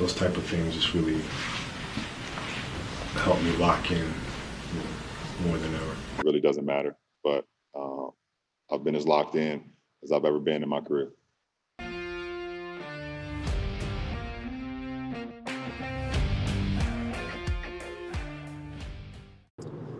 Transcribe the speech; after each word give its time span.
those 0.00 0.14
type 0.14 0.34
of 0.34 0.42
things 0.44 0.74
just 0.74 0.94
really 0.94 1.20
help 3.16 3.38
me 3.42 3.54
lock 3.58 3.90
in 3.90 3.98
you 3.98 4.04
know, 4.04 5.46
more 5.46 5.58
than 5.58 5.74
ever. 5.74 5.92
It 6.18 6.24
really 6.24 6.40
doesn't 6.40 6.64
matter, 6.64 6.96
but 7.22 7.44
uh, 7.74 8.06
I've 8.72 8.82
been 8.82 8.96
as 8.96 9.06
locked 9.06 9.34
in 9.34 9.62
as 10.02 10.10
I've 10.10 10.24
ever 10.24 10.40
been 10.40 10.62
in 10.62 10.70
my 10.70 10.80
career. 10.80 11.10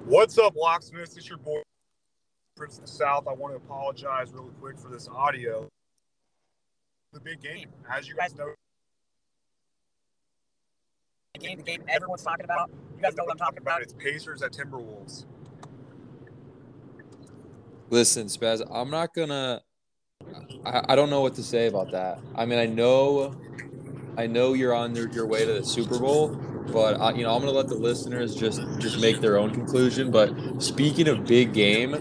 What's 0.06 0.38
up, 0.38 0.56
locksmiths? 0.56 1.18
It's 1.18 1.28
your 1.28 1.36
boy, 1.36 1.60
Prince 2.56 2.78
of 2.78 2.86
the 2.86 2.90
South. 2.90 3.28
I 3.28 3.34
want 3.34 3.52
to 3.52 3.56
apologize 3.58 4.32
really 4.32 4.48
quick 4.60 4.78
for 4.78 4.88
this 4.88 5.08
audio. 5.08 5.68
The 7.12 7.20
big 7.20 7.42
game, 7.42 7.68
as 7.94 8.08
you 8.08 8.14
guys 8.14 8.34
know, 8.34 8.54
the 11.40 11.46
game, 11.46 11.56
the 11.58 11.64
game 11.64 11.82
everyone's 11.88 12.22
talking 12.22 12.44
about. 12.44 12.70
You 12.96 13.02
guys 13.02 13.16
know 13.16 13.24
what 13.24 13.32
I'm 13.32 13.38
talking 13.38 13.58
about. 13.58 13.82
It's 13.82 13.92
Pacers 13.92 14.42
at 14.42 14.52
Timberwolves. 14.52 15.24
Listen, 17.88 18.26
Spaz, 18.26 18.62
I'm 18.70 18.90
not 18.90 19.14
gonna. 19.14 19.62
I, 20.64 20.82
I 20.90 20.94
don't 20.96 21.10
know 21.10 21.22
what 21.22 21.34
to 21.36 21.42
say 21.42 21.66
about 21.66 21.90
that. 21.92 22.18
I 22.36 22.44
mean, 22.44 22.58
I 22.58 22.66
know, 22.66 23.34
I 24.16 24.26
know 24.26 24.52
you're 24.52 24.74
on 24.74 24.94
your, 24.94 25.08
your 25.10 25.26
way 25.26 25.44
to 25.44 25.54
the 25.54 25.64
Super 25.64 25.98
Bowl, 25.98 26.28
but 26.72 27.00
I, 27.00 27.12
you 27.12 27.24
know, 27.24 27.34
I'm 27.34 27.40
gonna 27.40 27.52
let 27.52 27.68
the 27.68 27.74
listeners 27.74 28.34
just 28.34 28.60
just 28.78 29.00
make 29.00 29.20
their 29.20 29.38
own 29.38 29.50
conclusion. 29.50 30.10
But 30.10 30.62
speaking 30.62 31.08
of 31.08 31.26
big 31.26 31.52
game, 31.52 31.94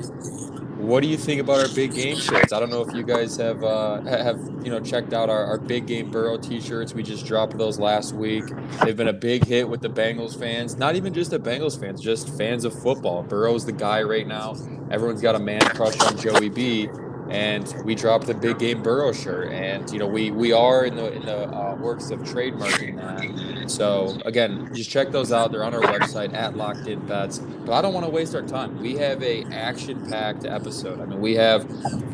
what 0.79 1.03
do 1.03 1.09
you 1.09 1.17
think 1.17 1.41
about 1.41 1.59
our 1.59 1.67
big 1.75 1.93
game 1.93 2.17
shirts? 2.17 2.53
I 2.53 2.59
don't 2.59 2.69
know 2.69 2.81
if 2.81 2.95
you 2.95 3.03
guys 3.03 3.35
have 3.35 3.63
uh, 3.63 4.01
have 4.01 4.37
you 4.63 4.71
know 4.71 4.79
checked 4.79 5.13
out 5.13 5.29
our, 5.29 5.43
our 5.43 5.57
big 5.57 5.87
game 5.87 6.09
Burrow 6.09 6.37
T-shirts. 6.37 6.93
We 6.93 7.03
just 7.03 7.25
dropped 7.25 7.57
those 7.57 7.79
last 7.79 8.13
week. 8.13 8.45
They've 8.83 8.95
been 8.95 9.09
a 9.09 9.13
big 9.13 9.45
hit 9.45 9.67
with 9.67 9.81
the 9.81 9.89
Bengals 9.89 10.39
fans. 10.39 10.77
Not 10.77 10.95
even 10.95 11.13
just 11.13 11.31
the 11.31 11.39
Bengals 11.39 11.77
fans, 11.77 12.01
just 12.01 12.35
fans 12.37 12.63
of 12.63 12.73
football. 12.81 13.23
Burrow's 13.23 13.65
the 13.65 13.73
guy 13.73 14.01
right 14.03 14.25
now. 14.25 14.55
Everyone's 14.89 15.21
got 15.21 15.35
a 15.35 15.39
man 15.39 15.61
crush 15.61 15.99
on 15.99 16.17
Joey 16.17 16.49
B 16.49 16.89
and 17.29 17.73
we 17.85 17.95
dropped 17.95 18.27
the 18.27 18.33
big 18.33 18.59
game 18.59 18.81
Burrow 18.81 19.13
shirt, 19.13 19.51
and 19.51 19.89
you 19.91 19.99
know 19.99 20.07
we 20.07 20.31
we 20.31 20.51
are 20.51 20.85
in 20.85 20.95
the 20.95 21.13
in 21.13 21.25
the 21.25 21.47
uh, 21.49 21.75
works 21.75 22.09
of 22.09 22.19
trademarking 22.21 22.97
that. 22.97 23.69
So 23.69 24.19
again, 24.25 24.73
just 24.73 24.89
check 24.89 25.11
those 25.11 25.31
out. 25.31 25.51
They're 25.51 25.63
on 25.63 25.73
our 25.73 25.81
website 25.81 26.33
at 26.33 26.57
Locked 26.57 26.87
In 26.87 27.05
Bets. 27.05 27.39
But 27.39 27.73
I 27.73 27.81
don't 27.81 27.93
want 27.93 28.05
to 28.05 28.11
waste 28.11 28.33
our 28.33 28.41
time. 28.41 28.79
We 28.79 28.95
have 28.95 29.21
a 29.21 29.43
action 29.45 30.09
packed 30.09 30.45
episode. 30.45 30.99
I 30.99 31.05
mean, 31.05 31.21
we 31.21 31.35
have 31.35 31.69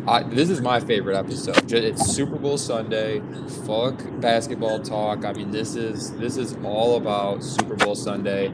I, 0.08 0.24
this 0.24 0.50
is 0.50 0.62
my 0.62 0.80
favorite 0.80 1.18
episode. 1.18 1.72
It's 1.72 2.06
Super 2.06 2.38
Bowl 2.38 2.58
Sunday. 2.58 3.22
Fuck 3.66 4.04
basketball 4.20 4.82
talk. 4.82 5.24
I 5.24 5.34
mean, 5.34 5.52
this 5.52 5.76
is 5.76 6.12
this 6.18 6.38
is 6.38 6.58
all 6.64 6.98
about 6.98 7.44
Super 7.44 7.76
Bowl 7.76 7.96
Sunday. 7.96 8.52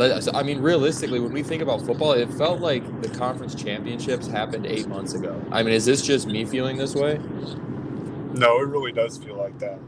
I 0.00 0.42
mean, 0.42 0.60
realistically, 0.60 1.20
when 1.20 1.32
we 1.32 1.42
think 1.42 1.62
about 1.62 1.82
football, 1.82 2.12
it 2.12 2.30
felt 2.34 2.60
like 2.60 3.02
the 3.02 3.08
conference 3.08 3.54
championships 3.54 4.26
happened 4.26 4.66
eight 4.66 4.88
months 4.88 5.14
ago. 5.14 5.40
I 5.50 5.62
mean, 5.62 5.74
is 5.74 5.84
this 5.84 6.02
just 6.02 6.26
me 6.26 6.44
feeling 6.44 6.76
this 6.76 6.94
way? 6.94 7.18
No, 8.34 8.58
it 8.60 8.66
really 8.68 8.92
does 8.92 9.18
feel 9.18 9.36
like 9.36 9.58
that. 9.58 9.78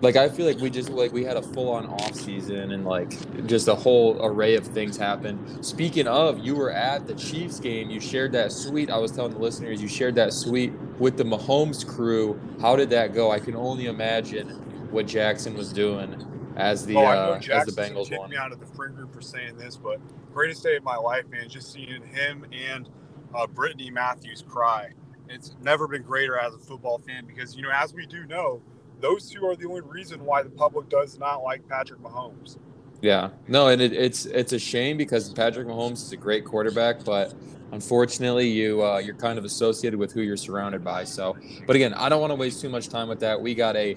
Like 0.00 0.16
I 0.16 0.28
feel 0.28 0.46
like 0.46 0.58
we 0.58 0.68
just 0.68 0.90
like 0.90 1.12
we 1.12 1.22
had 1.22 1.36
a 1.36 1.42
full 1.42 1.70
on 1.70 1.86
off 1.86 2.14
season 2.14 2.72
and 2.72 2.84
like 2.84 3.46
just 3.46 3.68
a 3.68 3.74
whole 3.74 4.18
array 4.24 4.56
of 4.56 4.66
things 4.66 4.96
happened. 4.96 5.64
Speaking 5.64 6.08
of, 6.08 6.40
you 6.40 6.56
were 6.56 6.72
at 6.72 7.06
the 7.06 7.14
Chiefs 7.14 7.60
game. 7.60 7.88
You 7.88 8.00
shared 8.00 8.32
that 8.32 8.50
suite. 8.50 8.90
I 8.90 8.98
was 8.98 9.12
telling 9.12 9.32
the 9.32 9.38
listeners 9.38 9.80
you 9.80 9.86
shared 9.86 10.16
that 10.16 10.32
suite 10.32 10.72
with 10.98 11.16
the 11.16 11.24
Mahomes 11.24 11.86
crew. 11.86 12.38
How 12.60 12.74
did 12.74 12.90
that 12.90 13.14
go? 13.14 13.30
I 13.30 13.38
can 13.38 13.54
only 13.54 13.86
imagine 13.86 14.48
what 14.90 15.06
Jackson 15.06 15.54
was 15.54 15.72
doing 15.72 16.31
as 16.56 16.84
the 16.86 16.96
oh, 16.96 17.04
uh, 17.04 17.40
as 17.50 17.66
the 17.66 17.72
Bengals 17.72 18.16
won. 18.16 18.30
me 18.30 18.36
out 18.36 18.52
of 18.52 18.60
the 18.60 18.66
friend 18.66 18.94
group 18.94 19.12
for 19.12 19.20
saying 19.20 19.56
this, 19.56 19.76
but 19.76 20.00
greatest 20.32 20.62
day 20.62 20.76
of 20.76 20.84
my 20.84 20.96
life, 20.96 21.28
man. 21.28 21.48
Just 21.48 21.72
seeing 21.72 22.02
him 22.02 22.46
and 22.52 22.88
uh, 23.34 23.46
Brittany 23.46 23.90
Matthews 23.90 24.44
cry. 24.46 24.90
It's 25.28 25.54
never 25.62 25.88
been 25.88 26.02
greater 26.02 26.38
as 26.38 26.54
a 26.54 26.58
football 26.58 26.98
fan 26.98 27.24
because 27.26 27.56
you 27.56 27.62
know, 27.62 27.70
as 27.72 27.94
we 27.94 28.06
do 28.06 28.26
know, 28.26 28.60
those 29.00 29.30
two 29.30 29.44
are 29.46 29.56
the 29.56 29.66
only 29.66 29.80
reason 29.80 30.24
why 30.24 30.42
the 30.42 30.50
public 30.50 30.88
does 30.88 31.18
not 31.18 31.42
like 31.42 31.66
Patrick 31.68 32.00
Mahomes. 32.00 32.58
Yeah, 33.00 33.30
no, 33.48 33.68
and 33.68 33.80
it, 33.80 33.92
it's 33.92 34.26
it's 34.26 34.52
a 34.52 34.58
shame 34.58 34.96
because 34.96 35.32
Patrick 35.32 35.66
Mahomes 35.66 35.94
is 35.94 36.12
a 36.12 36.16
great 36.16 36.44
quarterback, 36.44 37.04
but 37.04 37.34
unfortunately, 37.72 38.48
you 38.48 38.84
uh, 38.84 38.98
you're 38.98 39.16
kind 39.16 39.38
of 39.38 39.44
associated 39.44 39.98
with 39.98 40.12
who 40.12 40.20
you're 40.20 40.36
surrounded 40.36 40.84
by. 40.84 41.04
So, 41.04 41.36
but 41.66 41.74
again, 41.74 41.94
I 41.94 42.08
don't 42.08 42.20
want 42.20 42.30
to 42.30 42.36
waste 42.36 42.60
too 42.60 42.68
much 42.68 42.88
time 42.88 43.08
with 43.08 43.20
that. 43.20 43.40
We 43.40 43.54
got 43.54 43.74
a 43.74 43.96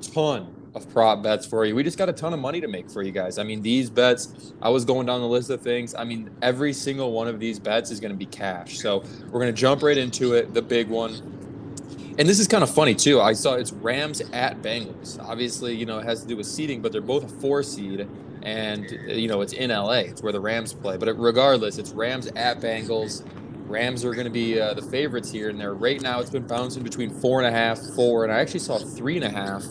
ton 0.00 0.54
of 0.78 0.90
prop 0.92 1.22
bets 1.22 1.46
for 1.46 1.64
you. 1.64 1.74
We 1.74 1.82
just 1.82 1.98
got 1.98 2.08
a 2.08 2.12
ton 2.12 2.32
of 2.32 2.40
money 2.40 2.60
to 2.60 2.68
make 2.68 2.90
for 2.90 3.02
you 3.02 3.12
guys. 3.12 3.38
I 3.38 3.42
mean, 3.42 3.62
these 3.62 3.90
bets, 3.90 4.52
I 4.62 4.70
was 4.70 4.84
going 4.84 5.06
down 5.06 5.20
the 5.20 5.28
list 5.28 5.50
of 5.50 5.60
things. 5.60 5.94
I 5.94 6.04
mean, 6.04 6.30
every 6.42 6.72
single 6.72 7.12
one 7.12 7.28
of 7.28 7.40
these 7.40 7.58
bets 7.58 7.90
is 7.90 8.00
going 8.00 8.12
to 8.12 8.16
be 8.16 8.26
cash. 8.26 8.78
So 8.78 9.04
we're 9.30 9.40
going 9.40 9.54
to 9.54 9.60
jump 9.60 9.82
right 9.82 9.98
into 9.98 10.34
it. 10.34 10.54
The 10.54 10.62
big 10.62 10.88
one. 10.88 12.14
And 12.18 12.28
this 12.28 12.40
is 12.40 12.48
kind 12.48 12.64
of 12.64 12.74
funny 12.74 12.94
too. 12.94 13.20
I 13.20 13.32
saw 13.32 13.54
it's 13.54 13.72
Rams 13.72 14.20
at 14.32 14.60
Bengals. 14.62 15.22
Obviously, 15.22 15.74
you 15.74 15.86
know, 15.86 15.98
it 15.98 16.04
has 16.04 16.22
to 16.22 16.28
do 16.28 16.36
with 16.36 16.46
seeding, 16.46 16.82
but 16.82 16.90
they're 16.90 17.00
both 17.00 17.24
a 17.24 17.28
four 17.28 17.62
seed. 17.62 18.08
And, 18.42 18.90
you 19.08 19.28
know, 19.28 19.40
it's 19.40 19.52
in 19.52 19.70
LA. 19.70 20.00
It's 20.00 20.22
where 20.22 20.32
the 20.32 20.40
Rams 20.40 20.72
play. 20.72 20.96
But 20.96 21.12
regardless, 21.18 21.78
it's 21.78 21.90
Rams 21.90 22.28
at 22.28 22.60
Bengals. 22.60 23.24
Rams 23.68 24.04
are 24.04 24.14
going 24.14 24.24
to 24.24 24.32
be 24.32 24.58
uh, 24.58 24.72
the 24.74 24.82
favorites 24.82 25.30
here, 25.30 25.50
and 25.50 25.60
they're 25.60 25.74
right 25.74 26.00
now. 26.00 26.20
It's 26.20 26.30
been 26.30 26.46
bouncing 26.46 26.82
between 26.82 27.10
four 27.10 27.40
and 27.40 27.46
a 27.46 27.56
half, 27.56 27.78
four, 27.94 28.24
and 28.24 28.32
I 28.32 28.40
actually 28.40 28.60
saw 28.60 28.78
three 28.78 29.16
and 29.16 29.24
a 29.24 29.30
half 29.30 29.62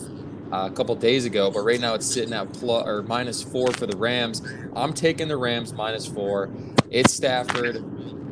uh, 0.52 0.68
a 0.70 0.74
couple 0.74 0.94
days 0.94 1.24
ago, 1.24 1.50
but 1.50 1.60
right 1.60 1.80
now 1.80 1.94
it's 1.94 2.06
sitting 2.06 2.32
at 2.32 2.52
plus 2.52 2.86
or 2.86 3.02
minus 3.02 3.42
four 3.42 3.70
for 3.72 3.86
the 3.86 3.96
Rams. 3.96 4.42
I'm 4.74 4.92
taking 4.92 5.28
the 5.28 5.36
Rams 5.36 5.72
minus 5.72 6.06
four. 6.06 6.50
It's 6.90 7.12
Stafford. 7.12 7.76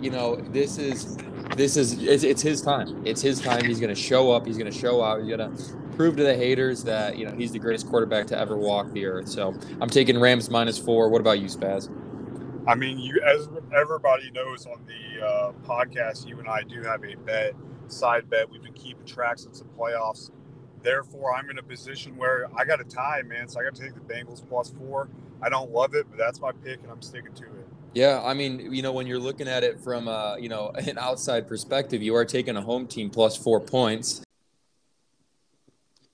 You 0.01 0.11
know, 0.11 0.37
this 0.37 0.79
is 0.79 1.17
this 1.57 1.77
is 1.77 2.03
it's, 2.03 2.25
it's 2.25 2.43
his 2.43 2.63
time. 2.63 3.07
It's 3.07 3.21
his 3.21 3.41
time. 3.41 3.65
He's 3.65 3.81
going 3.81 3.95
to 3.95 4.01
show 4.01 4.33
up. 4.33 4.47
He's 4.47 4.59
going 4.59 4.71
to 4.71 4.79
show 4.79 5.03
out. 5.03 5.21
He's 5.21 5.29
going 5.35 5.57
to 5.57 5.77
prove 5.97 6.17
to 6.17 6.23
the 6.23 6.35
haters 6.35 6.85
that 6.85 7.17
you 7.17 7.27
know 7.27 7.35
he's 7.35 7.53
the 7.53 7.59
greatest 7.59 7.89
quarterback 7.89 8.27
to 8.29 8.39
ever 8.39 8.57
walk 8.57 8.93
the 8.93 9.07
earth. 9.07 9.29
So 9.29 9.55
I'm 9.81 9.91
taking 9.91 10.19
Rams 10.19 10.51
minus 10.51 10.79
four. 10.79 11.09
What 11.09 11.21
about 11.21 11.39
you, 11.41 11.47
Spaz? 11.47 11.91
I 12.67 12.75
mean, 12.75 12.99
you 12.99 13.21
as 13.25 13.49
everybody 13.75 14.31
knows 14.33 14.67
on 14.67 14.85
the 14.87 15.25
uh, 15.25 15.53
podcast, 15.65 16.27
you 16.27 16.39
and 16.39 16.49
I 16.49 16.63
do 16.63 16.83
have 16.83 17.05
a 17.05 17.15
bet, 17.15 17.55
side 17.89 18.29
bet. 18.29 18.51
We've 18.51 18.63
been 18.63 18.73
keeping 18.73 19.07
track 19.07 19.39
since 19.39 19.61
the 19.61 19.67
playoffs 19.67 20.31
Therefore, 20.87 21.35
I'm 21.35 21.51
in 21.51 21.59
a 21.59 21.65
position 21.65 22.17
where 22.17 22.47
I 22.57 22.65
got 22.65 22.81
a 22.81 22.85
tie, 22.85 23.21
man. 23.23 23.49
So 23.49 23.59
I 23.59 23.65
got 23.65 23.75
to 23.75 23.83
take 23.83 23.95
the 23.95 24.01
Bengals 24.15 24.49
plus 24.49 24.71
four. 24.71 25.09
I 25.43 25.49
don't 25.49 25.73
love 25.73 25.97
it, 25.97 26.07
but 26.09 26.17
that's 26.17 26.41
my 26.41 26.53
pick, 26.53 26.81
and 26.85 26.93
I'm 26.93 27.03
sticking 27.03 27.35
to 27.35 27.43
it. 27.43 27.67
Yeah, 27.93 28.23
I 28.25 28.35
mean, 28.35 28.73
you 28.73 28.83
know, 28.83 28.93
when 28.93 29.09
you're 29.09 29.19
looking 29.19 29.49
at 29.49 29.65
it 29.65 29.81
from, 29.81 30.07
uh, 30.07 30.37
you 30.37 30.49
know, 30.49 30.69
an 30.77 30.97
outside 30.97 31.49
perspective, 31.49 32.05
you 32.05 32.15
are 32.15 32.25
taking 32.25 32.57
a 32.57 32.63
home 32.63 32.87
team 32.87 33.11
plus 33.11 33.37
four 33.37 33.59
points. 33.59 34.23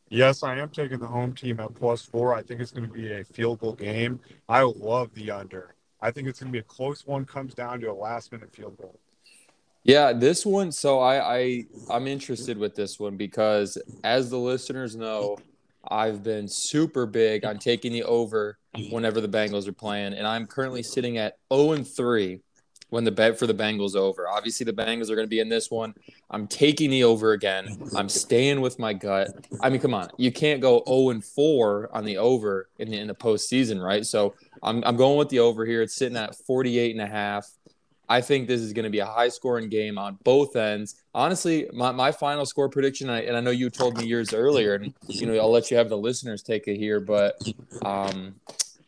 Yes, 0.09 0.43
I 0.43 0.57
am 0.57 0.71
taking 0.71 1.01
the 1.01 1.07
home 1.07 1.35
team 1.35 1.61
at 1.61 1.75
plus 1.75 2.01
four. 2.01 2.35
I 2.35 2.43
think 2.43 2.63
it's 2.63 2.71
going 2.71 2.89
to 2.89 2.93
be 2.95 3.13
a 3.13 3.25
field 3.25 3.59
goal 3.59 3.75
game. 3.75 4.21
I 4.49 4.63
love 4.63 5.13
the 5.13 5.33
under. 5.33 5.75
I 6.01 6.13
think 6.13 6.29
it's 6.29 6.41
going 6.41 6.51
to 6.51 6.53
be 6.53 6.61
a 6.61 6.63
close 6.63 7.07
one. 7.07 7.27
Comes 7.27 7.53
down 7.53 7.81
to 7.81 7.91
a 7.91 7.93
last 7.93 8.33
minute 8.33 8.51
field 8.55 8.79
goal. 8.79 8.99
Yeah, 9.85 10.13
this 10.13 10.47
one. 10.47 10.71
So 10.71 11.01
I, 11.01 11.37
I 11.37 11.65
I'm 11.91 12.07
interested 12.07 12.57
with 12.57 12.75
this 12.75 13.01
one 13.01 13.17
because, 13.17 13.79
as 14.05 14.31
the 14.31 14.39
listeners 14.39 14.95
know, 14.95 15.39
I've 15.89 16.23
been 16.23 16.47
super 16.47 17.07
big 17.07 17.45
on 17.45 17.59
taking 17.59 17.93
the 17.93 18.05
over 18.05 18.59
whenever 18.91 19.21
the 19.21 19.29
Bengals 19.29 19.67
are 19.67 19.73
playing, 19.73 20.15
and 20.15 20.27
I'm 20.27 20.47
currently 20.47 20.83
sitting 20.83 21.19
at 21.19 21.39
0 21.53 21.73
and 21.73 21.87
3 21.87 22.41
when 22.91 23.05
the 23.05 23.11
bet 23.11 23.39
for 23.39 23.47
the 23.47 23.55
Bengals 23.55 23.97
over. 23.97 24.29
Obviously, 24.29 24.65
the 24.65 24.73
Bengals 24.73 25.11
are 25.11 25.17
going 25.17 25.27
to 25.27 25.31
be 25.31 25.41
in 25.41 25.49
this 25.49 25.71
one. 25.71 25.95
I'm 26.31 26.47
taking 26.47 26.91
the 26.91 27.05
over 27.05 27.33
again. 27.33 27.91
I'm 27.97 28.09
staying 28.09 28.61
with 28.61 28.79
my 28.79 28.93
gut. 28.93 29.31
I 29.61 29.71
mean, 29.71 29.81
come 29.81 29.95
on, 29.95 30.11
you 30.17 30.31
can't 30.31 30.61
go 30.61 30.85
0 30.87 31.11
and 31.11 31.25
4 31.25 31.91
on 31.93 32.05
the 32.05 32.19
over 32.19 32.69
in 32.79 32.91
the 32.91 32.99
in 32.99 33.09
the 33.09 33.15
postseason, 33.15 33.83
right? 33.83 34.07
So 34.07 34.35
I'm 34.63 34.85
I'm 34.85 34.97
going 34.97 35.19
with 35.19 35.31
the 35.31 35.41
over 35.41 35.67
here. 35.67 35.83
It's 35.83 35.97
sitting 35.97 36.17
at 36.17 36.37
48 36.47 36.93
and 36.93 37.01
a 37.01 37.07
half. 37.07 37.51
I 38.09 38.21
think 38.21 38.49
this 38.49 38.61
is 38.61 38.73
going 38.73 38.85
to 38.85 38.91
be 38.91 38.99
a 38.99 39.07
high 39.07 39.29
scoring 39.29 39.69
game 39.69 39.97
on 39.97 40.19
both 40.25 40.57
ends. 40.57 41.03
Honestly, 41.15 41.69
my, 41.73 41.93
my 41.93 42.13
final 42.13 42.45
score 42.45 42.69
prediction, 42.69 43.09
and 43.09 43.17
I, 43.17 43.21
and 43.21 43.37
I 43.37 43.41
know 43.41 43.51
you 43.51 43.71
told 43.71 43.97
me 43.97 44.07
years 44.07 44.35
earlier, 44.35 44.75
and 44.75 44.93
you 45.09 45.27
know 45.27 45.35
I'll 45.39 45.51
let 45.51 45.71
you 45.71 45.77
have 45.77 45.89
the 45.89 45.99
listeners 45.99 46.43
take 46.43 46.69
it 46.69 46.77
here, 46.77 47.01
but 47.01 47.41
um, 47.83 48.35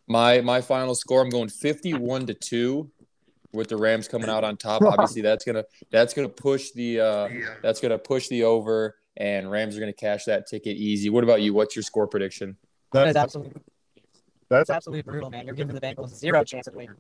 my 0.07 0.41
my 0.41 0.61
final 0.61 0.95
score, 0.95 1.23
I'm 1.23 1.31
going 1.31 1.49
51 1.49 2.27
to 2.27 2.35
two, 2.35 2.91
with 3.55 3.69
the 3.69 3.77
Rams 3.77 4.09
coming 4.09 4.29
out 4.29 4.45
on 4.45 4.57
top. 4.57 4.83
Obviously, 4.83 5.23
that's 5.23 5.45
gonna 5.45 5.65
that's 5.91 6.13
gonna 6.13 6.29
push 6.29 6.73
the 6.73 7.01
uh, 7.01 7.29
that's 7.63 7.81
gonna 7.81 7.99
push 7.99 8.29
the 8.29 8.45
over, 8.45 8.97
and 9.17 9.51
Rams 9.51 9.77
are 9.77 9.81
gonna 9.81 9.93
cash 9.93 10.25
that 10.25 10.47
ticket 10.47 10.77
easy. 10.77 11.09
What 11.09 11.25
about 11.25 11.41
you? 11.41 11.55
What's 11.55 11.77
your 11.77 11.83
score 11.83 12.07
prediction? 12.07 12.57
That 12.93 13.09
is 13.09 13.17
absolutely 13.17 13.63
that's 14.49 14.71
absolutely 14.71 15.03
brutal, 15.03 15.31
man. 15.31 15.47
You're 15.47 15.55
giving 15.55 15.75
the 15.75 15.81
Bengals 15.81 16.15
zero 16.15 16.45
chance 16.45 16.67
of 16.67 16.75
winning. 16.75 16.97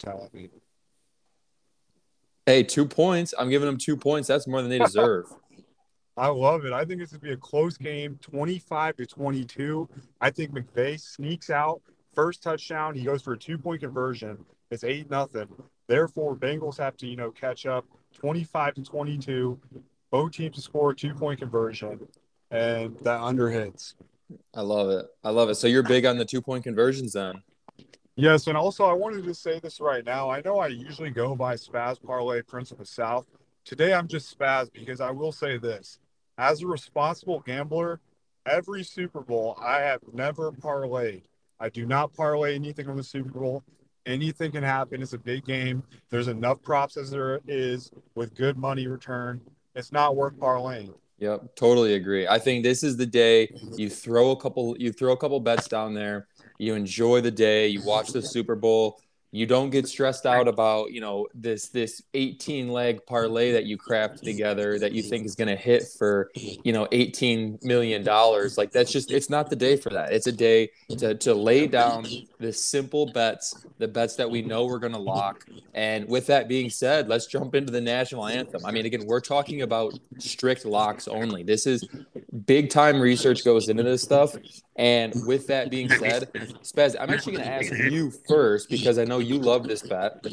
Hey, 2.46 2.62
two 2.62 2.86
points. 2.86 3.32
I'm 3.38 3.48
giving 3.48 3.66
them 3.66 3.78
two 3.78 3.96
points. 3.96 4.28
That's 4.28 4.46
more 4.46 4.60
than 4.60 4.70
they 4.70 4.78
deserve. 4.78 5.26
I 6.16 6.28
love 6.28 6.64
it. 6.64 6.72
I 6.72 6.84
think 6.84 7.00
this 7.00 7.10
would 7.12 7.22
be 7.22 7.32
a 7.32 7.36
close 7.36 7.76
game, 7.76 8.18
25 8.22 8.96
to 8.98 9.06
22. 9.06 9.88
I 10.20 10.30
think 10.30 10.52
McVay 10.52 11.00
sneaks 11.00 11.50
out 11.50 11.80
first 12.14 12.42
touchdown. 12.42 12.94
He 12.94 13.02
goes 13.02 13.22
for 13.22 13.32
a 13.32 13.38
two 13.38 13.58
point 13.58 13.80
conversion. 13.80 14.44
It's 14.70 14.84
eight 14.84 15.10
nothing. 15.10 15.48
Therefore, 15.88 16.36
Bengals 16.36 16.78
have 16.78 16.96
to 16.98 17.06
you 17.06 17.16
know 17.16 17.30
catch 17.30 17.66
up, 17.66 17.84
25 18.14 18.74
to 18.74 18.82
22. 18.82 19.58
Both 20.10 20.32
teams 20.32 20.56
to 20.56 20.62
score 20.62 20.90
a 20.90 20.94
two 20.94 21.14
point 21.14 21.40
conversion, 21.40 22.06
and 22.50 22.96
that 23.00 23.20
under 23.20 23.50
hits. 23.50 23.94
I 24.54 24.60
love 24.60 24.90
it. 24.90 25.06
I 25.24 25.30
love 25.30 25.50
it. 25.50 25.56
So 25.56 25.66
you're 25.66 25.82
big 25.82 26.06
on 26.06 26.16
the 26.16 26.24
two 26.24 26.40
point 26.40 26.64
conversions 26.64 27.14
then. 27.14 27.42
Yes, 28.16 28.46
and 28.46 28.56
also 28.56 28.84
I 28.84 28.92
wanted 28.92 29.24
to 29.24 29.34
say 29.34 29.58
this 29.58 29.80
right 29.80 30.04
now. 30.04 30.30
I 30.30 30.40
know 30.42 30.58
I 30.58 30.68
usually 30.68 31.10
go 31.10 31.34
by 31.34 31.54
Spaz 31.54 32.00
Parlay 32.00 32.42
Prince 32.42 32.70
of 32.70 32.78
the 32.78 32.86
South. 32.86 33.26
Today 33.64 33.92
I'm 33.92 34.06
just 34.06 34.38
Spaz 34.38 34.72
because 34.72 35.00
I 35.00 35.10
will 35.10 35.32
say 35.32 35.58
this. 35.58 35.98
As 36.38 36.62
a 36.62 36.66
responsible 36.68 37.40
gambler, 37.40 38.00
every 38.46 38.84
Super 38.84 39.20
Bowl 39.20 39.58
I 39.60 39.80
have 39.80 40.00
never 40.12 40.52
parlayed. 40.52 41.22
I 41.58 41.70
do 41.70 41.86
not 41.86 42.14
parlay 42.14 42.54
anything 42.54 42.88
on 42.88 42.96
the 42.96 43.02
Super 43.02 43.30
Bowl. 43.30 43.64
Anything 44.06 44.52
can 44.52 44.62
happen. 44.62 45.02
It's 45.02 45.14
a 45.14 45.18
big 45.18 45.44
game. 45.44 45.82
There's 46.10 46.28
enough 46.28 46.62
props 46.62 46.96
as 46.96 47.10
there 47.10 47.40
is 47.48 47.90
with 48.14 48.36
good 48.36 48.56
money 48.56 48.86
return. 48.86 49.40
It's 49.74 49.90
not 49.90 50.14
worth 50.14 50.34
parlaying. 50.34 50.94
Yep, 51.18 51.56
totally 51.56 51.94
agree. 51.94 52.28
I 52.28 52.38
think 52.38 52.62
this 52.62 52.84
is 52.84 52.96
the 52.96 53.06
day 53.06 53.48
you 53.76 53.90
throw 53.90 54.30
a 54.30 54.36
couple 54.36 54.76
you 54.78 54.92
throw 54.92 55.12
a 55.12 55.16
couple 55.16 55.40
bets 55.40 55.66
down 55.66 55.94
there. 55.94 56.28
You 56.58 56.74
enjoy 56.74 57.20
the 57.20 57.30
day, 57.30 57.68
you 57.68 57.82
watch 57.82 58.08
the 58.08 58.22
Super 58.22 58.54
Bowl, 58.54 59.00
you 59.34 59.46
don't 59.46 59.70
get 59.70 59.88
stressed 59.88 60.26
out 60.26 60.46
about 60.46 60.92
you 60.92 61.00
know 61.00 61.26
this 61.34 61.66
this 61.66 62.00
18 62.14 62.68
leg 62.68 63.04
parlay 63.04 63.50
that 63.50 63.64
you 63.64 63.76
craft 63.76 64.22
together 64.22 64.78
that 64.78 64.92
you 64.92 65.02
think 65.02 65.26
is 65.26 65.34
going 65.34 65.48
to 65.48 65.56
hit 65.56 65.82
for 65.98 66.30
you 66.36 66.72
know 66.72 66.86
18 66.92 67.58
million 67.62 68.04
dollars. 68.04 68.56
Like 68.56 68.70
that's 68.70 68.92
just 68.92 69.10
it's 69.10 69.28
not 69.28 69.50
the 69.50 69.56
day 69.56 69.76
for 69.76 69.90
that. 69.90 70.12
It's 70.12 70.28
a 70.28 70.32
day 70.32 70.70
to, 70.98 71.16
to 71.16 71.34
lay 71.34 71.66
down 71.66 72.06
the 72.38 72.52
simple 72.52 73.06
bets 73.06 73.66
the 73.78 73.88
bets 73.88 74.14
that 74.14 74.30
we 74.30 74.40
know 74.40 74.66
we're 74.66 74.78
going 74.78 74.92
to 74.92 75.00
lock. 75.00 75.44
And 75.74 76.08
with 76.08 76.28
that 76.28 76.46
being 76.46 76.70
said 76.70 77.08
let's 77.08 77.26
jump 77.26 77.56
into 77.56 77.72
the 77.72 77.80
national 77.80 78.28
anthem. 78.28 78.64
I 78.64 78.70
mean 78.70 78.86
again 78.86 79.04
we're 79.04 79.18
talking 79.18 79.62
about 79.62 79.98
strict 80.18 80.64
locks 80.64 81.08
only. 81.08 81.42
This 81.42 81.66
is 81.66 81.84
big 82.46 82.70
time 82.70 83.00
research 83.00 83.44
goes 83.44 83.68
into 83.68 83.82
this 83.82 84.02
stuff 84.02 84.36
and 84.76 85.14
with 85.26 85.46
that 85.46 85.70
being 85.70 85.88
said 85.88 86.28
spaz 86.62 86.96
i'm 86.98 87.10
actually 87.10 87.32
going 87.32 87.44
to 87.44 87.52
ask 87.52 87.72
you 87.92 88.10
first 88.26 88.68
because 88.68 88.98
i 88.98 89.04
know 89.04 89.18
you 89.18 89.38
love 89.38 89.68
this 89.68 89.82
bet, 89.82 90.24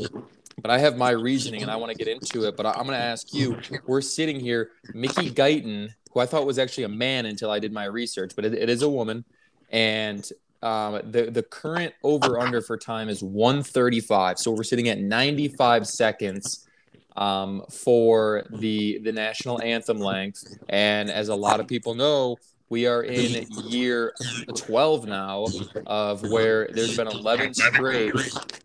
but 0.62 0.72
I 0.72 0.78
have 0.78 0.98
my 0.98 1.12
reasoning 1.12 1.62
and 1.62 1.72
I 1.72 1.76
want 1.76 1.92
to 1.92 1.98
get 1.98 2.08
into 2.08 2.48
it. 2.48 2.56
But 2.56 2.66
I, 2.66 2.72
am 2.72 2.86
going 2.86 2.98
to 2.98 3.04
ask 3.04 3.34
you. 3.34 3.58
We're 3.86 4.02
sitting 4.02 4.40
here, 4.40 4.72
Mickey 4.94 5.30
Guyton, 5.32 5.90
who 6.14 6.20
I 6.20 6.26
thought 6.26 6.46
was 6.46 6.60
actually 6.60 6.86
a 6.86 6.90
man 6.90 7.26
until 7.26 7.50
I 7.50 7.60
did 7.60 7.74
my 7.74 7.86
research, 7.86 8.34
but 8.36 8.46
it, 8.46 8.54
it 8.54 8.70
is 8.70 8.82
a 8.82 8.90
woman, 8.90 9.26
and 9.72 10.30
um, 10.62 11.02
the 11.12 11.32
the 11.32 11.44
current 11.44 11.94
over 12.04 12.40
under 12.40 12.62
for 12.62 12.78
time 12.78 13.10
is 13.10 13.24
135. 13.24 14.38
So 14.38 14.52
we're 14.52 14.64
sitting 14.64 14.90
at 14.90 15.00
95 15.00 15.88
seconds 15.88 16.68
um, 17.16 17.64
for 17.72 18.46
the 18.52 19.00
the 19.00 19.12
national 19.12 19.62
anthem 19.62 19.98
length. 19.98 20.44
And 20.70 21.10
as 21.10 21.30
a 21.30 21.36
lot 21.36 21.60
of 21.60 21.68
people 21.68 21.96
know, 21.96 22.38
we 22.72 22.88
are 22.88 23.04
in 23.04 23.46
year 23.68 24.14
12 24.56 25.06
now 25.06 25.46
of 25.86 26.24
where 26.32 26.68
there's 26.68 26.96
been 26.96 27.08
11 27.08 27.54
straight 27.54 28.14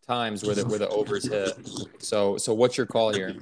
times 0.06 0.44
where 0.44 0.54
the 0.54 0.64
where 0.64 0.78
the 0.78 0.88
overs 0.88 1.28
hit. 1.28 1.58
So 1.98 2.36
so 2.36 2.54
what's 2.54 2.76
your 2.76 2.86
call 2.86 3.12
here? 3.12 3.34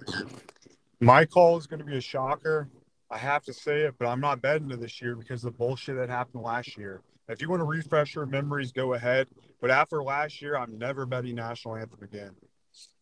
My 1.01 1.27
call 1.27 1.59
is 1.59 1.67
going 1.67 1.81
to 1.81 1.85
be 1.85 1.99
a 1.99 2.01
shocker. 2.01 2.69
I 3.11 3.19
have 3.19 3.45
to 3.45 3.53
say 3.53 3.83
it, 3.83 3.95
but 3.99 4.07
I'm 4.07 4.21
not 4.21 4.41
betting 4.41 4.71
it 4.71 4.81
this 4.81 5.03
year 5.03 5.15
because 5.15 5.45
of 5.45 5.53
the 5.53 5.59
bullshit 5.59 5.97
that 5.97 6.09
happened 6.09 6.43
last 6.43 6.79
year. 6.79 7.03
If 7.29 7.43
you 7.43 7.51
want 7.51 7.61
to 7.61 7.67
refresh 7.67 8.15
your 8.15 8.25
memories, 8.25 8.73
go 8.73 8.95
ahead. 8.95 9.29
But 9.61 9.71
after 9.71 10.03
last 10.03 10.41
year, 10.41 10.57
I'm 10.57 10.79
never 10.79 11.05
betting 11.05 11.35
national 11.35 11.77
anthem 11.77 12.03
again. 12.03 12.31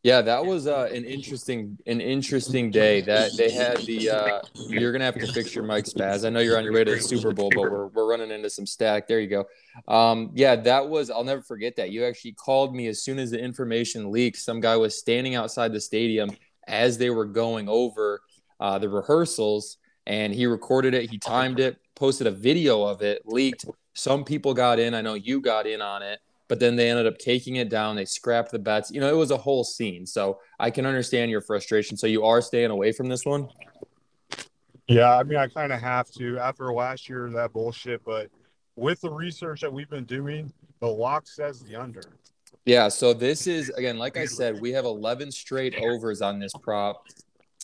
Yeah, 0.03 0.21
that 0.23 0.45
was 0.45 0.67
uh, 0.67 0.91
an 0.93 1.05
interesting 1.05 1.79
an 1.87 2.01
interesting 2.01 2.73
day. 2.73 3.03
That 3.03 3.31
they 3.37 3.53
had 3.53 3.79
the 3.79 4.11
uh, 4.11 4.41
you're 4.57 4.91
gonna 4.91 5.05
have 5.05 5.15
to 5.15 5.33
fix 5.33 5.55
your 5.55 5.63
mic 5.63 5.85
spaz. 5.85 6.27
I 6.27 6.31
know 6.31 6.41
you're 6.41 6.59
on 6.59 6.65
your 6.65 6.73
way 6.73 6.83
to 6.83 6.97
the 6.97 7.01
Super 7.01 7.33
Bowl, 7.33 7.51
but 7.55 7.71
we're 7.71 7.87
we're 7.87 8.11
running 8.11 8.33
into 8.33 8.51
some 8.51 8.67
static. 8.67 9.07
There 9.07 9.21
you 9.21 9.29
go. 9.29 9.47
Um, 9.87 10.33
yeah, 10.35 10.57
that 10.57 10.89
was 10.89 11.09
I'll 11.09 11.23
never 11.23 11.41
forget 11.41 11.77
that. 11.77 11.91
You 11.91 12.05
actually 12.05 12.33
called 12.33 12.75
me 12.75 12.89
as 12.89 13.01
soon 13.01 13.21
as 13.21 13.31
the 13.31 13.39
information 13.39 14.11
leaked. 14.11 14.39
Some 14.39 14.61
guy 14.61 14.77
was 14.77 14.99
standing 14.99 15.37
outside 15.37 15.73
the 15.73 15.81
stadium 15.81 16.31
as 16.67 16.99
they 16.99 17.11
were 17.11 17.25
going 17.25 17.69
over 17.69 18.23
uh, 18.59 18.81
the 18.81 18.89
rehearsals, 18.89 19.79
and 20.07 20.35
he 20.35 20.47
recorded 20.47 20.95
it. 20.95 21.11
He 21.11 21.19
timed 21.19 21.61
it, 21.61 21.79
posted 21.95 22.27
a 22.27 22.33
video 22.33 22.83
of 22.83 23.03
it, 23.03 23.23
leaked. 23.25 23.67
Some 23.95 24.25
people 24.25 24.53
got 24.53 24.81
in. 24.81 24.95
I 24.95 25.01
know 25.01 25.15
you 25.15 25.41
got 25.41 25.69
in 25.69 25.81
on 25.81 26.03
it 26.03 26.19
but 26.49 26.61
then 26.61 26.77
they 26.77 26.91
ended 26.91 27.07
up 27.07 27.19
taking 27.19 27.57
it 27.57 27.69
down. 27.69 27.97
They 27.97 28.05
scrapped 28.05 28.51
the 28.51 28.59
bets. 28.59 28.91
You 28.91 29.01
know, 29.01 29.09
it 29.09 29.17
was 29.17 29.31
a 29.31 29.37
whole 29.37 29.65
scene. 29.65 30.07
So 30.07 30.39
I 30.59 30.71
can 30.71 30.87
understand 30.87 31.31
your 31.31 31.41
frustration. 31.41 31.97
So 31.97 32.07
you 32.07 32.25
are 32.25 32.43
staying 32.43 32.71
away 32.71 32.93
from 32.93 33.09
this 33.09 33.25
one? 33.25 33.49
Yeah, 34.89 35.17
I 35.17 35.23
mean, 35.23 35.39
I 35.39 35.47
kind 35.47 35.73
of 35.73 35.81
have 35.81 36.11
to 36.19 36.39
after 36.39 36.73
last 36.73 37.09
year, 37.09 37.31
that 37.31 37.53
bullshit. 37.53 38.05
But 38.05 38.29
with 38.77 39.01
the 39.01 39.11
research 39.11 39.61
that 39.61 39.73
we've 39.73 39.89
been 39.89 40.05
doing, 40.05 40.53
the 40.81 40.89
lock 40.89 41.27
says 41.27 41.61
the 41.61 41.77
under. 41.77 42.03
Yeah. 42.65 42.89
So 42.89 43.13
this 43.15 43.47
is, 43.47 43.71
again, 43.71 43.99
like 43.99 44.17
I 44.17 44.27
said, 44.27 44.61
we 44.61 44.73
have 44.73 44.85
11 44.85 45.33
straight 45.33 45.77
overs 45.77 46.21
on 46.21 46.39
this 46.39 46.53
prop. 46.61 47.07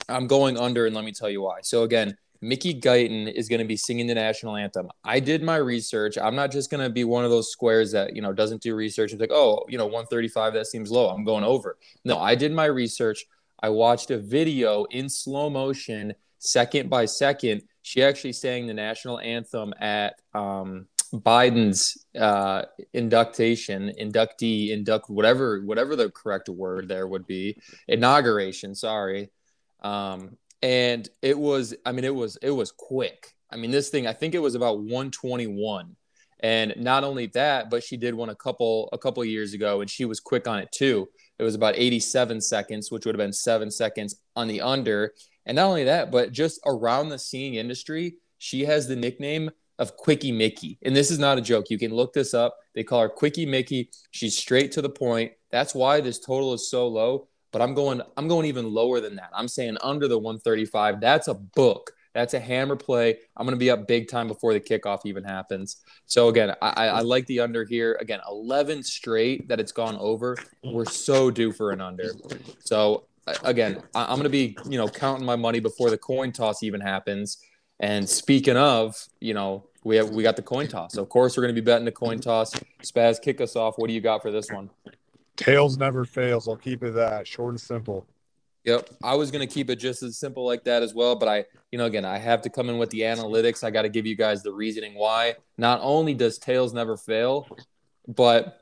I'm 0.08 0.26
going 0.26 0.56
under, 0.56 0.86
and 0.86 0.94
let 0.94 1.04
me 1.04 1.12
tell 1.12 1.28
you 1.28 1.42
why. 1.42 1.58
So, 1.62 1.82
again, 1.82 2.16
Mickey 2.40 2.78
Guyton 2.78 3.32
is 3.32 3.48
going 3.48 3.60
to 3.60 3.66
be 3.66 3.76
singing 3.76 4.06
the 4.06 4.14
national 4.14 4.56
anthem. 4.56 4.88
I 5.04 5.20
did 5.20 5.42
my 5.42 5.56
research. 5.56 6.16
I'm 6.16 6.36
not 6.36 6.52
just 6.52 6.70
going 6.70 6.82
to 6.82 6.90
be 6.90 7.04
one 7.04 7.24
of 7.24 7.30
those 7.30 7.50
squares 7.50 7.92
that, 7.92 8.14
you 8.14 8.22
know, 8.22 8.32
doesn't 8.32 8.62
do 8.62 8.74
research 8.74 9.12
and 9.12 9.20
like, 9.20 9.32
oh, 9.32 9.64
you 9.68 9.78
know, 9.78 9.86
135, 9.86 10.54
that 10.54 10.66
seems 10.66 10.90
low. 10.90 11.08
I'm 11.08 11.24
going 11.24 11.44
over. 11.44 11.76
No, 12.04 12.18
I 12.18 12.34
did 12.34 12.52
my 12.52 12.66
research. 12.66 13.24
I 13.60 13.70
watched 13.70 14.10
a 14.10 14.18
video 14.18 14.84
in 14.84 15.08
slow 15.08 15.50
motion, 15.50 16.14
second 16.38 16.88
by 16.88 17.06
second. 17.06 17.62
She 17.82 18.02
actually 18.02 18.34
sang 18.34 18.66
the 18.66 18.74
national 18.74 19.18
anthem 19.18 19.74
at 19.80 20.20
um, 20.32 20.86
Biden's 21.12 22.06
uh, 22.16 22.62
induction, 22.92 23.92
inductee, 23.98 24.70
induct, 24.70 25.10
whatever, 25.10 25.62
whatever 25.62 25.96
the 25.96 26.10
correct 26.10 26.48
word 26.48 26.88
there 26.88 27.08
would 27.08 27.26
be, 27.26 27.58
inauguration. 27.88 28.74
Sorry. 28.74 29.30
Um, 29.80 30.36
and 30.62 31.08
it 31.22 31.38
was 31.38 31.74
i 31.86 31.92
mean 31.92 32.04
it 32.04 32.14
was 32.14 32.36
it 32.42 32.50
was 32.50 32.72
quick 32.72 33.34
i 33.52 33.56
mean 33.56 33.70
this 33.70 33.90
thing 33.90 34.06
i 34.06 34.12
think 34.12 34.34
it 34.34 34.40
was 34.40 34.54
about 34.54 34.78
121 34.78 35.94
and 36.40 36.74
not 36.76 37.04
only 37.04 37.26
that 37.26 37.70
but 37.70 37.82
she 37.82 37.96
did 37.96 38.14
one 38.14 38.28
a 38.28 38.34
couple 38.34 38.88
a 38.92 38.98
couple 38.98 39.24
years 39.24 39.54
ago 39.54 39.80
and 39.80 39.90
she 39.90 40.04
was 40.04 40.20
quick 40.20 40.48
on 40.48 40.58
it 40.58 40.70
too 40.72 41.08
it 41.38 41.42
was 41.42 41.54
about 41.54 41.74
87 41.76 42.40
seconds 42.40 42.90
which 42.90 43.06
would 43.06 43.14
have 43.14 43.24
been 43.24 43.32
seven 43.32 43.70
seconds 43.70 44.16
on 44.34 44.48
the 44.48 44.60
under 44.60 45.12
and 45.46 45.56
not 45.56 45.66
only 45.66 45.84
that 45.84 46.10
but 46.10 46.32
just 46.32 46.60
around 46.66 47.08
the 47.08 47.18
seeing 47.18 47.54
industry 47.54 48.16
she 48.38 48.64
has 48.64 48.88
the 48.88 48.96
nickname 48.96 49.50
of 49.78 49.96
Quickie 49.96 50.32
Mickey. 50.32 50.78
And 50.82 50.94
this 50.94 51.10
is 51.10 51.18
not 51.18 51.38
a 51.38 51.40
joke. 51.40 51.70
You 51.70 51.78
can 51.78 51.92
look 51.92 52.12
this 52.12 52.34
up. 52.34 52.56
They 52.74 52.82
call 52.82 53.02
her 53.02 53.08
Quickie 53.08 53.46
Mickey. 53.46 53.90
She's 54.10 54.36
straight 54.36 54.72
to 54.72 54.82
the 54.82 54.88
point. 54.88 55.32
That's 55.50 55.74
why 55.74 56.00
this 56.00 56.18
total 56.18 56.52
is 56.54 56.70
so 56.70 56.88
low 56.88 57.28
but 57.52 57.62
I'm 57.62 57.74
going 57.74 58.02
I'm 58.16 58.28
going 58.28 58.46
even 58.46 58.72
lower 58.72 59.00
than 59.00 59.16
that. 59.16 59.30
I'm 59.34 59.48
saying 59.48 59.76
under 59.82 60.08
the 60.08 60.18
135. 60.18 61.00
That's 61.00 61.28
a 61.28 61.34
book. 61.34 61.92
That's 62.14 62.34
a 62.34 62.40
hammer 62.40 62.74
play. 62.76 63.18
I'm 63.36 63.46
going 63.46 63.54
to 63.54 63.60
be 63.60 63.70
up 63.70 63.86
big 63.86 64.08
time 64.08 64.26
before 64.26 64.52
the 64.52 64.60
kickoff 64.60 65.00
even 65.04 65.22
happens. 65.22 65.76
So 66.06 66.28
again, 66.28 66.54
I, 66.60 66.88
I 66.88 67.00
like 67.00 67.26
the 67.26 67.40
under 67.40 67.64
here. 67.64 67.96
Again, 68.00 68.20
11 68.28 68.82
straight 68.82 69.46
that 69.48 69.60
it's 69.60 69.72
gone 69.72 69.96
over. 69.98 70.36
We're 70.64 70.86
so 70.86 71.30
due 71.30 71.52
for 71.52 71.70
an 71.70 71.80
under. 71.80 72.10
So 72.60 73.04
again, 73.44 73.82
I'm 73.94 74.16
going 74.16 74.22
to 74.24 74.30
be 74.30 74.56
you 74.68 74.78
know 74.78 74.88
counting 74.88 75.26
my 75.26 75.36
money 75.36 75.60
before 75.60 75.90
the 75.90 75.98
coin 75.98 76.32
toss 76.32 76.62
even 76.62 76.80
happens. 76.80 77.38
And 77.80 78.08
speaking 78.08 78.56
of, 78.56 78.96
you 79.20 79.34
know, 79.34 79.68
we 79.84 79.96
have 79.96 80.10
we 80.10 80.22
got 80.22 80.36
the 80.36 80.42
coin 80.42 80.66
toss. 80.66 80.94
So 80.94 81.02
of 81.02 81.08
course, 81.08 81.36
we're 81.36 81.44
going 81.44 81.54
to 81.54 81.60
be 81.60 81.64
betting 81.64 81.84
the 81.84 81.92
coin 81.92 82.18
toss. 82.18 82.52
Spaz, 82.82 83.22
kick 83.22 83.40
us 83.40 83.54
off. 83.54 83.78
What 83.78 83.88
do 83.88 83.94
you 83.94 84.00
got 84.00 84.22
for 84.22 84.30
this 84.30 84.50
one? 84.50 84.70
Tails 85.38 85.78
never 85.78 86.04
fails. 86.04 86.48
I'll 86.48 86.56
keep 86.56 86.82
it 86.82 86.94
that 86.94 87.26
short 87.26 87.50
and 87.50 87.60
simple. 87.60 88.06
Yep. 88.64 88.90
I 89.02 89.14
was 89.14 89.30
going 89.30 89.46
to 89.46 89.52
keep 89.52 89.70
it 89.70 89.76
just 89.76 90.02
as 90.02 90.18
simple 90.18 90.44
like 90.44 90.64
that 90.64 90.82
as 90.82 90.92
well. 90.92 91.16
But 91.16 91.28
I, 91.28 91.44
you 91.72 91.78
know, 91.78 91.86
again, 91.86 92.04
I 92.04 92.18
have 92.18 92.42
to 92.42 92.50
come 92.50 92.68
in 92.68 92.76
with 92.76 92.90
the 92.90 93.00
analytics. 93.00 93.64
I 93.64 93.70
got 93.70 93.82
to 93.82 93.88
give 93.88 94.04
you 94.04 94.16
guys 94.16 94.42
the 94.42 94.52
reasoning 94.52 94.94
why. 94.94 95.36
Not 95.56 95.80
only 95.82 96.12
does 96.12 96.38
Tails 96.38 96.74
never 96.74 96.96
fail, 96.96 97.48
but 98.06 98.60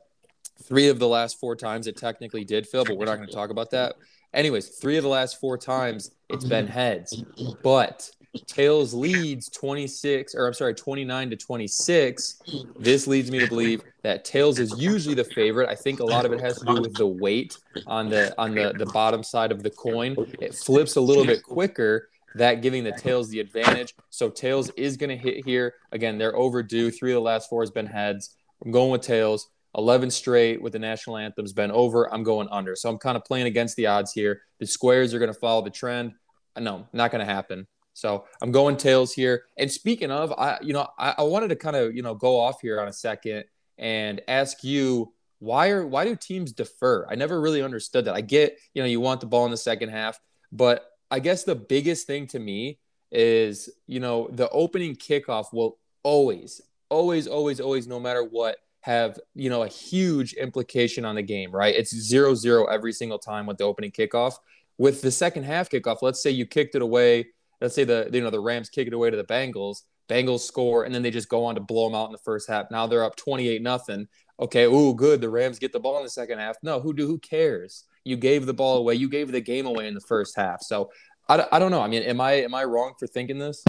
three 0.62 0.88
of 0.88 0.98
the 0.98 1.08
last 1.08 1.40
four 1.40 1.56
times 1.56 1.86
it 1.86 1.96
technically 1.96 2.44
did 2.44 2.68
fail, 2.68 2.84
but 2.84 2.96
we're 2.96 3.06
not 3.06 3.16
going 3.16 3.28
to 3.28 3.34
talk 3.34 3.50
about 3.50 3.70
that. 3.72 3.96
Anyways, 4.32 4.68
three 4.68 4.98
of 4.98 5.02
the 5.02 5.08
last 5.08 5.40
four 5.40 5.56
times 5.56 6.10
it's 6.28 6.44
been 6.44 6.66
heads. 6.66 7.24
But 7.62 8.10
Tails 8.46 8.94
leads 8.94 9.48
26, 9.50 10.34
or 10.34 10.46
I'm 10.46 10.52
sorry, 10.54 10.74
29 10.74 11.30
to 11.30 11.36
26. 11.36 12.42
This 12.78 13.06
leads 13.06 13.30
me 13.30 13.38
to 13.38 13.46
believe 13.48 13.82
that 14.02 14.24
Tails 14.24 14.58
is 14.58 14.74
usually 14.78 15.14
the 15.14 15.24
favorite. 15.24 15.68
I 15.68 15.74
think 15.74 16.00
a 16.00 16.04
lot 16.04 16.24
of 16.24 16.32
it 16.32 16.40
has 16.40 16.58
to 16.58 16.64
do 16.64 16.80
with 16.80 16.94
the 16.94 17.06
weight 17.06 17.56
on 17.86 18.08
the 18.08 18.34
on 18.38 18.54
the, 18.54 18.72
the 18.76 18.86
bottom 18.86 19.22
side 19.22 19.52
of 19.52 19.62
the 19.62 19.70
coin. 19.70 20.16
It 20.40 20.54
flips 20.54 20.96
a 20.96 21.00
little 21.00 21.24
bit 21.24 21.42
quicker. 21.42 22.08
that 22.34 22.60
giving 22.60 22.84
the 22.84 22.92
Tails 22.92 23.28
the 23.30 23.40
advantage. 23.40 23.94
So 24.10 24.28
Tails 24.28 24.70
is 24.76 24.96
going 24.96 25.10
to 25.10 25.16
hit 25.16 25.44
here. 25.44 25.74
Again, 25.92 26.18
they're 26.18 26.36
overdue. 26.36 26.90
Three 26.90 27.12
of 27.12 27.16
the 27.16 27.20
last 27.20 27.48
four 27.48 27.62
has 27.62 27.70
been 27.70 27.86
heads. 27.86 28.36
I'm 28.64 28.70
going 28.70 28.90
with 28.90 29.02
Tails. 29.02 29.48
11 29.76 30.10
straight 30.10 30.60
with 30.62 30.72
the 30.72 30.78
national 30.78 31.18
anthems 31.18 31.52
been 31.52 31.70
over. 31.70 32.12
I'm 32.12 32.22
going 32.22 32.48
under. 32.50 32.74
So 32.76 32.88
I'm 32.88 32.98
kind 32.98 33.16
of 33.16 33.24
playing 33.24 33.46
against 33.46 33.76
the 33.76 33.86
odds 33.86 34.12
here. 34.12 34.42
The 34.58 34.66
squares 34.66 35.12
are 35.12 35.18
going 35.18 35.32
to 35.32 35.38
follow 35.38 35.62
the 35.62 35.70
trend. 35.70 36.14
No, 36.58 36.86
not 36.94 37.10
going 37.10 37.26
to 37.26 37.30
happen. 37.30 37.66
So 37.96 38.26
I'm 38.42 38.52
going 38.52 38.76
tails 38.76 39.14
here. 39.14 39.44
And 39.56 39.72
speaking 39.72 40.10
of, 40.10 40.30
I 40.32 40.58
you 40.60 40.74
know 40.74 40.86
I, 40.98 41.14
I 41.16 41.22
wanted 41.22 41.48
to 41.48 41.56
kind 41.56 41.74
of 41.74 41.96
you 41.96 42.02
know 42.02 42.14
go 42.14 42.38
off 42.38 42.60
here 42.60 42.78
on 42.78 42.88
a 42.88 42.92
second 42.92 43.44
and 43.78 44.20
ask 44.28 44.62
you 44.62 45.14
why 45.38 45.70
are 45.70 45.86
why 45.86 46.04
do 46.04 46.14
teams 46.14 46.52
defer? 46.52 47.06
I 47.08 47.14
never 47.14 47.40
really 47.40 47.62
understood 47.62 48.04
that. 48.04 48.14
I 48.14 48.20
get 48.20 48.58
you 48.74 48.82
know 48.82 48.86
you 48.86 49.00
want 49.00 49.20
the 49.20 49.26
ball 49.26 49.46
in 49.46 49.50
the 49.50 49.56
second 49.56 49.88
half, 49.88 50.20
but 50.52 50.90
I 51.10 51.20
guess 51.20 51.44
the 51.44 51.54
biggest 51.54 52.06
thing 52.06 52.26
to 52.28 52.38
me 52.38 52.78
is 53.10 53.70
you 53.86 54.00
know 54.00 54.28
the 54.30 54.50
opening 54.50 54.94
kickoff 54.94 55.54
will 55.54 55.78
always 56.02 56.60
always 56.90 57.26
always 57.26 57.60
always 57.60 57.86
no 57.86 57.98
matter 57.98 58.22
what 58.22 58.58
have 58.80 59.18
you 59.34 59.48
know 59.48 59.62
a 59.62 59.68
huge 59.68 60.34
implication 60.34 61.04
on 61.04 61.14
the 61.14 61.22
game 61.22 61.50
right 61.50 61.74
it's 61.74 61.94
zero 61.94 62.34
zero 62.34 62.66
every 62.66 62.92
single 62.92 63.18
time 63.18 63.46
with 63.46 63.56
the 63.58 63.64
opening 63.64 63.90
kickoff 63.90 64.34
with 64.76 65.02
the 65.02 65.10
second 65.10 65.44
half 65.44 65.70
kickoff 65.70 66.02
let's 66.02 66.22
say 66.22 66.30
you 66.30 66.44
kicked 66.46 66.74
it 66.74 66.82
away 66.82 67.26
let's 67.60 67.74
say 67.74 67.84
the 67.84 68.08
you 68.12 68.20
know 68.20 68.30
the 68.30 68.40
rams 68.40 68.68
kick 68.68 68.86
it 68.86 68.92
away 68.92 69.10
to 69.10 69.16
the 69.16 69.24
bengals 69.24 69.82
bengals 70.08 70.40
score 70.40 70.84
and 70.84 70.94
then 70.94 71.02
they 71.02 71.10
just 71.10 71.28
go 71.28 71.44
on 71.44 71.54
to 71.54 71.60
blow 71.60 71.88
them 71.88 71.94
out 71.94 72.06
in 72.06 72.12
the 72.12 72.18
first 72.18 72.48
half. 72.48 72.70
Now 72.70 72.86
they're 72.86 73.04
up 73.04 73.16
28 73.16 73.62
nothing. 73.62 74.06
Okay 74.38 74.64
ooh 74.64 74.94
good 74.94 75.20
the 75.20 75.28
rams 75.28 75.58
get 75.58 75.72
the 75.72 75.80
ball 75.80 75.98
in 75.98 76.04
the 76.04 76.10
second 76.10 76.38
half. 76.38 76.56
No 76.62 76.80
who 76.80 76.94
do 76.94 77.06
who 77.06 77.18
cares? 77.18 77.84
You 78.04 78.16
gave 78.16 78.46
the 78.46 78.54
ball 78.54 78.78
away. 78.78 78.94
You 78.94 79.08
gave 79.08 79.32
the 79.32 79.40
game 79.40 79.66
away 79.66 79.88
in 79.88 79.94
the 79.94 80.00
first 80.00 80.36
half. 80.36 80.62
So 80.62 80.90
I, 81.28 81.44
I 81.50 81.58
don't 81.58 81.70
know. 81.70 81.82
I 81.82 81.88
mean 81.88 82.02
am 82.02 82.20
i 82.20 82.32
am 82.32 82.54
i 82.54 82.64
wrong 82.64 82.94
for 82.98 83.06
thinking 83.06 83.38
this? 83.38 83.64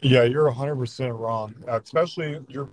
Yeah, 0.00 0.24
you're 0.24 0.46
100 0.46 0.76
percent 0.76 1.14
wrong. 1.14 1.54
Uh, 1.68 1.80
especially 1.82 2.40
you're 2.48 2.70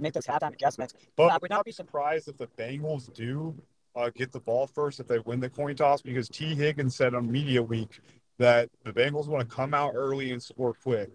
make 0.00 0.14
those 0.14 0.26
halftime 0.26 0.54
adjustments. 0.54 0.94
But 1.16 1.24
I 1.24 1.26
I 1.26 1.32
would 1.34 1.42
would 1.42 1.50
not 1.50 1.56
not 1.58 1.64
be 1.66 1.72
surprised 1.72 2.28
if 2.28 2.38
the 2.38 2.46
Bengals 2.46 3.12
do 3.12 3.54
uh, 3.94 4.10
get 4.14 4.32
the 4.32 4.40
ball 4.40 4.66
first 4.66 5.00
if 5.00 5.06
they 5.06 5.18
win 5.20 5.40
the 5.40 5.50
coin 5.50 5.76
toss 5.76 6.02
because 6.02 6.28
T. 6.28 6.54
Higgins 6.54 6.96
said 6.96 7.14
on 7.14 7.30
Media 7.30 7.62
Week 7.62 8.00
that 8.38 8.68
the 8.84 8.92
Bengals 8.92 9.28
want 9.28 9.48
to 9.48 9.54
come 9.54 9.74
out 9.74 9.92
early 9.94 10.32
and 10.32 10.42
score 10.42 10.74
quick. 10.74 11.10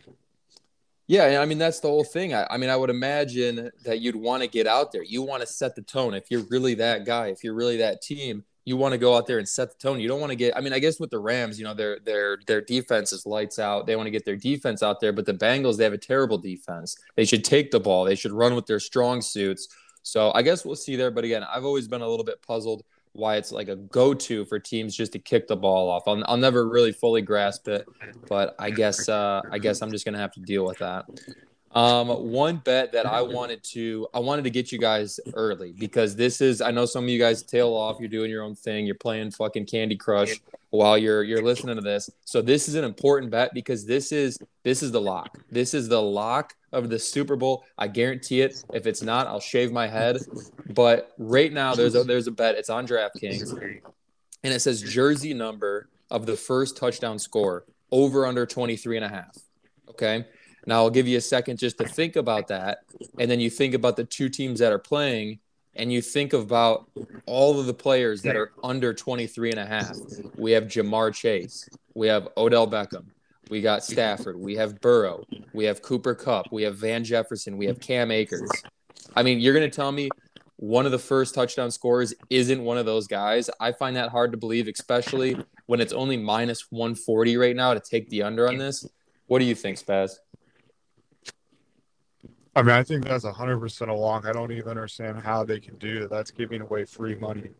Yeah, 1.07 1.39
I 1.41 1.45
mean 1.45 1.57
that's 1.57 1.79
the 1.79 1.87
whole 1.87 2.03
thing. 2.03 2.33
I, 2.33 2.45
I 2.49 2.57
mean, 2.57 2.69
I 2.69 2.75
would 2.75 2.89
imagine 2.89 3.71
that 3.85 4.01
you'd 4.01 4.15
want 4.15 4.43
to 4.43 4.49
get 4.49 4.67
out 4.67 4.91
there. 4.91 5.03
You 5.03 5.21
want 5.21 5.41
to 5.41 5.47
set 5.47 5.75
the 5.75 5.81
tone. 5.81 6.13
If 6.13 6.29
you're 6.29 6.43
really 6.49 6.73
that 6.75 7.05
guy, 7.05 7.27
if 7.27 7.45
you're 7.45 7.53
really 7.53 7.77
that 7.77 8.01
team, 8.01 8.43
you 8.65 8.75
want 8.75 8.91
to 8.91 8.97
go 8.97 9.15
out 9.15 9.25
there 9.25 9.37
and 9.37 9.47
set 9.47 9.71
the 9.71 9.77
tone. 9.77 10.01
You 10.01 10.09
don't 10.09 10.19
want 10.19 10.31
to 10.31 10.35
get. 10.35 10.57
I 10.57 10.59
mean, 10.59 10.73
I 10.73 10.79
guess 10.79 10.99
with 10.99 11.09
the 11.09 11.19
Rams, 11.19 11.57
you 11.57 11.63
know, 11.63 11.73
their 11.73 11.99
their 11.99 12.39
their 12.45 12.59
defense 12.59 13.13
is 13.13 13.25
lights 13.25 13.57
out. 13.57 13.87
They 13.87 13.95
want 13.95 14.07
to 14.07 14.11
get 14.11 14.25
their 14.25 14.35
defense 14.35 14.83
out 14.83 14.99
there, 14.99 15.13
but 15.13 15.25
the 15.25 15.33
Bengals 15.33 15.77
they 15.77 15.85
have 15.85 15.93
a 15.93 15.97
terrible 15.97 16.37
defense. 16.37 16.97
They 17.15 17.23
should 17.23 17.45
take 17.45 17.71
the 17.71 17.79
ball. 17.79 18.03
They 18.03 18.15
should 18.15 18.33
run 18.33 18.55
with 18.55 18.65
their 18.65 18.81
strong 18.81 19.21
suits. 19.21 19.69
So 20.03 20.31
I 20.33 20.41
guess 20.41 20.65
we'll 20.65 20.75
see 20.75 20.95
there. 20.95 21.11
But 21.11 21.23
again, 21.23 21.43
I've 21.43 21.65
always 21.65 21.87
been 21.87 22.01
a 22.01 22.07
little 22.07 22.25
bit 22.25 22.41
puzzled 22.41 22.83
why 23.13 23.35
it's 23.37 23.51
like 23.51 23.67
a 23.67 23.75
go-to 23.75 24.45
for 24.45 24.59
teams 24.59 24.95
just 24.95 25.11
to 25.11 25.19
kick 25.19 25.47
the 25.47 25.55
ball 25.55 25.89
off. 25.89 26.03
I'll, 26.07 26.23
I'll 26.27 26.37
never 26.37 26.67
really 26.69 26.91
fully 26.91 27.21
grasp 27.21 27.67
it, 27.67 27.85
but 28.29 28.55
I 28.59 28.69
guess 28.69 29.09
uh, 29.09 29.41
I 29.51 29.57
guess 29.57 29.81
I'm 29.81 29.91
just 29.91 30.05
gonna 30.05 30.19
have 30.19 30.31
to 30.33 30.39
deal 30.39 30.65
with 30.65 30.77
that. 30.79 31.05
Um, 31.77 32.07
one 32.31 32.57
bet 32.57 32.91
that 32.93 33.05
I 33.05 33.21
wanted 33.21 33.63
to 33.65 34.07
I 34.11 34.17
wanted 34.17 34.45
to 34.45 34.49
get 34.49 34.71
you 34.71 34.79
guys 34.79 35.19
early 35.35 35.73
because 35.73 36.15
this 36.15 36.41
is 36.41 36.59
I 36.59 36.71
know 36.71 36.87
some 36.87 37.03
of 37.03 37.09
you 37.11 37.19
guys 37.19 37.43
tail 37.43 37.71
off. 37.71 37.97
You're 37.99 38.09
doing 38.09 38.31
your 38.31 38.41
own 38.41 38.55
thing. 38.55 38.87
You're 38.87 38.95
playing 38.95 39.29
fucking 39.29 39.67
Candy 39.67 39.95
Crush 39.95 40.41
while 40.71 40.97
you're 40.97 41.23
you're 41.23 41.43
listening 41.43 41.75
to 41.75 41.83
this. 41.83 42.09
So 42.25 42.41
this 42.41 42.67
is 42.67 42.73
an 42.73 42.83
important 42.83 43.29
bet 43.29 43.53
because 43.53 43.85
this 43.85 44.11
is 44.11 44.39
this 44.63 44.81
is 44.81 44.91
the 44.91 44.99
lock. 44.99 45.37
This 45.51 45.75
is 45.75 45.87
the 45.87 46.01
lock 46.01 46.55
of 46.71 46.89
the 46.89 46.97
Super 46.97 47.35
Bowl. 47.35 47.63
I 47.77 47.89
guarantee 47.89 48.41
it. 48.41 48.63
If 48.73 48.87
it's 48.87 49.03
not, 49.03 49.27
I'll 49.27 49.39
shave 49.39 49.71
my 49.71 49.85
head. 49.85 50.17
But 50.73 51.11
right 51.19 51.53
now 51.53 51.75
there's 51.75 51.93
a 51.93 52.03
there's 52.03 52.25
a 52.25 52.31
bet. 52.31 52.55
It's 52.55 52.71
on 52.71 52.87
DraftKings. 52.87 53.51
And 54.43 54.51
it 54.51 54.61
says 54.61 54.81
jersey 54.81 55.35
number 55.35 55.89
of 56.09 56.25
the 56.25 56.37
first 56.37 56.75
touchdown 56.75 57.19
score 57.19 57.65
over 57.91 58.25
under 58.25 58.47
23 58.47 58.97
and 58.97 59.05
a 59.05 59.09
half. 59.09 59.37
Okay. 59.89 60.25
Now 60.67 60.83
I'll 60.83 60.89
give 60.89 61.07
you 61.07 61.17
a 61.17 61.21
second 61.21 61.57
just 61.57 61.77
to 61.79 61.87
think 61.87 62.17
about 62.17 62.49
that. 62.49 62.79
And 63.17 63.31
then 63.31 63.39
you 63.39 63.49
think 63.49 63.73
about 63.73 63.95
the 63.95 64.03
two 64.03 64.27
teams 64.27 64.59
that 64.59 64.73
are 64.73 64.77
playing 64.77 65.39
and 65.75 65.93
you 65.93 66.01
think 66.01 66.33
about 66.33 66.89
all 67.25 67.59
of 67.59 67.67
the 67.67 67.73
players 67.73 68.21
that 68.23 68.35
are 68.35 68.51
under 68.63 68.93
23 68.93 69.51
and 69.51 69.59
a 69.59 69.65
half. 69.65 69.95
We 70.35 70.51
have 70.51 70.65
Ja'Marr 70.65 71.13
Chase. 71.13 71.69
We 71.93 72.07
have 72.07 72.27
Odell 72.35 72.67
Beckham. 72.67 73.05
We 73.49 73.61
got 73.61 73.83
Stafford. 73.83 74.37
We 74.37 74.55
have 74.55 74.81
Burrow. 74.81 75.23
We 75.53 75.63
have 75.65 75.81
Cooper 75.81 76.13
Kupp. 76.13 76.51
We 76.51 76.63
have 76.63 76.75
Van 76.75 77.03
Jefferson. 77.03 77.57
We 77.57 77.67
have 77.67 77.79
Cam 77.79 78.11
Akers. 78.11 78.49
I 79.15 79.23
mean, 79.23 79.39
you're 79.39 79.53
going 79.53 79.69
to 79.69 79.75
tell 79.75 79.93
me 79.93 80.09
one 80.57 80.85
of 80.85 80.91
the 80.91 80.99
first 80.99 81.33
touchdown 81.33 81.71
scorers 81.71 82.13
isn't 82.29 82.61
one 82.61 82.77
of 82.77 82.85
those 82.85 83.07
guys. 83.07 83.49
I 83.59 83.71
find 83.71 83.95
that 83.95 84.09
hard 84.09 84.31
to 84.31 84.37
believe, 84.37 84.67
especially 84.67 85.37
when 85.67 85.79
it's 85.79 85.93
only 85.93 86.17
minus 86.17 86.71
140 86.71 87.37
right 87.37 87.55
now 87.55 87.73
to 87.73 87.79
take 87.79 88.09
the 88.09 88.23
under 88.23 88.49
on 88.49 88.57
this. 88.57 88.85
What 89.27 89.39
do 89.39 89.45
you 89.45 89.55
think, 89.55 89.77
Spaz? 89.77 90.17
I 92.57 92.63
mean, 92.63 92.71
I 92.71 92.81
think 92.81 93.05
that's 93.05 93.23
100% 93.23 93.87
along. 93.87 94.25
I 94.25 94.31
don't 94.31 94.51
even 94.51 94.69
understand 94.69 95.19
how 95.19 95.43
they 95.43 95.59
can 95.59 95.75
do 95.75 95.99
that. 95.99 96.09
That's 96.09 96.31
giving 96.31 96.61
away 96.61 96.85
free 96.85 97.13
money. 97.13 97.51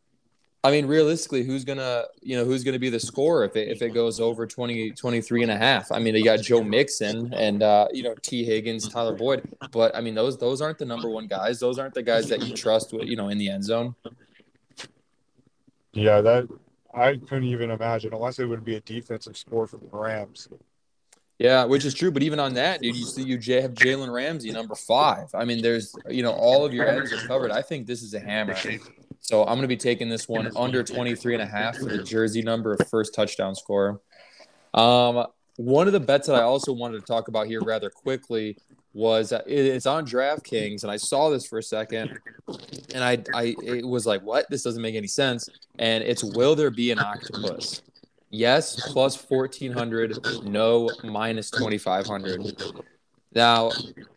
I 0.64 0.72
mean, 0.72 0.88
realistically, 0.88 1.44
who's 1.44 1.64
gonna, 1.64 2.06
you 2.24 2.36
know, 2.36 2.44
who's 2.44 2.64
gonna 2.64 2.80
be 2.80 2.90
the 2.90 3.00
scorer 3.00 3.46
if 3.46 3.56
it 3.56 3.68
if 3.68 3.84
it 3.84 3.94
goes 3.94 4.20
over 4.20 4.48
20, 4.48 4.94
23 4.94 5.44
and 5.44 5.52
a 5.52 5.56
half? 5.56 5.92
I 5.92 6.00
mean, 6.00 6.16
you 6.16 6.24
got 6.24 6.42
Joe 6.42 6.64
Mixon 6.64 7.32
and 7.36 7.62
uh, 7.62 7.90
you 7.94 8.02
know, 8.02 8.16
T. 8.24 8.44
Higgins, 8.44 8.90
Tyler 8.90 9.14
Boyd, 9.14 9.48
but 9.72 9.96
I 9.96 10.02
mean, 10.02 10.16
those 10.16 10.36
those 10.36 10.62
aren't 10.62 10.80
the 10.80 10.86
number 10.86 11.10
one 11.10 11.28
guys. 11.28 11.60
Those 11.60 11.78
aren't 11.78 11.94
the 11.94 12.02
guys 12.02 12.28
that 12.30 12.42
you 12.42 12.56
trust, 12.56 12.92
with, 12.92 13.08
you 13.08 13.16
know, 13.16 13.30
in 13.30 13.38
the 13.38 13.52
end 13.52 13.66
zone. 13.66 13.94
Yeah, 15.94 16.22
that 16.22 16.48
I 16.92 17.18
couldn't 17.18 17.44
even 17.44 17.70
imagine 17.70 18.16
unless 18.16 18.40
it 18.40 18.46
would 18.46 18.66
be 18.66 18.78
a 18.78 18.82
defensive 18.82 19.38
score 19.38 19.68
for 19.68 19.78
the 19.78 19.90
Rams. 19.92 20.50
Yeah, 21.40 21.66
which 21.66 21.86
is 21.86 21.94
true. 21.94 22.12
But 22.12 22.24
even 22.24 22.40
on 22.40 22.56
that, 22.56 22.82
dude, 22.82 22.96
you 22.96 23.06
see 23.06 23.24
you 23.24 23.36
have 23.62 23.74
Jalen 23.74 24.12
Ramsey 24.12 24.52
number 24.52 24.74
five. 24.76 25.28
I 25.36 25.46
mean, 25.46 25.62
there's 25.62 25.96
you 26.10 26.24
know 26.24 26.32
all 26.32 26.66
of 26.66 26.74
your 26.74 26.88
ends 26.88 27.14
are 27.14 27.28
covered. 27.28 27.52
I 27.52 27.62
think 27.62 27.86
this 27.86 28.02
is 28.02 28.14
a 28.14 28.20
hammer. 28.20 28.56
So 29.20 29.42
I'm 29.42 29.50
going 29.50 29.62
to 29.62 29.68
be 29.68 29.78
taking 29.78 30.10
this 30.10 30.28
one 30.28 30.50
under 30.56 30.84
23 30.84 31.34
and 31.34 31.44
a 31.44 31.46
half 31.46 31.78
for 31.78 31.86
the 31.86 32.02
jersey 32.02 32.42
number 32.42 32.74
of 32.74 32.88
first 32.90 33.14
touchdown 33.14 33.56
scorer. 33.56 34.00
Um, 34.74 35.26
one 35.58 35.88
of 35.88 35.94
the 35.94 36.00
bets 36.00 36.28
that 36.28 36.36
I 36.36 36.44
also 36.44 36.72
wanted 36.72 37.00
to 37.02 37.06
talk 37.06 37.28
about 37.28 37.48
here 37.48 37.62
rather 37.62 37.90
quickly 37.90 38.58
was 38.94 39.32
uh, 39.34 39.42
it- 39.46 39.66
it's 39.66 39.86
on 39.86 40.06
DraftKings, 40.08 40.84
and 40.84 40.92
I 40.92 40.98
saw 40.98 41.30
this 41.30 41.46
for 41.46 41.60
a 41.60 41.64
second, 41.64 42.18
and 42.96 43.04
I 43.04 43.22
I 43.34 43.56
it 43.64 43.86
was 43.88 44.06
like, 44.08 44.22
what? 44.24 44.50
This 44.50 44.64
doesn't 44.64 44.82
make 44.82 44.96
any 44.96 45.08
sense. 45.08 45.50
And 45.78 46.04
it's 46.04 46.24
will 46.24 46.56
there 46.56 46.72
be 46.72 46.90
an 46.92 47.00
octopus? 47.00 47.82
Yes, 48.30 48.92
plus 48.92 49.16
1400. 49.22 50.44
No, 50.44 50.90
minus 51.04 51.50
2500. 51.52 52.62
Now, 53.34 53.72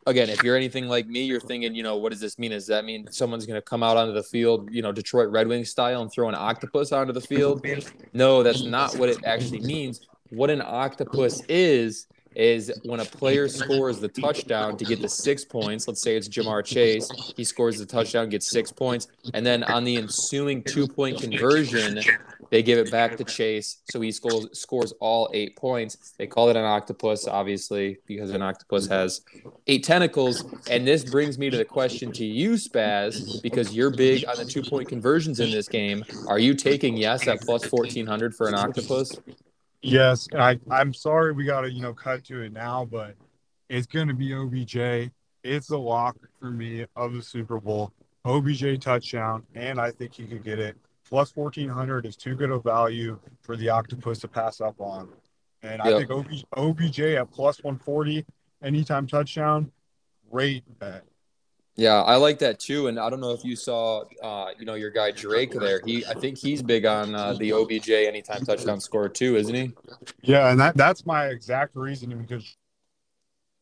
again, 0.07 0.31
if 0.31 0.43
you're 0.43 0.57
anything 0.57 0.89
like 0.89 1.07
me, 1.07 1.25
you're 1.25 1.41
thinking, 1.41 1.75
you 1.75 1.83
know, 1.83 1.97
what 1.97 2.11
does 2.11 2.21
this 2.21 2.39
mean? 2.39 2.53
Does 2.53 2.67
that 2.69 2.85
mean 2.85 3.07
someone's 3.11 3.45
going 3.45 3.59
to 3.59 3.63
come 3.63 3.83
out 3.83 3.97
onto 3.97 4.13
the 4.13 4.23
field, 4.23 4.69
you 4.73 4.83
know, 4.83 4.93
Detroit 4.93 5.31
Red 5.31 5.47
Wings 5.47 5.71
style 5.71 6.01
and 6.01 6.11
throw 6.11 6.29
an 6.29 6.35
octopus 6.35 6.91
onto 6.93 7.13
the 7.13 7.21
field? 7.21 7.65
No, 8.13 8.43
that's 8.43 8.65
not 8.65 8.97
what 8.97 9.09
it 9.09 9.19
actually 9.25 9.61
means. 9.61 10.07
What 10.31 10.49
an 10.49 10.63
octopus 10.65 11.43
is, 11.49 12.07
is 12.35 12.73
when 12.85 13.01
a 13.01 13.05
player 13.05 13.49
scores 13.49 13.99
the 14.01 14.09
touchdown 14.09 14.77
to 14.77 14.85
get 14.85 15.01
the 15.01 15.09
six 15.09 15.45
points. 15.45 15.89
Let's 15.89 16.03
say 16.03 16.17
it's 16.17 16.29
Ja'Marr 16.29 16.65
Chase. 16.65 17.11
He 17.37 17.45
scores 17.45 17.79
the 17.79 17.87
touchdown, 17.87 18.29
gets 18.29 18.51
six 18.51 18.71
points. 18.73 19.09
And 19.35 19.45
then 19.45 19.65
on 19.65 19.85
the 19.85 19.97
ensuing 19.97 20.63
two 20.63 20.87
point 20.87 21.21
conversion, 21.21 22.01
they 22.51 22.63
give 22.63 22.79
it 22.79 22.91
back 22.91 23.17
to 23.17 23.25
Chase, 23.25 23.79
so 23.93 24.01
he 24.01 24.11
scores 24.11 24.47
scores 24.59 24.93
all 24.99 25.31
eight 25.33 25.55
points. 25.57 26.15
They 26.19 26.27
call 26.27 26.51
it 26.51 26.57
an 26.57 26.65
octopus, 26.65 27.29
obviously, 27.29 27.99
because 28.07 28.31
an 28.31 28.43
octopus 28.43 28.89
has 28.89 29.21
eight 29.69 29.85
tentacles. 29.85 30.45
And 30.69 30.85
this 30.85 31.05
brings 31.05 31.39
me 31.39 31.49
to 31.51 31.57
the 31.57 31.65
question 31.65 32.11
to 32.13 32.25
you, 32.25 32.53
Spaz, 32.53 33.41
because 33.43 33.73
you're 33.73 33.91
big 33.91 34.25
on 34.27 34.37
the 34.37 34.45
two 34.45 34.63
point 34.63 34.89
conversions 34.89 35.39
in 35.39 35.53
this 35.53 35.69
game. 35.69 36.05
Are 36.27 36.41
you 36.41 36.55
taking 36.55 36.97
yes 36.97 37.29
at 37.29 37.41
plus 37.43 37.65
fourteen 37.65 38.07
hundred 38.07 38.35
for 38.35 38.49
an 38.49 38.55
octopus? 38.55 39.17
Yes, 39.83 40.29
I 40.37 40.59
I'm 40.71 40.93
sorry 40.93 41.33
we 41.33 41.45
got 41.45 41.63
to 41.63 41.71
you 41.71 41.81
know 41.81 41.95
cut 41.95 42.25
to 42.25 42.43
it 42.43 42.53
now, 42.53 42.85
but 42.85 43.15
it's 43.69 43.87
going 43.87 44.09
to 44.09 44.15
be 44.15 44.35
OBJ. 44.35 45.11
It's 45.43 45.69
the 45.69 45.79
lock 45.79 46.17
for 46.39 46.51
me 46.51 46.85
of 46.97 47.15
the 47.15 47.23
Super 47.23 47.59
Bowl. 47.59 47.93
OBJ 48.25 48.81
touchdown, 48.81 49.45
and 49.55 49.81
I 49.81 49.91
think 49.91 50.15
he 50.15 50.27
could 50.27 50.45
get 50.45 50.59
it. 50.59 50.77
Plus 51.09 51.35
1400 51.35 52.05
is 52.07 52.17
too 52.17 52.35
good 52.35 52.51
a 52.51 52.59
value 52.59 53.19
for 53.41 53.57
the 53.57 53.69
octopus 53.69 54.19
to 54.21 54.29
pass 54.29 54.61
up 54.61 54.81
on. 54.81 55.09
And 55.63 55.81
I 55.83 55.99
think 55.99 56.11
OBJ, 56.11 56.45
OBJ 56.57 57.01
at 57.01 57.31
plus 57.31 57.63
140 57.65 58.25
anytime 58.63 59.07
touchdown, 59.07 59.73
great 60.31 60.63
bet. 60.79 61.05
Yeah, 61.81 62.03
I 62.03 62.17
like 62.17 62.39
that 62.41 62.61
too. 62.61 62.89
And 62.89 63.01
I 63.01 63.09
don't 63.09 63.21
know 63.21 63.31
if 63.31 63.43
you 63.43 63.57
saw, 63.57 64.05
uh, 64.23 64.51
you 64.59 64.67
know, 64.67 64.75
your 64.75 64.91
guy 64.91 65.13
Drake 65.13 65.53
there. 65.53 65.81
He, 65.87 66.05
I 66.05 66.13
think 66.13 66.37
he's 66.37 66.63
big 66.63 66.85
on 66.85 67.15
uh, 67.15 67.33
the 67.33 67.55
OBJ 67.55 67.89
anytime 67.89 68.45
touchdown 68.45 68.81
score 68.81 69.09
too, 69.09 69.37
isn't 69.37 69.55
he? 69.55 69.73
Yeah, 70.21 70.51
and 70.51 70.61
that 70.61 70.77
that's 70.77 71.07
my 71.07 71.29
exact 71.29 71.75
reasoning 71.75 72.19
because 72.19 72.55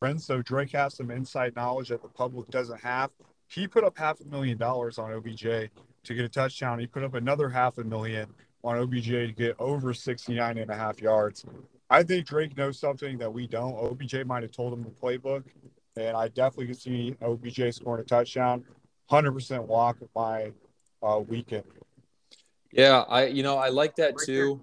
friends, 0.00 0.26
so 0.26 0.42
Drake 0.42 0.72
has 0.72 0.96
some 0.96 1.12
inside 1.12 1.54
knowledge 1.54 1.90
that 1.90 2.02
the 2.02 2.08
public 2.08 2.48
doesn't 2.50 2.80
have. 2.80 3.12
He 3.46 3.68
put 3.68 3.84
up 3.84 3.96
half 3.96 4.20
a 4.20 4.24
million 4.24 4.58
dollars 4.58 4.98
on 4.98 5.12
OBJ 5.12 5.42
to 5.42 5.70
get 6.08 6.24
a 6.24 6.28
touchdown. 6.28 6.80
He 6.80 6.88
put 6.88 7.04
up 7.04 7.14
another 7.14 7.48
half 7.48 7.78
a 7.78 7.84
million 7.84 8.26
on 8.64 8.78
OBJ 8.78 9.06
to 9.06 9.32
get 9.32 9.54
over 9.60 9.94
69 9.94 10.58
and 10.58 10.70
a 10.72 10.74
half 10.74 11.00
yards. 11.00 11.44
I 11.88 12.02
think 12.02 12.26
Drake 12.26 12.56
knows 12.56 12.80
something 12.80 13.16
that 13.18 13.32
we 13.32 13.46
don't. 13.46 13.76
OBJ 13.76 14.26
might 14.26 14.42
have 14.42 14.50
told 14.50 14.72
him 14.72 14.82
the 14.82 14.90
playbook, 14.90 15.44
and 16.00 16.16
I 16.16 16.28
definitely 16.28 16.66
can 16.66 16.74
see 16.74 17.16
OBJ 17.22 17.74
scoring 17.74 18.02
a 18.02 18.04
touchdown. 18.04 18.64
100% 19.10 19.66
walk 19.66 20.00
of 20.02 20.08
my 20.14 20.52
uh, 21.02 21.20
weekend. 21.20 21.64
Yeah, 22.72 23.04
I, 23.08 23.26
you 23.26 23.42
know, 23.42 23.56
I 23.56 23.68
like 23.68 23.96
that 23.96 24.14
too. 24.18 24.62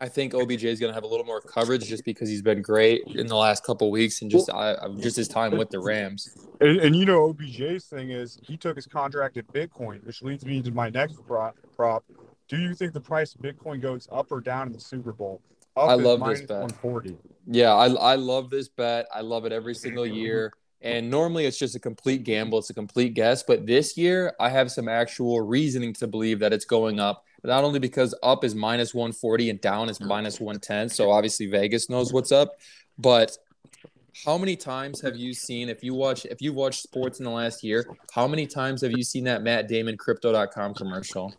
I 0.00 0.08
think 0.08 0.34
OBJ 0.34 0.64
is 0.64 0.80
going 0.80 0.90
to 0.90 0.94
have 0.94 1.04
a 1.04 1.06
little 1.06 1.24
more 1.24 1.40
coverage 1.40 1.86
just 1.86 2.04
because 2.04 2.28
he's 2.28 2.42
been 2.42 2.60
great 2.60 3.02
in 3.06 3.26
the 3.26 3.36
last 3.36 3.64
couple 3.64 3.90
weeks 3.90 4.20
and 4.22 4.30
just 4.30 4.50
I, 4.50 4.76
just 5.00 5.16
his 5.16 5.28
time 5.28 5.56
with 5.56 5.70
the 5.70 5.78
Rams. 5.78 6.36
And, 6.60 6.78
and, 6.80 6.96
you 6.96 7.06
know, 7.06 7.28
OBJ's 7.28 7.86
thing 7.86 8.10
is 8.10 8.38
he 8.42 8.56
took 8.56 8.76
his 8.76 8.86
contract 8.86 9.36
at 9.36 9.46
Bitcoin, 9.46 10.04
which 10.04 10.22
leads 10.22 10.44
me 10.44 10.60
to 10.62 10.72
my 10.72 10.90
next 10.90 11.24
prop. 11.26 11.56
prop. 11.74 12.04
Do 12.48 12.58
you 12.58 12.74
think 12.74 12.92
the 12.92 13.00
price 13.00 13.34
of 13.34 13.40
Bitcoin 13.40 13.80
goes 13.80 14.08
up 14.12 14.30
or 14.30 14.40
down 14.40 14.66
in 14.66 14.72
the 14.72 14.80
Super 14.80 15.12
Bowl? 15.12 15.40
I 15.76 15.94
love 15.94 16.20
this 16.20 16.40
bet. 16.42 16.60
140. 16.60 17.16
Yeah, 17.46 17.74
I, 17.74 17.88
I 17.88 18.14
love 18.14 18.50
this 18.50 18.68
bet. 18.68 19.06
I 19.14 19.20
love 19.20 19.44
it 19.44 19.52
every 19.52 19.74
single 19.74 20.04
mm-hmm. 20.04 20.14
year. 20.14 20.52
And 20.80 21.10
normally 21.10 21.46
it's 21.46 21.58
just 21.58 21.74
a 21.74 21.80
complete 21.80 22.24
gamble, 22.24 22.58
it's 22.58 22.68
a 22.68 22.74
complete 22.74 23.14
guess. 23.14 23.42
But 23.42 23.66
this 23.66 23.96
year, 23.96 24.34
I 24.38 24.50
have 24.50 24.70
some 24.70 24.86
actual 24.86 25.40
reasoning 25.40 25.94
to 25.94 26.06
believe 26.06 26.40
that 26.40 26.52
it's 26.52 26.66
going 26.66 27.00
up. 27.00 27.24
Not 27.42 27.64
only 27.64 27.78
because 27.78 28.14
up 28.22 28.44
is 28.44 28.54
minus 28.54 28.94
140 28.94 29.50
and 29.50 29.60
down 29.60 29.88
is 29.88 30.00
minus 30.00 30.40
110. 30.40 30.90
So 30.90 31.10
obviously 31.10 31.46
Vegas 31.46 31.88
knows 31.88 32.12
what's 32.12 32.32
up. 32.32 32.56
But 32.98 33.36
how 34.24 34.38
many 34.38 34.56
times 34.56 35.00
have 35.00 35.16
you 35.16 35.34
seen 35.34 35.68
if 35.68 35.82
you 35.82 35.94
watch 35.94 36.24
if 36.26 36.40
you've 36.40 36.54
watched 36.54 36.82
sports 36.82 37.18
in 37.18 37.24
the 37.24 37.30
last 37.30 37.64
year, 37.64 37.86
how 38.12 38.26
many 38.26 38.46
times 38.46 38.82
have 38.82 38.92
you 38.92 39.02
seen 39.02 39.24
that 39.24 39.42
Matt 39.42 39.68
Damon 39.68 39.96
crypto.com 39.96 40.74
commercial? 40.74 41.34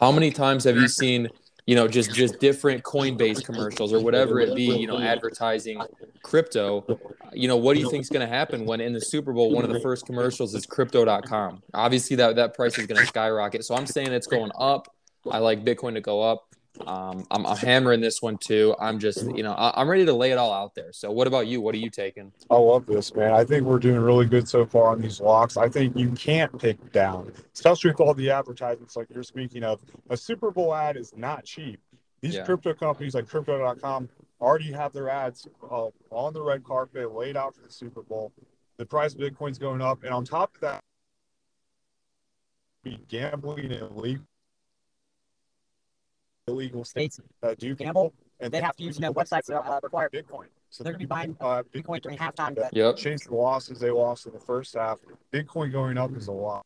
How 0.00 0.12
many 0.12 0.30
times 0.30 0.64
have 0.64 0.76
you 0.76 0.88
seen 0.88 1.28
you 1.66 1.76
know 1.76 1.86
just 1.86 2.12
just 2.12 2.40
different 2.40 2.82
coinbase 2.82 3.44
commercials 3.44 3.92
or 3.92 4.00
whatever 4.00 4.40
it 4.40 4.54
be 4.54 4.64
you 4.64 4.86
know 4.86 4.98
advertising 4.98 5.80
crypto. 6.22 6.84
You 7.32 7.48
know 7.48 7.56
what 7.56 7.74
do 7.74 7.80
you 7.80 7.90
think 7.90 8.02
is 8.02 8.08
going 8.08 8.26
to 8.26 8.32
happen 8.32 8.66
when 8.66 8.80
in 8.80 8.92
the 8.92 9.00
super 9.00 9.32
bowl 9.32 9.52
one 9.52 9.64
of 9.64 9.70
the 9.70 9.80
first 9.80 10.06
commercials 10.06 10.54
is 10.54 10.66
crypto.com 10.66 11.62
obviously 11.74 12.16
that 12.16 12.36
that 12.36 12.54
price 12.54 12.78
is 12.78 12.86
going 12.86 13.00
to 13.00 13.06
skyrocket. 13.06 13.64
So 13.64 13.74
i'm 13.74 13.86
saying 13.86 14.12
it's 14.12 14.26
going 14.26 14.50
up. 14.58 14.88
I 15.30 15.38
like 15.38 15.64
bitcoin 15.64 15.94
to 15.94 16.00
go 16.00 16.20
up 16.20 16.51
um, 16.80 17.26
I'm, 17.30 17.46
I'm, 17.46 17.56
hammering 17.56 18.00
this 18.00 18.22
one 18.22 18.38
too. 18.38 18.74
I'm 18.80 18.98
just, 18.98 19.24
you 19.36 19.42
know, 19.42 19.52
I, 19.52 19.80
am 19.80 19.88
ready 19.88 20.06
to 20.06 20.12
lay 20.12 20.32
it 20.32 20.38
all 20.38 20.52
out 20.52 20.74
there. 20.74 20.92
So, 20.92 21.10
what 21.10 21.26
about 21.26 21.46
you? 21.46 21.60
What 21.60 21.74
are 21.74 21.78
you 21.78 21.90
taking? 21.90 22.32
I 22.50 22.56
love 22.56 22.86
this, 22.86 23.14
man. 23.14 23.32
I 23.32 23.44
think 23.44 23.64
we're 23.64 23.78
doing 23.78 24.00
really 24.00 24.26
good 24.26 24.48
so 24.48 24.64
far 24.64 24.88
on 24.88 25.00
these 25.00 25.20
locks. 25.20 25.56
I 25.56 25.68
think 25.68 25.96
you 25.96 26.10
can't 26.12 26.58
pick 26.58 26.92
down, 26.92 27.30
especially 27.54 27.90
with 27.90 28.00
all 28.00 28.14
the 28.14 28.30
advertisements 28.30 28.96
like 28.96 29.08
you're 29.10 29.22
speaking 29.22 29.64
of. 29.64 29.80
A 30.08 30.16
Super 30.16 30.50
Bowl 30.50 30.74
ad 30.74 30.96
is 30.96 31.12
not 31.14 31.44
cheap. 31.44 31.78
These 32.22 32.36
yeah. 32.36 32.44
crypto 32.44 32.72
companies 32.72 33.14
like 33.14 33.28
Crypto.com 33.28 34.08
already 34.40 34.72
have 34.72 34.92
their 34.92 35.10
ads 35.10 35.46
uh, 35.70 35.88
on 36.10 36.32
the 36.32 36.42
red 36.42 36.64
carpet 36.64 37.14
laid 37.14 37.36
out 37.36 37.54
for 37.54 37.62
the 37.62 37.72
Super 37.72 38.02
Bowl. 38.02 38.32
The 38.78 38.86
price 38.86 39.12
of 39.12 39.20
Bitcoin's 39.20 39.58
going 39.58 39.82
up, 39.82 40.04
and 40.04 40.14
on 40.14 40.24
top 40.24 40.54
of 40.54 40.60
that, 40.62 40.80
be 42.82 42.98
gambling 43.08 43.72
and 43.72 43.82
illegal 43.82 44.24
illegal 46.52 46.84
states 46.84 47.20
that 47.40 47.58
do 47.58 47.74
gamble, 47.74 48.12
and 48.40 48.52
they 48.52 48.60
have 48.60 48.76
to 48.76 48.84
use 48.84 48.96
you 48.96 49.02
know 49.02 49.12
websites 49.12 49.46
that 49.46 49.60
uh, 49.60 49.80
require 49.82 50.08
Bitcoin. 50.10 50.46
So 50.70 50.82
they're 50.82 50.92
going 50.92 51.00
to 51.00 51.06
be 51.06 51.08
buying 51.08 51.36
uh, 51.40 51.62
Bitcoin 51.74 52.00
during 52.00 52.18
halftime. 52.18 52.54
To 52.54 52.68
yep. 52.72 52.96
Change 52.96 53.24
the 53.24 53.34
losses 53.34 53.78
they 53.78 53.90
lost 53.90 54.26
in 54.26 54.32
the 54.32 54.40
first 54.40 54.74
half. 54.74 55.00
Bitcoin 55.32 55.70
going 55.70 55.98
up 55.98 56.16
is 56.16 56.28
a 56.28 56.32
lot. 56.32 56.64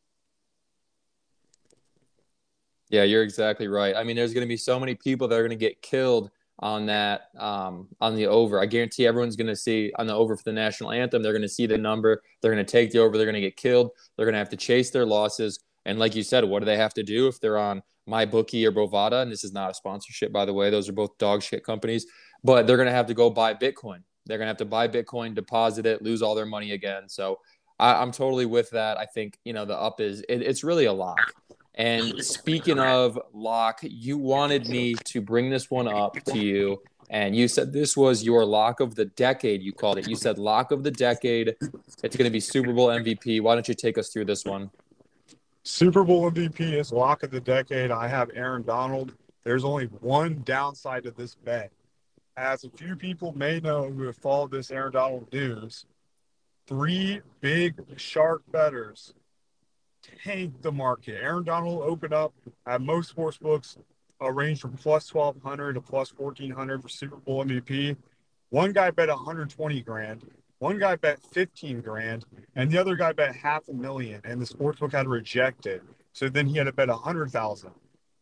Yeah, 2.89 3.03
you're 3.03 3.25
exactly 3.25 3.67
right. 3.67 3.97
I 3.97 4.05
mean, 4.05 4.15
there's 4.15 4.33
going 4.33 4.47
to 4.47 4.49
be 4.49 4.57
so 4.57 4.79
many 4.79 4.95
people 4.95 5.27
that 5.29 5.37
are 5.37 5.43
going 5.43 5.51
to 5.51 5.57
get 5.57 5.83
killed 5.83 6.31
on 6.61 6.87
that 6.87 7.31
um, 7.37 7.89
on 8.01 8.15
the 8.15 8.27
over. 8.27 8.61
I 8.61 8.67
guarantee 8.67 9.07
everyone's 9.07 9.37
going 9.37 9.49
to 9.49 9.57
see 9.57 9.93
on 9.99 10.07
the 10.07 10.15
over 10.15 10.37
for 10.37 10.45
the 10.45 10.53
national 10.53 10.93
anthem. 10.93 11.23
They're 11.23 11.33
going 11.33 11.43
to 11.43 11.49
see 11.49 11.67
the 11.67 11.77
number. 11.77 12.23
They're 12.41 12.53
going 12.53 12.65
to 12.65 12.71
take 12.71 12.93
the 12.93 13.01
over. 13.01 13.17
They're 13.17 13.27
going 13.27 13.35
to 13.35 13.41
get 13.41 13.57
killed. 13.57 13.91
They're 14.17 14.25
going 14.27 14.35
to 14.35 14.39
have 14.39 14.51
to 14.51 14.57
chase 14.57 14.91
their 14.91 15.05
losses. 15.05 15.61
And 15.85 15.99
like 15.99 16.15
you 16.15 16.23
said, 16.23 16.45
what 16.45 16.61
do 16.61 16.65
they 16.67 16.77
have 16.77 16.95
to 16.95 17.03
do 17.03 17.29
if 17.29 17.41
they're 17.41 17.59
on 17.59 17.83
my 18.07 18.25
bookie 18.25 18.65
or 18.67 18.73
Bovada, 18.73 19.23
and 19.23 19.31
this 19.31 19.45
is 19.45 19.53
not 19.53 19.71
a 19.71 19.75
sponsorship, 19.75 20.33
by 20.33 20.45
the 20.45 20.53
way. 20.53 20.71
Those 20.71 20.89
are 20.89 20.93
both 20.93 21.17
dog 21.19 21.43
shit 21.43 21.65
companies, 21.65 22.07
but 22.45 22.67
they're 22.67 22.77
going 22.77 22.87
to 22.87 22.93
have 22.93 23.07
to 23.07 23.15
go 23.15 23.31
buy 23.31 23.55
Bitcoin. 23.55 24.03
They're 24.27 24.39
going 24.39 24.47
to 24.47 24.51
have 24.51 24.57
to 24.59 24.65
buy 24.65 24.89
Bitcoin, 24.89 25.35
deposit 25.35 25.87
it, 25.87 26.03
lose 26.03 26.23
all 26.23 26.35
their 26.35 26.47
money 26.47 26.73
again. 26.73 27.09
So 27.09 27.39
I, 27.79 28.03
am 28.03 28.13
totally 28.13 28.47
with 28.47 28.71
that. 28.71 28.99
I 28.99 29.07
think, 29.07 29.39
you 29.45 29.53
know, 29.53 29.65
the 29.65 29.79
up 29.79 30.01
is, 30.01 30.21
it, 30.29 30.43
it's 30.43 30.65
really 30.65 30.87
a 30.87 30.93
lock. 30.93 31.33
And 31.75 32.25
speaking 32.25 32.79
of 32.79 33.19
lock, 33.35 33.81
you 33.83 34.17
wanted 34.17 34.69
me 34.69 34.95
to 34.95 35.21
bring 35.21 35.51
this 35.51 35.71
one 35.71 35.87
up 35.87 36.17
to 36.27 36.39
you. 36.39 36.83
And 37.11 37.37
you 37.37 37.47
said 37.49 37.73
this 37.73 37.97
was 37.97 38.25
your 38.25 38.45
lock 38.45 38.81
of 38.81 38.95
the 38.95 39.05
decade, 39.05 39.63
you 39.63 39.73
called 39.73 39.99
it. 39.99 40.09
You 40.09 40.17
said 40.17 40.39
lock 40.39 40.73
of 40.73 40.83
the 40.83 40.91
decade. 40.91 41.55
It's 42.03 42.17
going 42.17 42.25
to 42.25 42.31
be 42.31 42.41
Super 42.41 42.73
Bowl 42.73 42.89
MVP. 42.89 43.41
Why 43.41 43.55
don't 43.55 43.69
you 43.69 43.75
take 43.75 43.99
us 43.99 44.09
through 44.09 44.25
this 44.25 44.45
one? 44.45 44.71
Super 45.67 46.05
Bowl 46.05 46.31
MVP 46.31 46.75
is 46.75 46.93
lock 46.93 47.25
of 47.25 47.33
the 47.33 47.41
decade. 47.41 47.91
I 47.91 48.07
have 48.07 48.31
Aaron 48.35 48.63
Donald. 48.63 49.15
There's 49.43 49.65
only 49.65 49.87
one 49.87 50.43
downside 50.45 51.03
to 51.03 51.11
this 51.11 51.35
bet. 51.35 51.73
As 52.37 52.63
a 52.63 52.71
few 52.71 52.95
people 52.95 53.37
may 53.37 53.59
know 53.59 53.91
who 53.91 54.05
have 54.05 54.17
followed 54.17 54.53
this 54.53 54.71
Aaron 54.71 54.93
Donald 54.93 55.27
news, 55.33 55.85
three 56.69 57.21
big 57.41 57.75
shark 57.97 58.43
bettors 58.53 59.13
tanked 60.23 60.63
the 60.63 60.71
market. 60.71 61.21
Aaron 61.21 61.43
Donald 61.43 61.83
opened 61.83 62.15
up 62.15 62.33
at 62.65 62.81
most 62.81 63.11
sports 63.11 63.37
books 63.37 63.77
a 64.21 64.33
range 64.33 64.61
from 64.61 64.75
plus 64.75 65.13
1200 65.13 65.73
to 65.73 65.81
plus 65.81 66.17
1400 66.17 66.81
for 66.81 66.89
Super 66.89 67.17
Bowl 67.17 67.45
MVP. 67.45 67.97
One 68.51 68.73
guy 68.73 68.93
bet 68.93 69.09
120 69.09 69.83
grand. 69.83 70.25
One 70.59 70.79
guy 70.79 70.97
bet 70.97 71.21
15 71.33 71.83
grand 71.83 72.25
and 72.55 72.71
the 72.71 72.79
other 72.79 72.97
guy 72.97 73.13
bet 73.13 73.37
half 73.37 73.69
a 73.69 73.73
million 73.75 74.21
and 74.25 74.41
the 74.41 74.47
sportsbook 74.47 74.93
had 74.93 75.05
to 75.05 75.09
reject 75.09 75.67
it. 75.67 75.83
So 76.13 76.29
then 76.29 76.47
he 76.47 76.57
had 76.57 76.65
to 76.65 76.73
bet 76.73 76.89
a 76.89 76.95
hundred 76.97 77.31
thousand. 77.31 77.73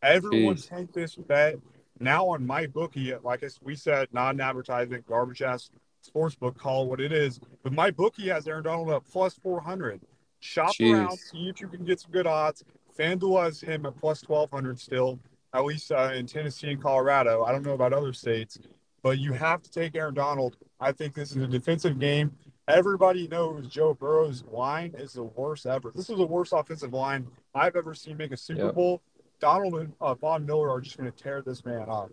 Everyone 0.01 0.55
Jeez. 0.55 0.69
take 0.69 0.91
this 0.91 1.15
bet. 1.15 1.55
Now 1.99 2.27
on 2.27 2.45
my 2.45 2.67
bookie, 2.67 3.13
like 3.23 3.43
we 3.63 3.75
said, 3.75 4.09
non 4.11 4.41
advertisement, 4.41 5.05
garbage 5.07 5.41
ass 5.41 5.69
sportsbook, 6.05 6.57
call 6.57 6.87
what 6.87 6.99
it 6.99 7.11
is. 7.11 7.39
But 7.63 7.71
my 7.71 7.89
bookie 7.89 8.27
has 8.29 8.47
Aaron 8.47 8.63
Donald 8.63 8.89
up 8.91 9.05
plus 9.09 9.35
400. 9.35 10.01
Shop 10.41 10.73
Jeez. 10.75 10.93
around, 10.93 11.17
see 11.17 11.49
if 11.49 11.59
you 11.61 11.67
can 11.67 11.85
get 11.85 11.99
some 12.01 12.11
good 12.11 12.27
odds. 12.27 12.63
FanDuel 12.97 13.43
has 13.43 13.61
him 13.61 13.85
at 13.85 13.97
plus 13.97 14.27
1200 14.27 14.79
still, 14.79 15.19
at 15.53 15.65
least 15.65 15.91
uh, 15.91 16.11
in 16.13 16.27
Tennessee 16.27 16.71
and 16.71 16.81
Colorado. 16.81 17.43
I 17.43 17.51
don't 17.51 17.65
know 17.65 17.73
about 17.73 17.93
other 17.93 18.13
states, 18.13 18.59
but 19.05 19.19
you 19.19 19.33
have 19.33 19.61
to 19.61 19.69
take 19.69 19.95
Aaron 19.95 20.15
Donald 20.15 20.57
I 20.79 20.91
think 20.91 21.13
this 21.13 21.29
is 21.29 21.37
a 21.37 21.47
defensive 21.47 21.99
game. 21.99 22.31
Everybody 22.67 23.27
knows 23.27 23.67
Joe 23.67 23.93
Burrow's 23.93 24.43
line 24.51 24.95
is 24.97 25.13
the 25.13 25.23
worst 25.23 25.67
ever. 25.67 25.91
This 25.95 26.09
is 26.09 26.17
the 26.17 26.25
worst 26.25 26.53
offensive 26.53 26.91
line 26.91 27.27
I've 27.53 27.75
ever 27.75 27.93
seen 27.93 28.17
make 28.17 28.31
a 28.31 28.37
Super 28.37 28.65
yep. 28.65 28.75
Bowl. 28.75 29.03
Donald 29.39 29.75
and 29.75 29.93
uh, 30.01 30.15
Von 30.15 30.43
Miller 30.43 30.71
are 30.71 30.81
just 30.81 30.97
going 30.97 31.11
to 31.11 31.15
tear 31.15 31.43
this 31.43 31.63
man 31.63 31.87
up. 31.87 32.09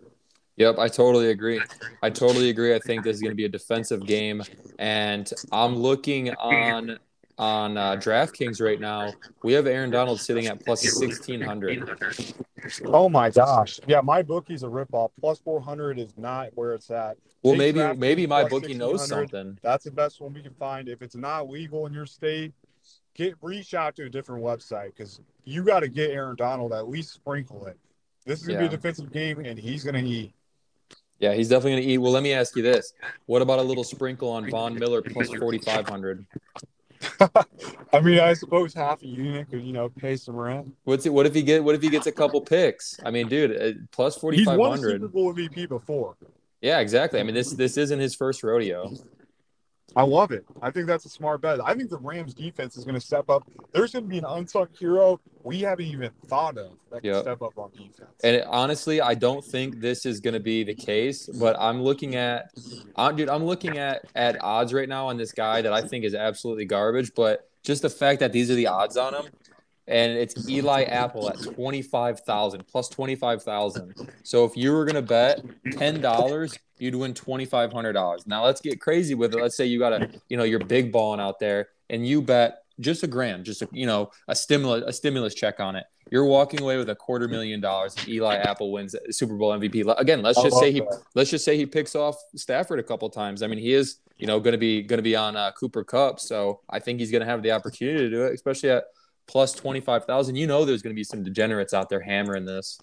Yep, 0.57 0.77
I 0.77 0.87
totally 0.87 1.31
agree. 1.31 1.59
I 2.03 2.11
totally 2.11 2.51
agree. 2.51 2.75
I 2.75 2.79
think 2.79 3.03
this 3.03 3.15
is 3.15 3.21
going 3.21 3.31
to 3.31 3.35
be 3.35 3.45
a 3.45 3.49
defensive 3.49 4.05
game, 4.05 4.43
and 4.77 5.31
I'm 5.51 5.75
looking 5.75 6.29
on 6.35 6.99
on 7.37 7.77
uh, 7.77 7.95
DraftKings 7.95 8.61
right 8.61 8.79
now. 8.79 9.11
We 9.43 9.53
have 9.53 9.67
Aaron 9.67 9.89
Donald 9.89 10.19
sitting 10.19 10.47
at 10.47 10.63
plus 10.63 10.81
sixteen 10.81 11.41
hundred. 11.41 11.89
Oh 12.85 13.09
my 13.09 13.29
gosh! 13.29 13.79
Yeah, 13.87 14.01
my 14.01 14.21
bookie's 14.21 14.63
a 14.63 14.67
ripoff. 14.67 15.11
Plus 15.19 15.39
four 15.39 15.61
hundred 15.61 15.99
is 15.99 16.13
not 16.17 16.49
where 16.55 16.73
it's 16.73 16.89
at. 16.91 17.17
Well, 17.41 17.53
Take 17.55 17.75
maybe 17.75 17.97
maybe 17.97 18.27
my 18.27 18.47
bookie 18.47 18.73
knows 18.73 19.07
something. 19.07 19.57
That's 19.61 19.83
the 19.83 19.91
best 19.91 20.21
one 20.21 20.33
we 20.33 20.41
can 20.41 20.53
find. 20.53 20.87
If 20.87 21.01
it's 21.01 21.15
not 21.15 21.49
legal 21.49 21.85
in 21.87 21.93
your 21.93 22.05
state, 22.05 22.53
get 23.15 23.35
reach 23.41 23.73
out 23.73 23.95
to 23.97 24.05
a 24.05 24.09
different 24.09 24.43
website 24.43 24.95
because 24.95 25.19
you 25.43 25.63
got 25.63 25.81
to 25.81 25.89
get 25.89 26.11
Aaron 26.11 26.35
Donald 26.35 26.71
at 26.73 26.87
least 26.87 27.13
sprinkle 27.13 27.65
it. 27.65 27.77
This 28.25 28.39
is 28.39 28.47
gonna 28.47 28.61
yeah. 28.61 28.67
be 28.69 28.73
a 28.73 28.77
defensive 28.77 29.11
game, 29.11 29.39
and 29.39 29.59
he's 29.59 29.83
gonna 29.83 29.99
eat. 29.99 30.33
Yeah, 31.19 31.33
he's 31.33 31.49
definitely 31.49 31.81
gonna 31.81 31.93
eat. 31.93 31.97
Well, 31.97 32.11
let 32.11 32.23
me 32.23 32.33
ask 32.33 32.55
you 32.55 32.63
this: 32.63 32.93
What 33.25 33.41
about 33.41 33.59
a 33.59 33.63
little 33.63 33.83
sprinkle 33.83 34.29
on 34.29 34.49
Von 34.49 34.75
Miller 34.75 35.01
plus 35.01 35.29
forty 35.33 35.57
five 35.57 35.87
hundred? 35.87 36.25
I 37.93 37.99
mean, 38.01 38.19
I 38.19 38.33
suppose 38.33 38.73
half 38.73 39.01
a 39.01 39.07
unit 39.07 39.49
could, 39.49 39.63
you 39.63 39.73
know, 39.73 39.89
pay 39.89 40.15
some 40.15 40.35
rent. 40.35 40.73
What's 40.83 41.05
it? 41.05 41.13
What 41.13 41.25
if 41.25 41.33
he 41.33 41.41
get? 41.41 41.63
What 41.63 41.75
if 41.75 41.81
he 41.81 41.89
gets 41.89 42.07
a 42.07 42.11
couple 42.11 42.41
picks? 42.41 42.99
I 43.05 43.11
mean, 43.11 43.27
dude, 43.27 43.61
uh, 43.61 43.79
plus 43.91 44.17
forty 44.17 44.43
five 44.43 44.59
hundred. 44.59 44.73
He's 44.73 44.79
won 44.79 44.99
Super 44.99 45.07
Bowl 45.07 45.33
MVP 45.33 45.69
before. 45.69 46.15
Yeah, 46.61 46.79
exactly. 46.79 47.19
I 47.19 47.23
mean, 47.23 47.35
this 47.35 47.51
this 47.51 47.77
isn't 47.77 47.99
his 47.99 48.15
first 48.15 48.43
rodeo. 48.43 48.93
I 49.95 50.03
love 50.03 50.31
it. 50.31 50.45
I 50.61 50.71
think 50.71 50.87
that's 50.87 51.05
a 51.05 51.09
smart 51.09 51.41
bet. 51.41 51.59
I 51.63 51.75
think 51.75 51.89
the 51.89 51.97
Rams 51.99 52.33
defense 52.33 52.77
is 52.77 52.83
going 52.83 52.95
to 52.95 53.01
step 53.01 53.29
up. 53.29 53.43
There's 53.73 53.91
going 53.93 54.05
to 54.05 54.09
be 54.09 54.17
an 54.17 54.25
unsung 54.25 54.67
hero 54.79 55.19
we 55.43 55.59
haven't 55.59 55.85
even 55.85 56.09
thought 56.27 56.57
of 56.57 56.71
that 56.91 57.01
can 57.01 57.11
Yep. 57.11 57.21
step 57.21 57.41
up 57.41 57.57
on 57.57 57.69
defense. 57.71 58.09
And 58.23 58.37
it, 58.37 58.45
honestly, 58.47 59.01
I 59.01 59.13
don't 59.13 59.43
think 59.43 59.81
this 59.81 60.05
is 60.05 60.19
going 60.19 60.33
to 60.33 60.39
be 60.39 60.63
the 60.63 60.73
case. 60.73 61.27
But 61.27 61.57
I'm 61.59 61.81
looking 61.83 62.15
at, 62.15 62.49
I'm, 62.95 63.15
dude, 63.15 63.29
I'm 63.29 63.43
looking 63.43 63.77
at 63.77 64.05
at 64.15 64.41
odds 64.41 64.73
right 64.73 64.87
now 64.87 65.07
on 65.07 65.17
this 65.17 65.31
guy 65.31 65.61
that 65.61 65.73
I 65.73 65.81
think 65.81 66.05
is 66.05 66.15
absolutely 66.15 66.65
garbage. 66.65 67.11
But 67.13 67.49
just 67.63 67.81
the 67.81 67.89
fact 67.89 68.19
that 68.21 68.31
these 68.31 68.49
are 68.49 68.55
the 68.55 68.67
odds 68.67 68.97
on 68.97 69.13
him, 69.13 69.25
and 69.87 70.13
it's 70.13 70.49
Eli 70.49 70.83
Apple 70.83 71.29
at 71.29 71.41
twenty 71.41 71.81
five 71.81 72.19
thousand 72.21 72.65
plus 72.67 72.89
twenty 72.89 73.15
five 73.15 73.43
thousand. 73.43 73.93
So 74.23 74.45
if 74.45 74.55
you 74.55 74.71
were 74.71 74.85
going 74.85 74.95
to 74.95 75.01
bet 75.01 75.43
ten 75.77 76.01
dollars, 76.01 76.57
you'd 76.79 76.95
win 76.95 77.13
twenty 77.13 77.45
five 77.45 77.71
hundred 77.71 77.93
dollars. 77.93 78.25
Now 78.25 78.45
let's 78.45 78.61
get 78.61 78.79
crazy 78.79 79.13
with 79.15 79.33
it. 79.33 79.41
Let's 79.41 79.57
say 79.57 79.65
you 79.65 79.79
got 79.79 79.93
a, 79.93 80.09
you 80.29 80.37
know, 80.37 80.43
you're 80.43 80.59
big 80.59 80.91
balling 80.91 81.19
out 81.19 81.39
there, 81.39 81.69
and 81.89 82.07
you 82.07 82.21
bet 82.21 82.59
just 82.79 83.03
a 83.03 83.07
grand, 83.07 83.45
just 83.45 83.61
a, 83.61 83.69
you 83.71 83.85
know, 83.85 84.11
a 84.27 84.35
stimulus, 84.35 84.83
a 84.87 84.93
stimulus 84.93 85.33
check 85.33 85.59
on 85.59 85.75
it. 85.75 85.85
You're 86.11 86.25
walking 86.25 86.61
away 86.61 86.77
with 86.77 86.89
a 86.89 86.95
quarter 86.95 87.27
million 87.27 87.59
dollars. 87.59 87.95
Eli 88.07 88.35
Apple 88.35 88.71
wins 88.71 88.95
Super 89.09 89.35
Bowl 89.35 89.51
MVP. 89.51 89.93
Again, 89.97 90.21
let's 90.21 90.41
just 90.41 90.57
say 90.59 90.71
he 90.71 90.79
that. 90.79 91.01
let's 91.15 91.29
just 91.29 91.43
say 91.43 91.57
he 91.57 91.65
picks 91.65 91.95
off 91.95 92.15
Stafford 92.35 92.79
a 92.79 92.83
couple 92.83 93.09
times. 93.09 93.41
I 93.41 93.47
mean, 93.47 93.59
he 93.59 93.73
is 93.73 93.97
you 94.17 94.27
know 94.27 94.39
going 94.39 94.53
to 94.53 94.57
be 94.57 94.81
going 94.81 94.99
to 94.99 95.03
be 95.03 95.15
on 95.15 95.35
uh, 95.35 95.51
Cooper 95.51 95.83
Kupp, 95.83 96.19
so 96.19 96.61
I 96.69 96.79
think 96.79 96.99
he's 96.99 97.11
going 97.11 97.21
to 97.21 97.25
have 97.25 97.41
the 97.41 97.51
opportunity 97.51 97.97
to 97.99 98.09
do 98.09 98.25
it, 98.25 98.33
especially 98.33 98.69
at 98.69 98.85
plus 99.27 99.53
twenty 99.53 99.79
five 99.81 100.05
thousand. 100.05 100.35
You 100.35 100.47
know, 100.47 100.65
there's 100.65 100.81
going 100.81 100.93
to 100.95 100.99
be 100.99 101.03
some 101.03 101.23
degenerates 101.23 101.73
out 101.73 101.89
there 101.89 102.01
hammering 102.01 102.45
this. 102.45 102.79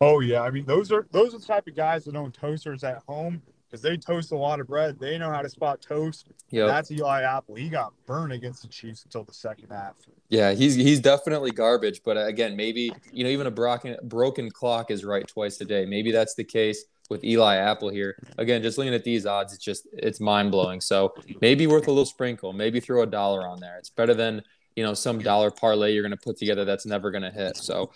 Oh 0.00 0.20
yeah, 0.20 0.42
I 0.42 0.50
mean 0.50 0.64
those 0.64 0.90
are 0.92 1.06
those 1.12 1.34
are 1.34 1.38
the 1.38 1.46
type 1.46 1.66
of 1.66 1.74
guys 1.76 2.04
that 2.04 2.16
own 2.16 2.32
toasters 2.32 2.84
at 2.84 3.02
home 3.06 3.42
because 3.68 3.82
they 3.82 3.96
toast 3.96 4.32
a 4.32 4.36
lot 4.36 4.58
of 4.58 4.66
bread. 4.66 4.98
They 4.98 5.16
know 5.18 5.30
how 5.30 5.42
to 5.42 5.48
spot 5.48 5.80
toast. 5.80 6.28
Yeah, 6.50 6.66
That's 6.66 6.90
Eli 6.90 7.22
Apple. 7.22 7.54
He 7.54 7.68
got 7.68 7.92
burned 8.06 8.32
against 8.32 8.62
the 8.62 8.68
Chiefs 8.68 9.04
until 9.04 9.22
the 9.22 9.32
second 9.32 9.68
half. 9.70 9.94
yeah, 10.28 10.52
he's 10.52 10.74
he's 10.74 11.00
definitely 11.00 11.50
garbage. 11.52 12.00
But 12.04 12.16
uh, 12.16 12.26
again, 12.26 12.56
maybe 12.56 12.90
you 13.12 13.24
know 13.24 13.30
even 13.30 13.46
a 13.46 13.50
broken 13.50 13.96
broken 14.04 14.50
clock 14.50 14.90
is 14.90 15.04
right 15.04 15.26
twice 15.26 15.60
a 15.60 15.64
day. 15.64 15.84
Maybe 15.86 16.10
that's 16.12 16.34
the 16.34 16.44
case 16.44 16.84
with 17.10 17.22
Eli 17.22 17.56
Apple 17.56 17.90
here. 17.90 18.16
Again, 18.38 18.62
just 18.62 18.78
looking 18.78 18.94
at 18.94 19.04
these 19.04 19.26
odds, 19.26 19.52
it's 19.52 19.62
just 19.62 19.86
it's 19.92 20.18
mind 20.18 20.50
blowing. 20.50 20.80
So 20.80 21.14
maybe 21.40 21.66
worth 21.66 21.86
a 21.88 21.90
little 21.90 22.06
sprinkle. 22.06 22.52
Maybe 22.52 22.80
throw 22.80 23.02
a 23.02 23.06
dollar 23.06 23.46
on 23.46 23.60
there. 23.60 23.76
It's 23.78 23.90
better 23.90 24.14
than 24.14 24.42
you 24.80 24.86
know 24.86 24.94
some 24.94 25.18
dollar 25.18 25.50
parlay 25.50 25.92
you're 25.92 26.02
going 26.02 26.16
to 26.16 26.16
put 26.16 26.38
together 26.38 26.64
that's 26.64 26.86
never 26.86 27.10
going 27.10 27.22
to 27.22 27.30
hit. 27.30 27.58
So. 27.58 27.92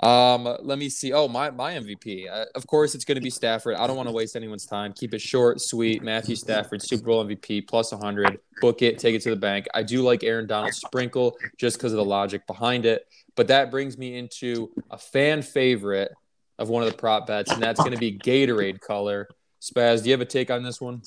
Um, 0.00 0.44
let 0.62 0.78
me 0.78 0.88
see. 0.88 1.12
Oh, 1.12 1.26
my 1.26 1.50
my 1.50 1.72
MVP. 1.72 2.30
Uh, 2.30 2.44
of 2.54 2.64
course, 2.68 2.94
it's 2.94 3.04
going 3.04 3.16
to 3.16 3.20
be 3.20 3.30
Stafford. 3.30 3.74
I 3.74 3.88
don't 3.88 3.96
want 3.96 4.08
to 4.08 4.12
waste 4.12 4.36
anyone's 4.36 4.64
time. 4.64 4.92
Keep 4.92 5.14
it 5.14 5.20
short, 5.20 5.60
sweet. 5.60 6.04
Matthew 6.04 6.36
Stafford, 6.36 6.82
Super 6.82 7.06
Bowl 7.06 7.24
MVP, 7.24 7.66
plus 7.66 7.90
100. 7.90 8.38
Book 8.60 8.80
it, 8.82 9.00
take 9.00 9.16
it 9.16 9.22
to 9.22 9.30
the 9.30 9.36
bank. 9.36 9.66
I 9.74 9.82
do 9.82 10.02
like 10.02 10.22
Aaron 10.22 10.46
Donald 10.46 10.72
sprinkle 10.72 11.36
just 11.56 11.78
because 11.78 11.92
of 11.92 11.96
the 11.96 12.04
logic 12.04 12.46
behind 12.46 12.86
it. 12.86 13.08
But 13.34 13.48
that 13.48 13.72
brings 13.72 13.98
me 13.98 14.16
into 14.16 14.70
a 14.92 14.98
fan 14.98 15.42
favorite 15.42 16.12
of 16.60 16.68
one 16.68 16.84
of 16.84 16.90
the 16.92 16.96
prop 16.96 17.26
bets, 17.26 17.50
and 17.50 17.60
that's 17.60 17.80
going 17.80 17.90
to 17.90 17.98
be 17.98 18.16
Gatorade 18.16 18.80
color. 18.80 19.26
Spaz, 19.60 20.04
do 20.04 20.10
you 20.10 20.12
have 20.12 20.20
a 20.20 20.26
take 20.26 20.48
on 20.48 20.62
this 20.62 20.80
one? 20.80 21.02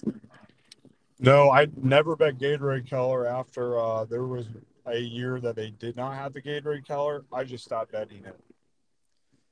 No, 1.21 1.51
I 1.51 1.67
never 1.77 2.15
bet 2.15 2.39
Gatorade 2.39 2.89
color 2.89 3.27
after 3.27 3.79
uh, 3.79 4.05
there 4.05 4.25
was 4.25 4.47
a 4.91 4.99
year 4.99 5.39
that 5.39 5.55
they 5.55 5.71
did 5.71 5.95
not 5.95 6.15
have 6.15 6.33
the 6.33 6.41
Gatorade 6.41 6.87
color. 6.87 7.25
I 7.33 7.43
just 7.43 7.63
stopped 7.63 7.91
betting 7.91 8.23
it. 8.25 8.37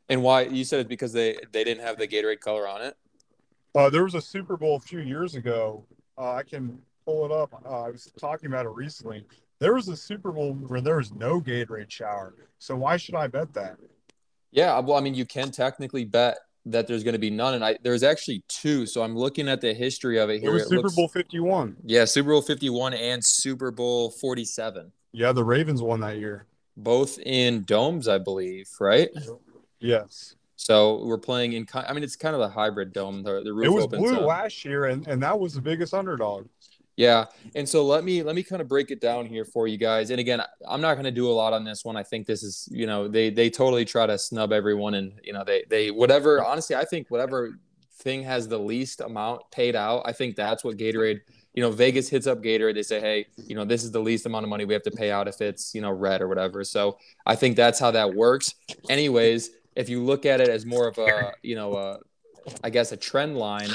And 0.10 0.23
why? 0.23 0.41
You 0.43 0.63
said 0.63 0.80
it's 0.82 0.89
because 0.89 1.13
they 1.13 1.38
they 1.52 1.63
didn't 1.63 1.84
have 1.84 1.97
the 1.97 2.08
Gatorade 2.08 2.39
color 2.39 2.67
on 2.67 2.82
it. 2.82 2.95
Uh, 3.75 3.89
there 3.89 4.04
was 4.04 4.15
a 4.15 4.21
Super 4.21 4.58
Bowl 4.58 4.75
a 4.75 4.80
few 4.80 4.99
years 4.99 5.36
ago. 5.36 5.86
Uh, 6.17 6.34
I 6.34 6.43
can 6.43 6.80
pull 7.06 7.25
it 7.25 7.32
up. 7.32 7.54
Uh, 7.65 7.84
I 7.84 7.89
was 7.91 8.12
talking 8.19 8.47
about 8.47 8.65
it 8.65 8.69
recently. 8.69 9.25
There 9.60 9.73
was 9.75 9.88
a 9.89 9.95
Super 9.95 10.32
Bowl 10.32 10.54
where 10.54 10.82
there 10.82 10.97
was 10.97 11.13
no 11.13 11.39
Gatorade 11.39 11.91
shower. 11.91 12.34
So 12.58 12.75
why 12.75 12.97
should 12.97 13.15
I 13.15 13.28
bet 13.28 13.54
that? 13.54 13.78
Yeah, 14.52 14.80
well, 14.80 14.97
I 14.97 15.02
mean, 15.02 15.13
you 15.13 15.25
can 15.25 15.52
technically 15.52 16.06
bet 16.06 16.38
that 16.65 16.88
there's 16.88 17.04
going 17.04 17.13
to 17.13 17.19
be 17.19 17.30
none, 17.30 17.54
and 17.54 17.63
I 17.63 17.78
there's 17.84 18.04
actually 18.04 18.43
two. 18.47 18.86
So 18.88 19.04
I'm 19.04 19.15
looking 19.15 19.47
at 19.47 19.62
the 19.62 19.73
history 19.73 20.17
of 20.17 20.30
it 20.32 20.41
here. 20.41 20.49
It 20.49 20.54
was 20.54 20.63
Super 20.63 20.82
looks- 20.84 20.95
Bowl 20.95 21.08
51. 21.08 21.78
yeah, 21.86 22.06
Super 22.06 22.30
Bowl 22.32 22.41
51 22.41 22.93
and 22.95 23.23
Super 23.23 23.69
Bowl 23.69 24.10
47, 24.10 24.91
Yeah, 25.12 25.32
the 25.32 25.43
Ravens 25.43 25.82
won 25.82 26.00
that 26.02 26.17
year. 26.17 26.45
both 26.78 27.19
in 27.19 27.63
domes, 27.63 28.08
I 28.08 28.17
believe, 28.19 28.69
right? 28.80 29.10
Yes. 29.80 30.36
So 30.56 31.04
we're 31.06 31.17
playing 31.17 31.54
in. 31.54 31.67
I 31.74 31.93
mean, 31.93 32.04
it's 32.04 32.15
kind 32.15 32.36
of 32.36 32.41
a 32.41 32.50
hybrid 32.50 32.91
dome. 32.93 33.24
The, 33.24 33.41
the 33.43 33.54
roof 33.54 33.65
It 33.65 33.69
was 33.69 33.88
blue 33.88 34.17
up. 34.17 34.26
last 34.26 34.65
year, 34.65 34.86
and, 34.86 35.08
and 35.08 35.24
that 35.24 35.39
was 35.39 35.54
the 35.54 35.62
biggest 35.62 35.93
underdog. 35.93 36.48
Yeah, 36.98 37.26
and 37.56 37.67
so 37.67 37.86
let 37.86 38.04
me 38.04 38.24
let 38.24 38.36
me 38.36 38.43
kind 38.43 38.62
of 38.62 38.67
break 38.67 38.91
it 38.91 39.00
down 39.00 39.26
here 39.26 39.45
for 39.45 39.67
you 39.69 39.78
guys. 39.78 40.10
And 40.10 40.19
again, 40.19 40.41
I'm 40.67 40.82
not 40.82 40.95
going 40.95 41.06
to 41.06 41.12
do 41.12 41.30
a 41.30 41.32
lot 41.32 41.54
on 41.54 41.63
this 41.63 41.86
one. 41.86 41.95
I 41.95 42.04
think 42.04 42.28
this 42.28 42.43
is, 42.43 42.67
you 42.72 42.88
know, 42.88 43.08
they 43.08 43.30
they 43.30 43.50
totally 43.50 43.86
try 43.86 44.06
to 44.06 44.17
snub 44.17 44.52
everyone, 44.52 44.95
and 44.95 45.13
you 45.24 45.32
know, 45.32 45.45
they 45.45 45.63
they 45.69 45.91
whatever. 45.91 46.43
Honestly, 46.43 46.76
I 46.76 46.84
think 46.84 47.08
whatever 47.10 47.58
thing 48.00 48.24
has 48.24 48.50
the 48.50 48.58
least 48.60 49.00
amount 49.00 49.43
paid 49.52 49.78
out, 49.78 50.02
I 50.06 50.12
think 50.12 50.36
that's 50.36 50.65
what 50.65 50.76
Gatorade. 50.76 51.22
You 51.54 51.64
know, 51.64 51.72
Vegas 51.72 52.10
hits 52.10 52.28
up 52.28 52.42
Gatorade. 52.42 52.76
They 52.76 52.84
say, 52.84 53.00
hey, 53.00 53.26
you 53.38 53.56
know, 53.56 53.66
this 53.66 53.84
is 53.84 53.92
the 53.92 54.00
least 54.00 54.26
amount 54.26 54.44
of 54.44 54.50
money 54.50 54.66
we 54.66 54.74
have 54.74 54.84
to 54.84 54.92
pay 54.92 55.12
out 55.12 55.28
if 55.28 55.42
it's 55.42 55.74
you 55.74 55.82
know 55.82 55.92
red 55.92 56.22
or 56.22 56.28
whatever. 56.28 56.64
So 56.64 56.98
I 57.26 57.36
think 57.36 57.56
that's 57.56 57.80
how 57.80 57.92
that 57.92 58.14
works. 58.14 58.56
Anyways, 58.90 59.50
if 59.76 59.90
you 59.90 60.04
look 60.04 60.26
at 60.26 60.42
it 60.42 60.50
as 60.50 60.66
more 60.66 60.88
of 60.88 60.98
a 60.98 61.34
you 61.42 61.56
know 61.56 61.76
a 61.76 62.00
I 62.64 62.70
guess 62.70 62.92
a 62.92 62.98
trend 62.98 63.38
line. 63.38 63.70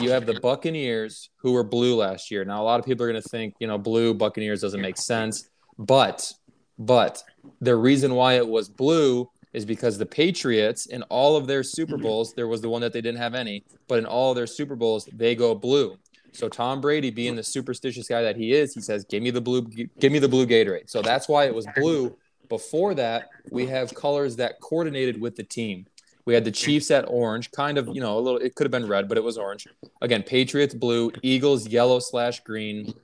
You 0.00 0.10
have 0.10 0.26
the 0.26 0.40
Buccaneers 0.40 1.30
who 1.36 1.52
were 1.52 1.62
blue 1.62 1.96
last 1.96 2.30
year. 2.30 2.44
Now 2.44 2.62
a 2.62 2.64
lot 2.64 2.80
of 2.80 2.86
people 2.86 3.04
are 3.06 3.10
going 3.10 3.22
to 3.22 3.28
think, 3.28 3.54
you 3.58 3.66
know, 3.66 3.78
blue 3.78 4.14
Buccaneers 4.14 4.60
doesn't 4.60 4.80
make 4.80 4.96
sense, 4.96 5.48
but 5.78 6.32
but 6.78 7.22
the 7.60 7.74
reason 7.74 8.14
why 8.14 8.34
it 8.34 8.46
was 8.46 8.68
blue 8.68 9.30
is 9.52 9.64
because 9.64 9.96
the 9.96 10.06
Patriots 10.06 10.86
in 10.86 11.02
all 11.04 11.36
of 11.36 11.46
their 11.46 11.62
Super 11.62 11.96
Bowls, 11.96 12.34
there 12.34 12.48
was 12.48 12.60
the 12.60 12.68
one 12.68 12.82
that 12.82 12.92
they 12.92 13.00
didn't 13.00 13.20
have 13.20 13.34
any, 13.34 13.64
but 13.88 13.98
in 13.98 14.04
all 14.04 14.30
of 14.30 14.36
their 14.36 14.46
Super 14.46 14.76
Bowls, 14.76 15.08
they 15.14 15.34
go 15.34 15.54
blue. 15.54 15.96
So 16.36 16.48
Tom 16.48 16.80
Brady, 16.80 17.10
being 17.10 17.34
the 17.36 17.42
superstitious 17.42 18.08
guy 18.08 18.22
that 18.22 18.36
he 18.36 18.52
is, 18.52 18.74
he 18.74 18.80
says, 18.80 19.04
"Give 19.04 19.22
me 19.22 19.30
the 19.30 19.40
blue, 19.40 19.62
give 19.62 20.12
me 20.12 20.18
the 20.18 20.28
blue 20.28 20.46
Gatorade." 20.46 20.90
So 20.90 21.02
that's 21.02 21.28
why 21.28 21.46
it 21.46 21.54
was 21.54 21.66
blue. 21.76 22.16
Before 22.48 22.94
that, 22.94 23.30
we 23.50 23.66
have 23.66 23.94
colors 23.94 24.36
that 24.36 24.60
coordinated 24.60 25.20
with 25.20 25.36
the 25.36 25.42
team. 25.42 25.86
We 26.26 26.34
had 26.34 26.44
the 26.44 26.50
Chiefs 26.50 26.90
at 26.90 27.04
orange, 27.08 27.52
kind 27.52 27.78
of, 27.78 27.88
you 27.88 28.00
know, 28.00 28.18
a 28.18 28.20
little. 28.20 28.40
It 28.40 28.54
could 28.54 28.64
have 28.64 28.72
been 28.72 28.86
red, 28.86 29.08
but 29.08 29.16
it 29.16 29.24
was 29.24 29.38
orange. 29.38 29.66
Again, 30.00 30.22
Patriots 30.22 30.74
blue, 30.74 31.12
Eagles 31.22 31.68
yellow 31.68 32.00
slash 32.00 32.40
green, 32.40 32.94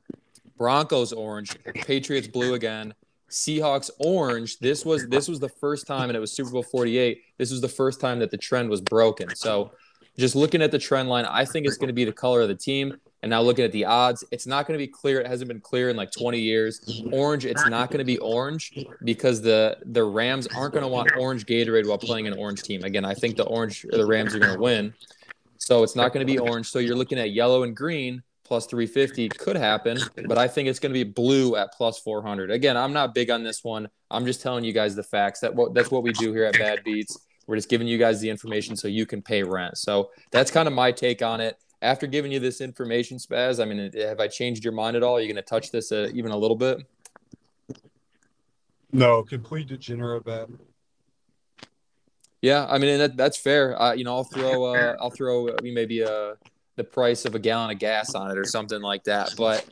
Broncos 0.58 1.12
orange, 1.12 1.56
Patriots 1.74 2.28
blue 2.28 2.54
again, 2.54 2.94
Seahawks 3.30 3.90
orange. 3.98 4.58
This 4.58 4.84
was 4.84 5.06
this 5.06 5.28
was 5.28 5.40
the 5.40 5.48
first 5.48 5.86
time, 5.86 6.10
and 6.10 6.16
it 6.16 6.20
was 6.20 6.32
Super 6.32 6.50
Bowl 6.50 6.62
forty 6.62 6.98
eight. 6.98 7.22
This 7.38 7.50
was 7.50 7.60
the 7.60 7.68
first 7.68 8.00
time 8.00 8.18
that 8.18 8.30
the 8.30 8.36
trend 8.36 8.68
was 8.68 8.80
broken. 8.80 9.34
So, 9.34 9.72
just 10.18 10.36
looking 10.36 10.60
at 10.60 10.70
the 10.70 10.78
trend 10.78 11.08
line, 11.08 11.24
I 11.24 11.44
think 11.44 11.66
it's 11.66 11.78
going 11.78 11.88
to 11.88 11.94
be 11.94 12.04
the 12.04 12.12
color 12.12 12.42
of 12.42 12.48
the 12.48 12.54
team. 12.54 12.98
And 13.22 13.30
now 13.30 13.40
looking 13.40 13.64
at 13.64 13.72
the 13.72 13.84
odds, 13.84 14.24
it's 14.32 14.46
not 14.46 14.66
going 14.66 14.78
to 14.78 14.84
be 14.84 14.90
clear. 14.90 15.20
It 15.20 15.26
hasn't 15.28 15.48
been 15.48 15.60
clear 15.60 15.90
in 15.90 15.96
like 15.96 16.10
20 16.10 16.40
years. 16.40 17.02
Orange, 17.12 17.46
it's 17.46 17.66
not 17.68 17.90
going 17.90 17.98
to 17.98 18.04
be 18.04 18.18
orange 18.18 18.84
because 19.04 19.40
the 19.40 19.78
the 19.84 20.02
Rams 20.02 20.48
aren't 20.48 20.74
going 20.74 20.82
to 20.82 20.88
want 20.88 21.10
orange 21.16 21.46
Gatorade 21.46 21.86
while 21.86 21.98
playing 21.98 22.26
an 22.26 22.36
orange 22.36 22.62
team. 22.62 22.82
Again, 22.82 23.04
I 23.04 23.14
think 23.14 23.36
the 23.36 23.44
orange 23.44 23.86
the 23.88 24.04
Rams 24.04 24.34
are 24.34 24.40
going 24.40 24.54
to 24.54 24.60
win. 24.60 24.92
So 25.58 25.84
it's 25.84 25.94
not 25.94 26.12
going 26.12 26.26
to 26.26 26.32
be 26.32 26.40
orange. 26.40 26.68
So 26.68 26.80
you're 26.80 26.96
looking 26.96 27.18
at 27.18 27.30
yellow 27.30 27.62
and 27.62 27.76
green 27.76 28.22
plus 28.52 28.66
350 28.66 29.30
could 29.30 29.56
happen, 29.56 29.98
but 30.26 30.36
I 30.36 30.46
think 30.46 30.68
it's 30.68 30.78
going 30.78 30.92
to 30.92 31.04
be 31.04 31.10
blue 31.10 31.56
at 31.56 31.72
plus 31.72 31.98
400. 32.00 32.50
Again, 32.50 32.76
I'm 32.76 32.92
not 32.92 33.14
big 33.14 33.30
on 33.30 33.42
this 33.42 33.64
one. 33.64 33.88
I'm 34.10 34.26
just 34.26 34.42
telling 34.42 34.62
you 34.62 34.74
guys 34.74 34.94
the 34.94 35.02
facts. 35.02 35.40
That 35.40 35.54
what 35.54 35.72
that's 35.72 35.90
what 35.90 36.02
we 36.02 36.12
do 36.12 36.32
here 36.32 36.44
at 36.44 36.58
Bad 36.58 36.84
Beats. 36.84 37.16
We're 37.46 37.56
just 37.56 37.70
giving 37.70 37.86
you 37.86 37.96
guys 37.96 38.20
the 38.20 38.28
information 38.28 38.76
so 38.76 38.88
you 38.88 39.06
can 39.06 39.22
pay 39.22 39.42
rent. 39.42 39.78
So 39.78 40.10
that's 40.30 40.50
kind 40.50 40.68
of 40.68 40.74
my 40.74 40.92
take 40.92 41.22
on 41.22 41.40
it. 41.40 41.56
After 41.82 42.06
giving 42.06 42.32
you 42.32 42.38
this 42.38 42.60
information, 42.60 43.18
Spaz, 43.18 43.60
I 43.60 43.66
mean, 43.66 43.90
have 44.00 44.20
I 44.20 44.28
changed 44.28 44.64
your 44.64 44.72
mind 44.72 44.96
at 44.96 45.02
all? 45.02 45.16
Are 45.16 45.20
you 45.20 45.26
going 45.26 45.36
to 45.36 45.42
touch 45.42 45.70
this 45.70 45.92
uh, 45.92 46.08
even 46.14 46.30
a 46.30 46.36
little 46.36 46.56
bit? 46.56 46.78
No, 48.92 49.22
complete 49.22 49.68
degenerate 49.68 50.24
bet. 50.24 50.48
Yeah, 52.40 52.66
I 52.68 52.78
mean 52.78 52.90
and 52.90 53.00
that, 53.00 53.16
that's 53.16 53.38
fair. 53.38 53.80
Uh, 53.80 53.92
you 53.94 54.04
know, 54.04 54.16
I'll 54.16 54.24
throw 54.24 54.64
uh, 54.64 54.96
I'll 55.00 55.10
throw 55.10 55.48
maybe 55.62 56.02
uh, 56.02 56.34
the 56.76 56.84
price 56.84 57.24
of 57.24 57.34
a 57.34 57.38
gallon 57.38 57.70
of 57.70 57.78
gas 57.78 58.14
on 58.14 58.30
it 58.30 58.38
or 58.38 58.44
something 58.44 58.82
like 58.82 59.04
that. 59.04 59.34
But 59.36 59.64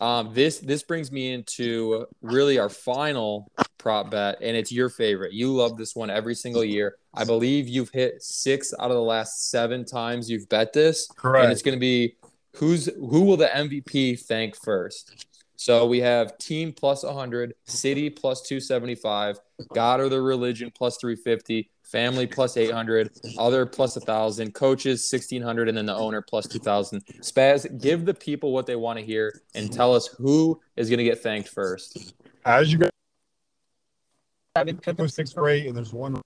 um, 0.00 0.32
this 0.32 0.58
this 0.58 0.82
brings 0.82 1.10
me 1.12 1.32
into 1.32 2.06
really 2.22 2.58
our 2.58 2.68
final 2.68 3.50
prop 3.78 4.10
bet, 4.10 4.38
and 4.40 4.56
it's 4.56 4.72
your 4.72 4.88
favorite. 4.88 5.32
You 5.32 5.52
love 5.52 5.76
this 5.76 5.94
one 5.94 6.10
every 6.10 6.34
single 6.34 6.64
year. 6.64 6.96
I 7.12 7.24
believe 7.24 7.68
you've 7.68 7.90
hit 7.90 8.22
six 8.22 8.72
out 8.78 8.90
of 8.90 8.96
the 8.96 9.02
last 9.02 9.50
seven 9.50 9.84
times 9.84 10.30
you've 10.30 10.48
bet 10.48 10.72
this, 10.72 11.06
Correct. 11.16 11.44
and 11.44 11.52
it's 11.52 11.62
going 11.62 11.76
to 11.76 11.80
be 11.80 12.16
who's 12.56 12.86
who 12.86 13.22
will 13.22 13.36
the 13.36 13.46
MVP 13.46 14.20
thank 14.20 14.56
first. 14.56 15.26
So 15.56 15.86
we 15.86 16.00
have 16.00 16.36
team 16.38 16.72
plus 16.72 17.04
100, 17.04 17.54
city 17.64 18.10
plus 18.10 18.42
275, 18.42 19.38
God 19.72 20.00
or 20.00 20.08
the 20.08 20.20
religion 20.20 20.70
plus 20.74 20.96
350, 20.98 21.70
family 21.94 22.26
plus 22.26 22.56
800, 22.56 23.08
other 23.38 23.64
plus 23.64 23.94
1,000, 23.94 24.52
coaches 24.52 25.08
1,600, 25.08 25.68
and 25.68 25.78
then 25.78 25.86
the 25.86 25.94
owner 25.94 26.20
plus 26.20 26.48
2,000. 26.48 27.06
Spaz, 27.20 27.80
give 27.80 28.04
the 28.04 28.12
people 28.12 28.50
what 28.50 28.66
they 28.66 28.74
want 28.74 28.98
to 28.98 29.04
hear 29.04 29.40
and 29.54 29.72
tell 29.72 29.94
us 29.94 30.08
who 30.08 30.60
is 30.74 30.90
going 30.90 30.98
to 30.98 31.04
get 31.04 31.20
thanked 31.20 31.48
first. 31.48 32.14
As 32.44 32.72
you 32.72 32.78
guys 32.78 32.90
Seven 34.56 34.76
could 34.78 34.96
go 34.96 35.06
sixth 35.06 35.36
grade, 35.36 35.66
and 35.66 35.76
there's 35.76 35.92
one. 35.92 36.20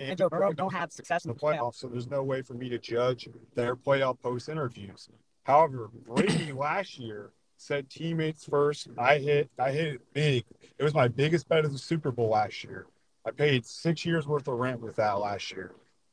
and 0.00 0.18
Joe 0.18 0.28
Burrow 0.28 0.52
don't 0.52 0.72
have 0.72 0.92
success 0.92 1.24
in 1.24 1.30
in 1.30 1.36
the 1.36 1.40
playoffs, 1.40 1.76
so 1.76 1.86
there's 1.86 2.08
no 2.08 2.24
way 2.24 2.42
for 2.42 2.54
me 2.54 2.68
to 2.68 2.78
judge 2.78 3.28
their 3.54 3.76
playoff 3.76 4.20
post 4.20 4.48
interviews. 4.48 5.08
However, 5.44 5.90
Brady 6.06 6.52
last 6.66 6.98
year 6.98 7.30
said 7.56 7.88
teammates 7.88 8.44
first. 8.44 8.88
I 8.96 9.18
hit 9.18 9.48
I 9.58 9.72
hit 9.72 9.94
it 9.94 10.00
big. 10.12 10.44
It 10.78 10.84
was 10.84 10.94
my 10.94 11.08
biggest 11.08 11.48
bet 11.48 11.64
of 11.64 11.72
the 11.72 11.78
Super 11.78 12.12
Bowl 12.12 12.30
last 12.30 12.62
year. 12.62 12.86
I 13.28 13.30
paid 13.32 13.66
six 13.66 14.06
years 14.06 14.26
worth 14.26 14.48
of 14.48 14.58
rent 14.58 14.80
with 14.80 14.96
that 14.96 15.12
last 15.18 15.50
year. 15.52 15.72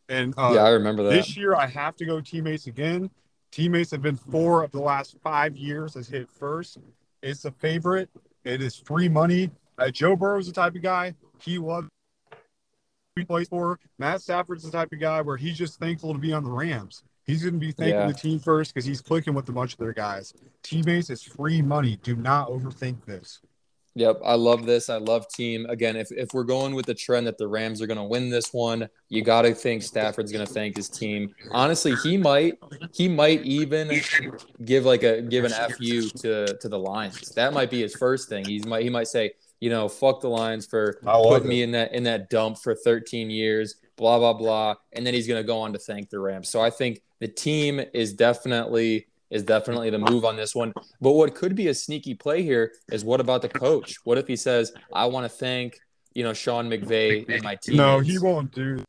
And 0.09 0.33
uh, 0.37 0.51
yeah, 0.53 0.63
I 0.63 0.69
remember 0.71 1.03
that. 1.03 1.11
this 1.11 1.37
year 1.37 1.55
I 1.55 1.65
have 1.65 1.95
to 1.97 2.05
go 2.05 2.19
teammates 2.19 2.67
again. 2.67 3.09
Teammates 3.51 3.91
have 3.91 4.01
been 4.01 4.17
four 4.17 4.63
of 4.63 4.71
the 4.71 4.81
last 4.81 5.15
five 5.23 5.55
years 5.55 5.93
has 5.93 6.09
hit 6.09 6.29
first. 6.29 6.77
It's 7.23 7.45
a 7.45 7.51
favorite. 7.51 8.09
It 8.43 8.61
is 8.61 8.75
free 8.75 9.07
money. 9.07 9.49
Uh, 9.77 9.89
Joe 9.91 10.15
Burrow's 10.15 10.47
the 10.47 10.53
type 10.53 10.75
of 10.75 10.81
guy 10.81 11.15
he 11.39 11.57
loves 11.57 11.87
he 13.15 13.23
plays 13.23 13.47
for. 13.47 13.79
Matt 13.97 14.21
Stafford's 14.21 14.63
the 14.63 14.71
type 14.71 14.91
of 14.91 14.99
guy 14.99 15.21
where 15.21 15.37
he's 15.37 15.57
just 15.57 15.79
thankful 15.79 16.11
to 16.11 16.19
be 16.19 16.33
on 16.33 16.43
the 16.43 16.51
Rams. 16.51 17.01
He's 17.25 17.43
going 17.43 17.53
to 17.53 17.59
be 17.59 17.71
thanking 17.71 17.95
Yeah. 17.95 18.07
the 18.07 18.13
team 18.13 18.39
first 18.39 18.73
because 18.73 18.85
he's 18.85 18.99
clicking 18.99 19.33
with 19.33 19.47
a 19.47 19.53
bunch 19.53 19.71
of 19.71 19.79
their 19.79 19.93
guys. 19.93 20.33
Teammates 20.63 21.09
is 21.09 21.23
free 21.23 21.61
money. 21.61 21.97
Do 22.03 22.17
not 22.17 22.49
overthink 22.49 23.05
this. 23.05 23.39
Yep, 23.97 24.19
I 24.25 24.35
love 24.35 24.65
this. 24.65 24.89
I 24.89 24.97
love 24.97 25.25
team. 25.29 25.65
Again, 25.69 25.95
if, 25.95 26.11
if 26.11 26.33
we're 26.33 26.43
going 26.43 26.75
with 26.75 26.85
the 26.85 26.93
trend 26.93 27.27
that 27.27 27.37
the 27.37 27.47
Rams 27.47 27.81
are 27.81 27.87
going 27.87 27.97
to 27.97 28.03
win 28.03 28.29
this 28.29 28.53
one, 28.53 28.89
you 29.07 29.21
got 29.21 29.43
to 29.43 29.55
think 29.55 29.83
Stafford's 29.83 30.33
going 30.33 30.45
to 30.45 30.53
thank 30.53 30.75
his 30.75 30.89
team. 30.89 31.33
Honestly, 31.51 31.95
he 32.03 32.17
might 32.17 32.55
he 32.93 33.07
might 33.07 33.41
even 33.43 33.89
give 34.65 34.83
like 34.83 35.03
a 35.03 35.21
give 35.21 35.45
an 35.45 35.51
fu 35.51 36.09
to 36.09 36.57
to 36.57 36.69
the 36.69 36.77
Lions. 36.77 37.29
That 37.35 37.53
might 37.53 37.69
be 37.69 37.81
his 37.81 37.95
first 37.95 38.27
thing. 38.27 38.43
He 38.43 38.59
might 38.67 38.83
he 38.83 38.89
might 38.89 39.07
say, 39.07 39.31
you 39.61 39.69
know, 39.69 39.87
fuck 39.87 40.19
the 40.19 40.27
Lions 40.27 40.65
for 40.65 40.99
putting 41.01 41.45
it. 41.45 41.49
me 41.49 41.63
in 41.63 41.71
that 41.71 41.93
in 41.93 42.03
that 42.03 42.29
dump 42.29 42.57
for 42.57 42.75
13 42.75 43.29
years, 43.29 43.75
blah 43.95 44.19
blah 44.19 44.33
blah, 44.33 44.75
and 44.91 45.07
then 45.07 45.13
he's 45.13 45.27
going 45.27 45.41
to 45.41 45.47
go 45.47 45.59
on 45.59 45.71
to 45.71 45.79
thank 45.79 46.09
the 46.09 46.19
Rams. 46.19 46.49
So 46.49 46.59
I 46.59 46.69
think 46.69 47.01
the 47.21 47.29
team 47.29 47.79
is 47.93 48.11
definitely 48.11 49.07
is 49.29 49.43
definitely 49.43 49.89
the 49.89 49.99
move 49.99 50.25
on 50.25 50.35
this 50.35 50.53
one. 50.55 50.73
But 51.01 51.13
what 51.13 51.35
could 51.35 51.55
be 51.55 51.67
a 51.67 51.73
sneaky 51.73 52.13
play 52.13 52.43
here 52.43 52.73
is 52.91 53.03
what 53.03 53.19
about 53.19 53.41
the 53.41 53.49
coach? 53.49 53.97
What 54.03 54.17
if 54.17 54.27
he 54.27 54.35
says, 54.35 54.73
"I 54.93 55.05
want 55.05 55.25
to 55.25 55.29
thank 55.29 55.79
you 56.13 56.23
know 56.23 56.33
Sean 56.33 56.69
McVay 56.69 57.27
and 57.29 57.43
my 57.43 57.55
team"? 57.55 57.77
No, 57.77 57.99
he 57.99 58.19
won't 58.19 58.51
do. 58.51 58.77
I 58.79 58.83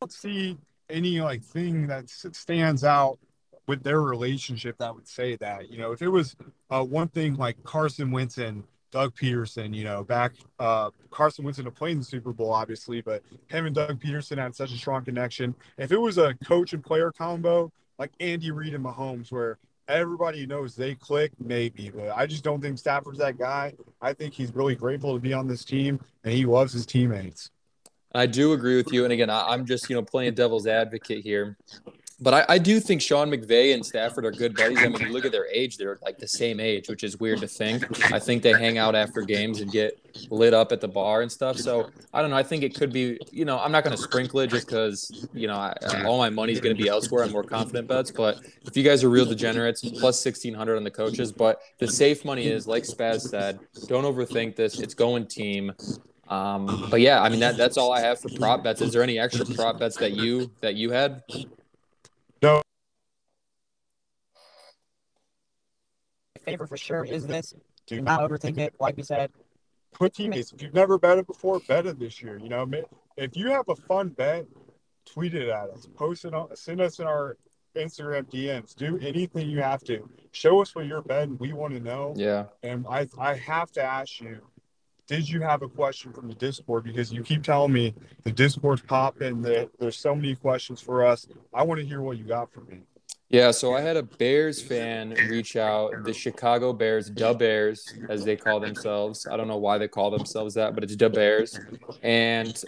don't 0.00 0.12
see 0.12 0.56
any 0.88 1.20
like 1.20 1.42
thing 1.42 1.86
that 1.88 2.08
stands 2.08 2.84
out 2.84 3.18
with 3.66 3.82
their 3.82 4.00
relationship 4.00 4.78
that 4.78 4.94
would 4.94 5.06
say 5.06 5.36
that. 5.36 5.70
You 5.70 5.78
know, 5.78 5.92
if 5.92 6.02
it 6.02 6.08
was 6.08 6.34
uh, 6.70 6.82
one 6.82 7.08
thing 7.08 7.36
like 7.36 7.62
Carson 7.64 8.10
Wentz 8.10 8.38
and 8.38 8.64
Doug 8.90 9.14
Pederson, 9.14 9.74
you 9.74 9.84
know, 9.84 10.02
back 10.02 10.32
uh, 10.58 10.90
Carson 11.10 11.44
Wentz 11.44 11.58
to 11.58 11.70
play 11.70 11.92
in 11.92 11.98
the 11.98 12.04
Super 12.04 12.32
Bowl, 12.32 12.50
obviously, 12.50 13.02
but 13.02 13.22
him 13.48 13.66
and 13.66 13.74
Doug 13.74 14.00
Pederson 14.00 14.38
had 14.38 14.56
such 14.56 14.72
a 14.72 14.76
strong 14.76 15.04
connection. 15.04 15.54
If 15.76 15.92
it 15.92 15.98
was 15.98 16.16
a 16.18 16.34
coach 16.44 16.72
and 16.72 16.82
player 16.82 17.12
combo 17.12 17.70
like 17.98 18.12
Andy 18.20 18.50
Reid 18.50 18.74
and 18.74 18.84
Mahomes, 18.84 19.32
where 19.32 19.58
everybody 19.88 20.46
knows 20.46 20.74
they 20.74 20.94
click, 20.94 21.32
maybe, 21.38 21.90
but 21.90 22.10
I 22.16 22.26
just 22.26 22.44
don't 22.44 22.60
think 22.60 22.78
Stafford's 22.78 23.18
that 23.18 23.38
guy. 23.38 23.74
I 24.00 24.12
think 24.12 24.34
he's 24.34 24.54
really 24.54 24.74
grateful 24.74 25.14
to 25.14 25.20
be 25.20 25.32
on 25.32 25.48
this 25.48 25.64
team 25.64 26.00
and 26.24 26.32
he 26.32 26.44
loves 26.44 26.72
his 26.72 26.86
teammates. 26.86 27.50
I 28.14 28.26
do 28.26 28.52
agree 28.52 28.76
with 28.76 28.92
you. 28.92 29.04
And 29.04 29.12
again, 29.12 29.30
I, 29.30 29.48
I'm 29.48 29.66
just, 29.66 29.88
you 29.90 29.96
know, 29.96 30.02
playing 30.02 30.34
devil's 30.34 30.66
advocate 30.66 31.22
here. 31.22 31.58
But 32.20 32.34
I, 32.34 32.54
I 32.54 32.58
do 32.58 32.80
think 32.80 33.00
Sean 33.00 33.30
McVay 33.30 33.74
and 33.74 33.86
Stafford 33.86 34.24
are 34.24 34.32
good 34.32 34.56
buddies. 34.56 34.78
I 34.78 34.88
mean, 34.88 35.00
you 35.00 35.12
look 35.12 35.24
at 35.24 35.30
their 35.30 35.46
age, 35.52 35.76
they're 35.76 36.00
like 36.02 36.18
the 36.18 36.26
same 36.26 36.58
age, 36.58 36.88
which 36.88 37.04
is 37.04 37.20
weird 37.20 37.40
to 37.40 37.46
think. 37.46 38.12
I 38.12 38.18
think 38.18 38.42
they 38.42 38.52
hang 38.52 38.76
out 38.76 38.96
after 38.96 39.22
games 39.22 39.60
and 39.60 39.70
get 39.70 40.00
lit 40.28 40.52
up 40.52 40.72
at 40.72 40.80
the 40.80 40.88
bar 40.88 41.22
and 41.22 41.30
stuff. 41.30 41.58
So 41.58 41.90
I 42.12 42.20
don't 42.20 42.30
know. 42.30 42.36
I 42.36 42.42
think 42.42 42.64
it 42.64 42.74
could 42.74 42.92
be, 42.92 43.20
you 43.30 43.44
know, 43.44 43.60
I'm 43.60 43.70
not 43.70 43.84
going 43.84 43.94
to 43.94 44.02
sprinkle 44.02 44.40
it 44.40 44.48
just 44.48 44.66
because, 44.66 45.28
you 45.32 45.46
know, 45.46 45.54
I, 45.54 45.76
all 46.04 46.18
my 46.18 46.28
money's 46.28 46.60
going 46.60 46.76
to 46.76 46.82
be 46.82 46.88
elsewhere 46.88 47.22
on 47.22 47.30
more 47.30 47.44
confident 47.44 47.86
bets. 47.86 48.10
But 48.10 48.40
if 48.64 48.76
you 48.76 48.82
guys 48.82 49.04
are 49.04 49.10
real 49.10 49.24
degenerates, 49.26 49.82
plus 49.82 50.24
1600 50.24 50.76
on 50.76 50.82
the 50.82 50.90
coaches. 50.90 51.30
But 51.30 51.60
the 51.78 51.86
safe 51.86 52.24
money 52.24 52.48
is, 52.48 52.66
like 52.66 52.82
Spaz 52.82 53.28
said, 53.28 53.60
don't 53.86 54.04
overthink 54.04 54.56
this. 54.56 54.80
It's 54.80 54.94
going 54.94 55.28
team. 55.28 55.72
Um, 56.26 56.88
but 56.90 57.00
yeah, 57.00 57.22
I 57.22 57.28
mean 57.28 57.40
that 57.40 57.56
that's 57.56 57.78
all 57.78 57.92
I 57.92 58.00
have 58.00 58.20
for 58.20 58.28
prop 58.28 58.62
bets. 58.62 58.82
Is 58.82 58.92
there 58.92 59.02
any 59.02 59.18
extra 59.18 59.46
prop 59.46 59.78
bets 59.78 59.96
that 59.96 60.12
you 60.12 60.50
that 60.60 60.74
you 60.74 60.90
had? 60.90 61.22
Favorite 66.48 66.68
for 66.68 66.76
sure 66.76 67.04
is 67.04 67.26
this. 67.26 67.54
Do 67.86 67.96
Dude, 67.96 68.04
not 68.04 68.20
overthink 68.20 68.58
it. 68.58 68.74
Like 68.80 68.96
we 68.96 69.02
said, 69.02 69.30
put 69.92 70.14
teammates. 70.14 70.52
If 70.52 70.62
you've 70.62 70.74
never 70.74 70.98
betted 70.98 71.26
before, 71.26 71.60
bet 71.60 71.86
it 71.86 71.98
this 71.98 72.22
year. 72.22 72.38
You 72.38 72.48
know, 72.48 72.66
ma- 72.66 72.78
if 73.16 73.36
you 73.36 73.48
have 73.48 73.68
a 73.68 73.76
fun 73.76 74.08
bet, 74.10 74.46
tweet 75.06 75.34
it 75.34 75.48
at 75.48 75.70
us, 75.70 75.86
post 75.96 76.24
it 76.24 76.34
on, 76.34 76.54
send 76.54 76.80
us 76.80 76.98
in 76.98 77.06
our 77.06 77.36
Instagram 77.74 78.24
DMs. 78.30 78.74
Do 78.74 78.98
anything 78.98 79.48
you 79.48 79.62
have 79.62 79.82
to. 79.84 80.08
Show 80.32 80.60
us 80.60 80.74
what 80.74 80.86
you're 80.86 81.02
betting. 81.02 81.38
We 81.38 81.52
want 81.52 81.74
to 81.74 81.80
know. 81.80 82.14
Yeah. 82.16 82.46
And 82.62 82.86
I, 82.88 83.06
I 83.18 83.34
have 83.34 83.70
to 83.72 83.82
ask 83.82 84.20
you, 84.20 84.40
did 85.08 85.28
you 85.28 85.40
have 85.40 85.62
a 85.62 85.68
question 85.68 86.12
from 86.12 86.28
the 86.28 86.34
Discord? 86.34 86.84
Because 86.84 87.12
you 87.12 87.24
keep 87.24 87.42
telling 87.42 87.72
me 87.72 87.94
the 88.22 88.30
Discord's 88.30 88.82
popping. 88.82 89.42
That 89.42 89.70
there's 89.80 89.96
so 89.96 90.14
many 90.14 90.36
questions 90.36 90.80
for 90.80 91.04
us. 91.04 91.26
I 91.52 91.64
want 91.64 91.80
to 91.80 91.86
hear 91.86 92.02
what 92.02 92.18
you 92.18 92.24
got 92.24 92.52
for 92.52 92.60
me. 92.60 92.82
Yeah, 93.30 93.50
so 93.50 93.74
I 93.74 93.82
had 93.82 93.98
a 93.98 94.02
Bears 94.02 94.62
fan 94.62 95.10
reach 95.28 95.56
out, 95.56 95.92
the 96.04 96.14
Chicago 96.14 96.72
Bears, 96.72 97.10
the 97.10 97.34
Bears, 97.34 97.92
as 98.08 98.24
they 98.24 98.36
call 98.36 98.58
themselves. 98.58 99.26
I 99.30 99.36
don't 99.36 99.48
know 99.48 99.58
why 99.58 99.76
they 99.76 99.88
call 99.88 100.10
themselves 100.10 100.54
that, 100.54 100.74
but 100.74 100.82
it's 100.82 100.96
the 100.96 101.10
Bears. 101.10 101.60
And 102.02 102.62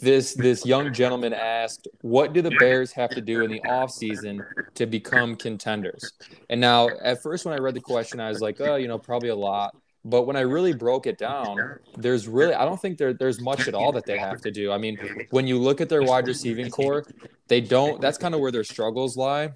this 0.00 0.34
this 0.34 0.64
young 0.64 0.94
gentleman 0.94 1.34
asked, 1.34 1.88
"What 2.00 2.32
do 2.32 2.40
the 2.40 2.56
Bears 2.58 2.92
have 2.92 3.10
to 3.10 3.20
do 3.20 3.42
in 3.42 3.50
the 3.50 3.60
offseason 3.60 4.42
to 4.74 4.86
become 4.86 5.36
contenders?" 5.36 6.12
And 6.48 6.58
now, 6.58 6.88
at 7.02 7.22
first, 7.22 7.44
when 7.44 7.52
I 7.54 7.58
read 7.58 7.74
the 7.74 7.80
question, 7.80 8.18
I 8.18 8.30
was 8.30 8.40
like, 8.40 8.60
"Oh, 8.60 8.76
you 8.76 8.88
know, 8.88 8.98
probably 8.98 9.28
a 9.28 9.36
lot." 9.36 9.76
But 10.04 10.22
when 10.22 10.34
I 10.34 10.40
really 10.40 10.72
broke 10.72 11.06
it 11.06 11.16
down, 11.16 11.78
there's 11.96 12.26
really 12.26 12.54
I 12.54 12.64
don't 12.64 12.80
think 12.80 12.98
there 12.98 13.12
there's 13.14 13.40
much 13.40 13.68
at 13.68 13.74
all 13.74 13.92
that 13.92 14.04
they 14.04 14.18
have 14.18 14.40
to 14.40 14.50
do. 14.50 14.72
I 14.72 14.78
mean, 14.78 14.98
when 15.30 15.46
you 15.46 15.58
look 15.58 15.80
at 15.80 15.88
their 15.88 16.02
wide 16.02 16.26
receiving 16.26 16.70
corps, 16.70 17.04
they 17.48 17.60
don't. 17.60 18.00
That's 18.00 18.18
kind 18.18 18.34
of 18.34 18.40
where 18.40 18.50
their 18.50 18.64
struggles 18.64 19.16
lie. 19.16 19.50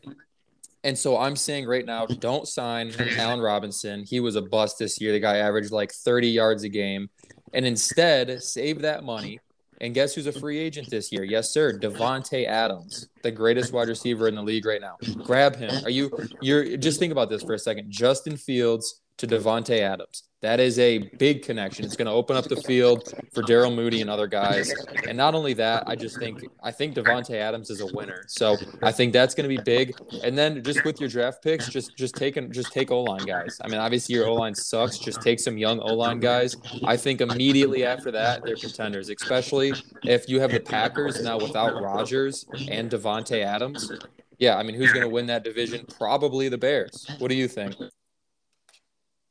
And 0.84 0.96
so 0.96 1.18
I'm 1.18 1.34
saying 1.34 1.66
right 1.66 1.84
now, 1.84 2.06
don't 2.06 2.46
sign 2.46 2.92
Allen 3.18 3.40
Robinson. 3.40 4.04
He 4.04 4.20
was 4.20 4.36
a 4.36 4.42
bust 4.42 4.78
this 4.78 5.00
year. 5.00 5.10
The 5.10 5.18
guy 5.18 5.38
averaged 5.38 5.72
like 5.72 5.90
30 5.90 6.28
yards 6.28 6.62
a 6.62 6.68
game. 6.68 7.10
And 7.52 7.66
instead, 7.66 8.40
save 8.40 8.82
that 8.82 9.02
money. 9.02 9.40
And 9.80 9.94
guess 9.94 10.14
who's 10.14 10.28
a 10.28 10.32
free 10.32 10.58
agent 10.58 10.88
this 10.88 11.10
year? 11.10 11.24
Yes, 11.24 11.50
sir. 11.50 11.76
Davante 11.78 12.46
Adams, 12.46 13.08
the 13.22 13.32
greatest 13.32 13.72
wide 13.72 13.88
receiver 13.88 14.28
in 14.28 14.34
the 14.36 14.42
league 14.42 14.64
right 14.64 14.80
now. 14.80 14.96
Grab 15.24 15.56
him. 15.56 15.84
Are 15.84 15.90
you 15.90 16.10
you're 16.40 16.76
just 16.76 16.98
think 16.98 17.12
about 17.12 17.30
this 17.30 17.42
for 17.42 17.54
a 17.54 17.58
second. 17.58 17.90
Justin 17.90 18.36
Fields 18.36 19.02
to 19.18 19.26
Davante 19.26 19.80
Adams. 19.80 20.24
That 20.42 20.60
is 20.60 20.78
a 20.78 20.98
big 20.98 21.42
connection. 21.42 21.84
It's 21.84 21.96
going 21.96 22.06
to 22.06 22.12
open 22.12 22.36
up 22.36 22.44
the 22.44 22.56
field 22.56 23.12
for 23.32 23.42
Darnell 23.42 23.74
Mooney 23.74 24.02
and 24.02 24.10
other 24.10 24.26
guys. 24.26 24.72
And 25.08 25.16
not 25.16 25.34
only 25.34 25.54
that, 25.54 25.84
I 25.88 25.96
just 25.96 26.18
think 26.18 26.44
I 26.62 26.70
think 26.70 26.94
Davante 26.94 27.34
Adams 27.34 27.70
is 27.70 27.80
a 27.80 27.86
winner. 27.86 28.22
So 28.28 28.56
I 28.82 28.92
think 28.92 29.12
that's 29.12 29.34
going 29.34 29.48
to 29.48 29.56
be 29.56 29.60
big. 29.62 29.96
And 30.22 30.36
then 30.36 30.62
just 30.62 30.84
with 30.84 31.00
your 31.00 31.08
draft 31.08 31.42
picks, 31.42 31.68
just 31.68 31.96
just 31.96 32.14
take 32.14 32.34
just 32.52 32.70
take 32.72 32.90
O 32.90 33.02
line 33.02 33.24
guys. 33.24 33.58
I 33.64 33.68
mean, 33.68 33.80
obviously 33.80 34.14
your 34.14 34.26
O 34.26 34.34
line 34.34 34.54
sucks. 34.54 34.98
Just 34.98 35.22
take 35.22 35.40
some 35.40 35.56
young 35.56 35.80
O 35.80 35.94
line 35.94 36.20
guys. 36.20 36.56
I 36.84 36.96
think 36.98 37.22
immediately 37.22 37.84
after 37.84 38.10
that, 38.10 38.44
they're 38.44 38.56
contenders, 38.56 39.08
especially 39.08 39.72
if 40.04 40.28
you 40.28 40.38
have 40.40 40.52
the 40.52 40.60
Packers 40.60 41.22
now 41.22 41.38
without 41.38 41.82
Rodgers 41.82 42.44
and 42.70 42.90
Davante 42.90 43.42
Adams. 43.42 43.90
Yeah, 44.38 44.58
I 44.58 44.62
mean, 44.62 44.74
who's 44.76 44.92
going 44.92 45.02
to 45.02 45.08
win 45.08 45.26
that 45.26 45.44
division? 45.44 45.86
Probably 45.98 46.50
the 46.50 46.58
Bears. 46.58 47.06
What 47.18 47.28
do 47.28 47.34
you 47.34 47.48
think? 47.48 47.74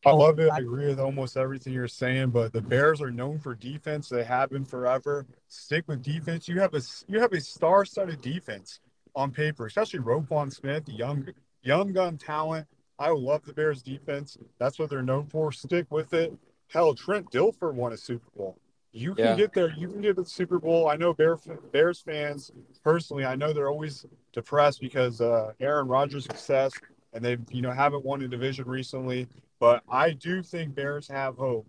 I 0.05 0.11
love 0.11 0.39
it. 0.39 0.51
I 0.51 0.59
agree 0.59 0.87
with 0.87 0.99
almost 0.99 1.35
everything 1.35 1.73
you're 1.73 1.87
saying, 1.87 2.29
but 2.29 2.53
the 2.53 2.61
Bears 2.61 3.01
are 3.01 3.09
known 3.11 3.39
for 3.39 3.55
defense. 3.55 4.07
They 4.09 4.23
have 4.23 4.51
been 4.51 4.65
forever. 4.65 5.25
Stick 5.47 5.85
with 5.87 6.03
defense. 6.03 6.47
You 6.47 6.59
have 6.59 6.73
a 6.75 6.81
you 7.07 7.19
have 7.19 7.33
a 7.33 7.41
star-studded 7.41 8.21
defense 8.21 8.79
on 9.15 9.31
paper, 9.31 9.65
especially 9.65 9.99
Roquan 9.99 10.53
Smith, 10.53 10.85
the 10.85 10.91
young 10.93 11.27
young 11.63 11.91
gun 11.91 12.17
talent. 12.17 12.67
I 12.99 13.09
love 13.09 13.43
the 13.45 13.53
Bears 13.53 13.81
defense. 13.81 14.37
That's 14.59 14.77
what 14.77 14.89
they're 14.89 15.01
known 15.01 15.25
for. 15.25 15.51
Stick 15.51 15.87
with 15.89 16.13
it. 16.13 16.33
Hell, 16.71 16.93
Trent 16.93 17.31
Dilfer 17.31 17.73
won 17.73 17.91
a 17.93 17.97
Super 17.97 18.29
Bowl. 18.37 18.57
You 18.91 19.13
can 19.15 19.25
Yeah. 19.25 19.35
get 19.35 19.53
there. 19.53 19.71
You 19.71 19.89
can 19.89 20.01
get 20.01 20.15
to 20.15 20.23
the 20.23 20.29
Super 20.29 20.59
Bowl. 20.59 20.87
I 20.87 20.95
know 20.95 21.13
Bear, 21.13 21.37
Bears 21.73 21.99
fans 21.99 22.51
personally. 22.83 23.25
I 23.25 23.35
know 23.35 23.51
they're 23.51 23.69
always 23.69 24.05
depressed 24.31 24.79
because 24.79 25.19
uh, 25.19 25.51
Aaron 25.59 25.87
Rodgers' 25.87 26.23
success, 26.25 26.71
and 27.11 27.23
they 27.25 27.37
you 27.49 27.61
know 27.61 27.71
haven't 27.71 28.05
won 28.05 28.21
a 28.21 28.27
division 28.27 28.65
recently. 28.65 29.27
But 29.59 29.83
I 29.89 30.11
do 30.11 30.43
think 30.43 30.75
Bears 30.75 31.07
have 31.07 31.37
hope. 31.37 31.67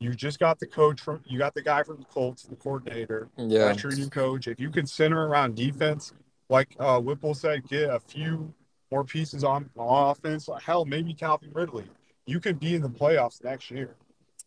You 0.00 0.14
just 0.14 0.38
got 0.38 0.58
the 0.60 0.66
coach 0.66 1.00
from 1.00 1.20
you 1.26 1.38
got 1.38 1.54
the 1.54 1.62
guy 1.62 1.82
from 1.82 1.98
the 1.98 2.04
Colts, 2.04 2.44
the 2.44 2.56
coordinator. 2.56 3.28
Yeah. 3.36 3.66
That's 3.66 3.82
your 3.82 3.92
new 3.92 4.08
coach. 4.08 4.46
If 4.46 4.60
you 4.60 4.70
can 4.70 4.86
center 4.86 5.26
around 5.26 5.56
defense, 5.56 6.12
like 6.48 6.74
uh, 6.78 7.00
Whipple 7.00 7.34
said, 7.34 7.66
get 7.68 7.90
a 7.90 7.98
few 7.98 8.52
more 8.90 9.04
pieces 9.04 9.44
on, 9.44 9.68
offense. 9.76 10.48
Hell, 10.64 10.84
maybe 10.84 11.12
Calvin 11.14 11.50
Ridley. 11.52 11.84
You 12.26 12.40
could 12.40 12.60
be 12.60 12.74
in 12.74 12.82
the 12.82 12.88
playoffs 12.88 13.42
next 13.42 13.70
year. 13.70 13.96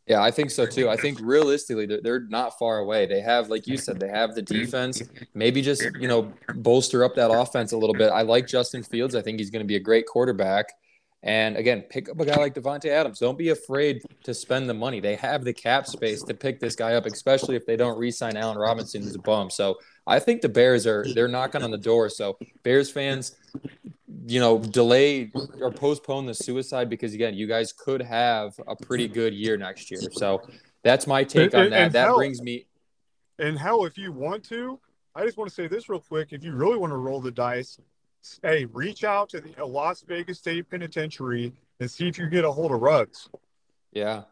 Yeah, 0.07 0.21
I 0.21 0.31
think 0.31 0.51
so 0.51 0.65
too. 0.65 0.89
I 0.89 0.97
think 0.97 1.19
realistically, 1.21 1.85
they're, 1.85 2.01
they're 2.01 2.19
not 2.21 2.57
far 2.57 2.79
away. 2.79 3.05
They 3.05 3.21
have, 3.21 3.49
like 3.49 3.67
you 3.67 3.77
said, 3.77 3.99
they 3.99 4.09
have 4.09 4.35
the 4.35 4.41
defense. 4.41 5.01
Maybe 5.33 5.61
just 5.61 5.83
you 5.99 6.07
know 6.07 6.33
bolster 6.55 7.03
up 7.03 7.15
that 7.15 7.31
offense 7.31 7.71
a 7.71 7.77
little 7.77 7.93
bit. 7.93 8.11
I 8.11 8.23
like 8.23 8.47
Justin 8.47 8.83
Fields. 8.83 9.15
I 9.15 9.21
think 9.21 9.39
he's 9.39 9.51
going 9.51 9.61
to 9.61 9.67
be 9.67 9.75
a 9.75 9.79
great 9.79 10.07
quarterback. 10.07 10.73
And 11.23 11.55
again, 11.55 11.83
pick 11.83 12.09
up 12.09 12.19
a 12.19 12.25
guy 12.25 12.35
like 12.37 12.55
Davante 12.55 12.87
Adams. 12.87 13.19
Don't 13.19 13.37
be 13.37 13.49
afraid 13.49 14.01
to 14.23 14.33
spend 14.33 14.67
the 14.67 14.73
money. 14.73 14.99
They 14.99 15.15
have 15.17 15.43
the 15.43 15.53
cap 15.53 15.85
space 15.85 16.23
to 16.23 16.33
pick 16.33 16.59
this 16.59 16.75
guy 16.75 16.95
up, 16.95 17.05
especially 17.05 17.55
if 17.55 17.65
they 17.65 17.75
don't 17.75 17.97
re-sign 17.97 18.35
Allen 18.37 18.57
Robinson 18.57 19.03
as 19.03 19.13
a 19.13 19.19
bum. 19.19 19.51
So 19.51 19.77
I 20.07 20.17
think 20.17 20.41
the 20.41 20.49
Bears 20.49 20.87
are 20.87 21.05
they're 21.13 21.27
knocking 21.27 21.61
on 21.61 21.69
the 21.69 21.77
door. 21.77 22.09
So 22.09 22.39
Bears 22.63 22.89
fans, 22.89 23.35
you 24.25 24.39
know, 24.39 24.57
delay 24.57 25.31
or 25.59 25.71
postpone 25.71 26.25
the 26.25 26.33
suicide 26.33 26.89
because 26.89 27.13
again, 27.13 27.35
you 27.35 27.45
guys 27.45 27.71
could 27.71 28.01
have 28.01 28.53
a 28.67 28.75
pretty 28.75 29.07
good 29.07 29.33
year 29.35 29.57
next 29.57 29.91
year. 29.91 30.01
So 30.13 30.41
that's 30.83 31.05
my 31.05 31.23
take 31.23 31.53
on 31.53 31.65
And- 31.65 31.73
that. 31.73 31.81
and 31.81 31.93
That 31.93 32.05
hell- 32.07 32.17
brings 32.17 32.41
me 32.41 32.65
And 33.37 33.57
hell, 33.59 33.85
if 33.85 33.97
you 33.97 34.11
want 34.11 34.43
to, 34.45 34.79
I 35.15 35.23
just 35.25 35.37
want 35.37 35.49
to 35.49 35.53
say 35.55 35.67
this 35.67 35.87
real 35.89 35.99
quick. 35.99 36.29
If 36.31 36.43
you 36.43 36.53
really 36.53 36.77
want 36.77 36.91
to 36.93 36.97
roll 36.97 37.19
the 37.21 37.31
dice, 37.31 37.79
hey, 38.43 38.65
reach 38.65 39.03
out 39.03 39.29
to 39.29 39.41
the 39.41 39.65
Las 39.65 40.01
Vegas 40.01 40.39
State 40.39 40.69
Penitentiary 40.69 41.53
and 41.79 41.89
see 41.89 42.07
if 42.07 42.17
you 42.17 42.27
get 42.27 42.45
a 42.45 42.51
hold 42.51 42.71
of 42.71 42.81
Ruggs. 42.81 43.29
Yeah. 43.91 44.23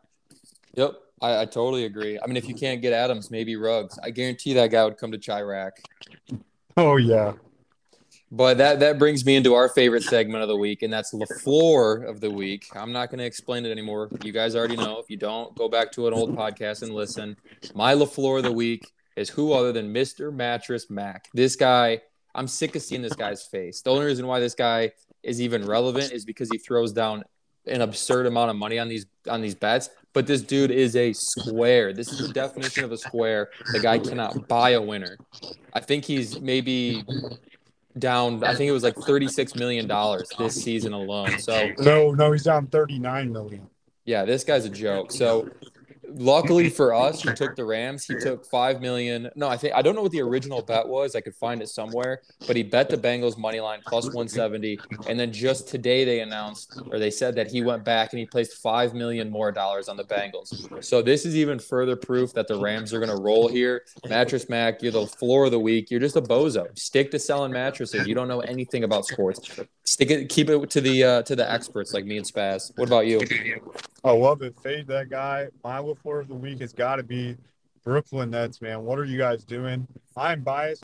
Yep. 0.76 0.94
I, 1.22 1.42
I 1.42 1.46
totally 1.46 1.86
agree. 1.86 2.20
I 2.22 2.28
mean, 2.28 2.38
if 2.38 2.48
you 2.48 2.56
can't 2.56 2.82
get 2.82 2.94
Adams, 2.94 3.32
maybe 3.32 3.56
Ruggs. 3.56 4.00
I 4.02 4.12
guarantee 4.12 4.54
that 4.54 4.68
guy 4.68 4.84
would 4.86 4.98
come 4.98 5.12
to 5.12 5.18
Chirac. 5.18 5.72
Oh 6.78 6.98
yeah. 6.98 7.34
But 8.32 8.60
that 8.60 8.80
that 8.82 9.00
brings 9.00 9.26
me 9.26 9.36
into 9.36 9.56
our 9.56 9.70
favorite 9.70 10.04
segment 10.04 10.44
of 10.44 10.50
the 10.50 10.56
week, 10.56 10.84
and 10.84 10.94
that's 10.94 11.14
LaFleur 11.14 12.08
of 12.08 12.22
the 12.22 12.30
week. 12.30 12.68
I'm 12.76 12.92
not 12.92 13.10
going 13.10 13.18
to 13.18 13.26
explain 13.26 13.66
it 13.66 13.72
anymore. 13.72 14.10
You 14.24 14.32
guys 14.32 14.56
already 14.56 14.76
know. 14.76 15.00
If 15.00 15.10
you 15.10 15.18
don't, 15.18 15.56
go 15.56 15.68
back 15.68 15.92
to 15.94 16.08
an 16.08 16.14
old 16.14 16.36
podcast 16.36 16.84
and 16.84 16.94
listen. 16.94 17.38
My 17.74 17.96
LaFleur 17.96 18.38
of 18.38 18.44
the 18.44 18.52
week 18.52 18.92
is 19.16 19.30
who 19.30 19.52
other 19.52 19.72
than 19.72 19.92
Mr. 19.92 20.32
Mattress 20.32 20.92
Mac. 20.92 21.28
This 21.34 21.56
guy, 21.56 22.02
I'm 22.36 22.48
sick 22.48 22.76
of 22.76 22.82
seeing 22.82 23.02
this 23.02 23.14
guy's 23.16 23.44
face. 23.44 23.82
The 23.82 23.92
only 23.92 24.06
reason 24.06 24.28
why 24.28 24.40
this 24.40 24.56
guy 24.56 24.92
is 25.24 25.42
even 25.42 25.66
relevant 25.66 26.12
is 26.12 26.26
because 26.26 26.50
he 26.52 26.58
throws 26.58 26.92
down 26.94 27.24
an 27.66 27.82
absurd 27.82 28.26
amount 28.26 28.50
of 28.52 28.56
money 28.56 28.80
on 28.80 28.88
these 28.88 29.06
on 29.28 29.42
these 29.42 29.56
bets. 29.56 29.90
But 30.14 30.26
this 30.26 30.42
dude 30.42 30.72
is 30.72 30.96
a 30.96 31.14
square. 31.14 31.94
This 31.94 32.12
is 32.12 32.26
the 32.28 32.34
definition 32.34 32.84
of 32.84 32.92
a 32.92 32.98
square. 32.98 33.50
The 33.74 33.80
guy 33.80 34.00
cannot 34.00 34.48
buy 34.48 34.72
a 34.72 34.82
winner. 34.82 35.18
I 35.74 35.80
think 35.82 36.06
he's 36.06 36.40
maybe 36.40 37.04
down. 37.98 38.44
I 38.44 38.56
think 38.56 38.70
it 38.70 38.72
was 38.72 38.84
like 38.84 38.96
thirty-six 38.96 39.56
million 39.56 39.88
dollars 39.88 40.28
this 40.38 40.56
season 40.64 40.94
alone. 40.94 41.38
So 41.40 41.72
No, 41.80 42.12
no, 42.12 42.32
he's 42.32 42.44
down 42.44 42.68
39 42.68 43.32
million. 43.32 43.70
yeah, 44.06 44.26
this 44.26 44.44
guy's 44.44 44.66
a 44.66 44.70
joke. 44.70 45.12
So 45.12 45.50
luckily 46.14 46.70
for 46.80 46.94
us, 46.94 47.22
he 47.22 47.34
took 47.34 47.56
the 47.56 47.66
Rams. 47.66 48.06
He 48.06 48.16
took 48.16 48.46
five 48.46 48.82
million. 48.82 49.30
No, 49.36 49.48
I 49.48 49.58
think 49.58 49.74
I 49.76 49.82
don't 49.82 49.96
know 49.96 50.02
what 50.02 50.12
the 50.12 50.22
original 50.22 50.62
bet 50.62 50.88
was. 50.88 51.16
I 51.16 51.22
could 51.22 51.36
find 51.36 51.62
it 51.62 51.70
somewhere, 51.70 52.22
but 52.48 52.56
he 52.56 52.64
bet 52.64 52.90
the 52.90 52.98
Bengals 52.98 53.38
money 53.38 53.60
line 53.60 53.82
plus 53.86 54.06
170. 54.06 54.80
And 55.08 55.20
then 55.20 55.32
just 55.32 55.68
today 55.68 56.06
they 56.06 56.22
announced 56.22 56.82
or 56.92 57.00
they 57.00 57.12
said 57.12 57.36
that 57.36 57.50
he 57.52 57.62
went 57.62 57.84
back 57.84 58.14
and 58.14 58.20
he 58.20 58.26
placed 58.26 58.62
five 58.62 58.94
million 58.94 59.30
more 59.30 59.52
dollars 59.52 59.90
on 59.90 59.98
the 59.98 60.04
Bengals. 60.04 60.84
So 60.84 61.02
this 61.02 61.26
is 61.26 61.36
even 61.36 61.60
further 61.60 61.96
proof 61.96 62.34
that 62.34 62.48
the 62.48 62.60
Rams 62.60 62.94
are 62.94 63.00
gonna 63.00 63.20
roll 63.20 63.48
here. 63.48 63.84
Mattress 64.08 64.50
Mac, 64.50 64.82
you're 64.82 64.92
LaFleur 64.92 65.46
of 65.46 65.52
the 65.52 65.60
week. 65.60 65.92
You're 65.92 66.00
just 66.00 66.16
a 66.16 66.22
bozo. 66.22 66.78
Stick 66.78 67.12
to 67.12 67.20
selling 67.20 67.52
mattresses. 67.52 68.08
You 68.08 68.16
don't 68.16 68.28
know 68.28 68.42
anything 68.42 68.84
about 68.84 69.06
sports. 69.06 69.60
Stick 69.84 70.12
it, 70.12 70.30
keep 70.30 70.50
it 70.50 70.70
to 70.70 70.82
the 70.82 71.04
uh, 71.04 71.22
to 71.24 71.36
the 71.36 71.50
experts 71.50 71.94
like 71.94 72.06
me 72.06 72.18
and 72.18 72.26
Spaz. 72.26 72.72
What 72.78 72.88
about 72.88 73.08
you? 73.08 73.20
I 74.04 74.12
love 74.12 74.42
it. 74.42 74.56
Fade 74.62 74.88
that 74.88 75.10
guy. 75.10 75.48
My 75.64 75.80
LaFleur 75.80 76.22
of 76.22 76.28
the 76.28 76.36
week 76.36 76.62
has 76.62 76.72
got 76.74 76.98
to 76.98 77.04
be 77.04 77.36
Brooklyn 77.84 78.30
Nets, 78.32 78.62
man. 78.62 78.84
What 78.84 78.98
are 79.00 79.04
you 79.06 79.18
guys 79.18 79.44
doing? 79.44 79.88
I'm 80.16 80.42
biased. 80.42 80.84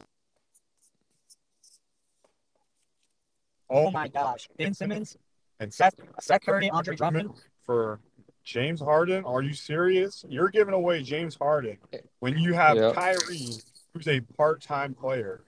Oh, 3.69 3.87
oh 3.87 3.91
my 3.91 4.07
gosh. 4.07 4.47
Ben 4.57 4.73
Simmons, 4.73 5.17
And 5.59 5.73
Seth, 5.73 5.95
Seth 6.19 6.41
Curry, 6.45 6.69
Andre 6.69 6.95
Drummond. 6.95 7.31
for 7.63 7.99
James 8.43 8.79
Harden. 8.79 9.23
Are 9.25 9.41
you 9.41 9.53
serious? 9.53 10.23
You're 10.29 10.49
giving 10.49 10.73
away 10.73 11.01
James 11.01 11.35
Harden 11.35 11.77
when 12.19 12.37
you 12.37 12.53
have 12.53 12.77
Yep. 12.77 12.93
Kyrie, 12.95 13.49
who's 13.93 14.07
a 14.07 14.19
part-time 14.37 14.93
player. 14.93 15.41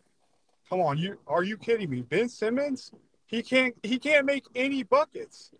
Come 0.69 0.81
on, 0.81 0.97
you 0.97 1.17
are 1.27 1.43
you 1.43 1.57
kidding 1.57 1.89
me? 1.89 2.01
Ben 2.01 2.27
Simmons, 2.27 2.91
he 3.27 3.41
can't 3.43 3.75
he 3.83 3.99
can't 3.99 4.25
make 4.25 4.43
any 4.55 4.83
buckets. 4.83 5.51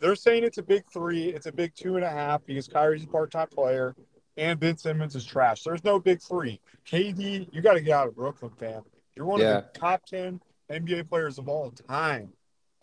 They're 0.00 0.16
saying 0.16 0.44
it's 0.44 0.58
a 0.58 0.62
big 0.62 0.84
three, 0.92 1.28
it's 1.28 1.46
a 1.46 1.52
big 1.52 1.74
two 1.74 1.96
and 1.96 2.04
a 2.04 2.10
half 2.10 2.44
because 2.46 2.68
Kyrie's 2.68 3.04
a 3.04 3.06
part-time 3.06 3.48
player 3.48 3.94
and 4.36 4.58
Ben 4.58 4.76
Simmons 4.78 5.14
is 5.14 5.24
trash. 5.24 5.62
There's 5.62 5.84
no 5.84 5.98
big 5.98 6.22
three. 6.22 6.60
KD, 6.86 7.48
you 7.52 7.60
got 7.60 7.74
to 7.74 7.80
get 7.80 7.92
out 7.92 8.08
of 8.08 8.16
Brooklyn, 8.16 8.50
fam. 8.58 8.82
You're 9.14 9.26
one 9.26 9.40
Yeah. 9.40 9.58
of 9.58 9.72
the 9.72 9.78
top 9.78 10.06
ten 10.06 10.40
NBA 10.70 11.08
players 11.08 11.38
of 11.38 11.48
all 11.48 11.70
time. 11.70 12.32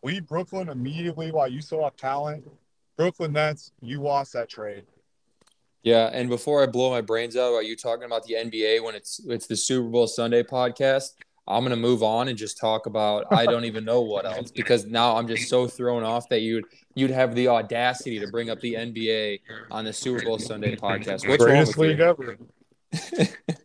Leave 0.03 0.27
Brooklyn 0.27 0.69
immediately 0.69 1.31
while 1.31 1.47
you 1.47 1.61
still 1.61 1.83
have 1.83 1.95
talent. 1.95 2.45
Brooklyn 2.97 3.33
Nets, 3.33 3.71
you 3.81 4.01
lost 4.01 4.33
that 4.33 4.49
trade. 4.49 4.85
Yeah, 5.81 6.09
and 6.13 6.29
before 6.29 6.61
I 6.63 6.65
blow 6.67 6.89
my 6.89 7.01
brains 7.01 7.35
out 7.35 7.53
are 7.53 7.63
you 7.63 7.75
talking 7.75 8.05
about 8.05 8.25
the 8.25 8.33
NBA 8.35 8.83
when 8.83 8.95
it's 8.95 9.19
it's 9.27 9.47
the 9.47 9.55
Super 9.55 9.87
Bowl 9.89 10.07
Sunday 10.07 10.43
podcast, 10.43 11.13
I'm 11.47 11.63
gonna 11.63 11.75
move 11.75 12.01
on 12.03 12.27
and 12.27 12.37
just 12.37 12.57
talk 12.57 12.85
about 12.85 13.25
I 13.31 13.45
don't 13.45 13.65
even 13.65 13.85
know 13.85 14.01
what 14.01 14.25
else 14.31 14.51
because 14.51 14.85
now 14.85 15.15
I'm 15.15 15.27
just 15.27 15.49
so 15.49 15.67
thrown 15.67 16.03
off 16.03 16.27
that 16.29 16.41
you'd 16.41 16.65
you'd 16.95 17.11
have 17.11 17.35
the 17.35 17.47
audacity 17.47 18.19
to 18.19 18.27
bring 18.27 18.49
up 18.49 18.59
the 18.61 18.73
NBA 18.73 19.41
on 19.71 19.85
the 19.85 19.93
Super 19.93 20.23
Bowl 20.23 20.39
Sunday 20.39 20.75
podcast. 20.75 21.27
What's 21.27 21.43
wrong 21.43 21.65
Greatest 21.65 21.77
with 21.77 21.89
league 21.89 21.99
ever. 21.99 22.37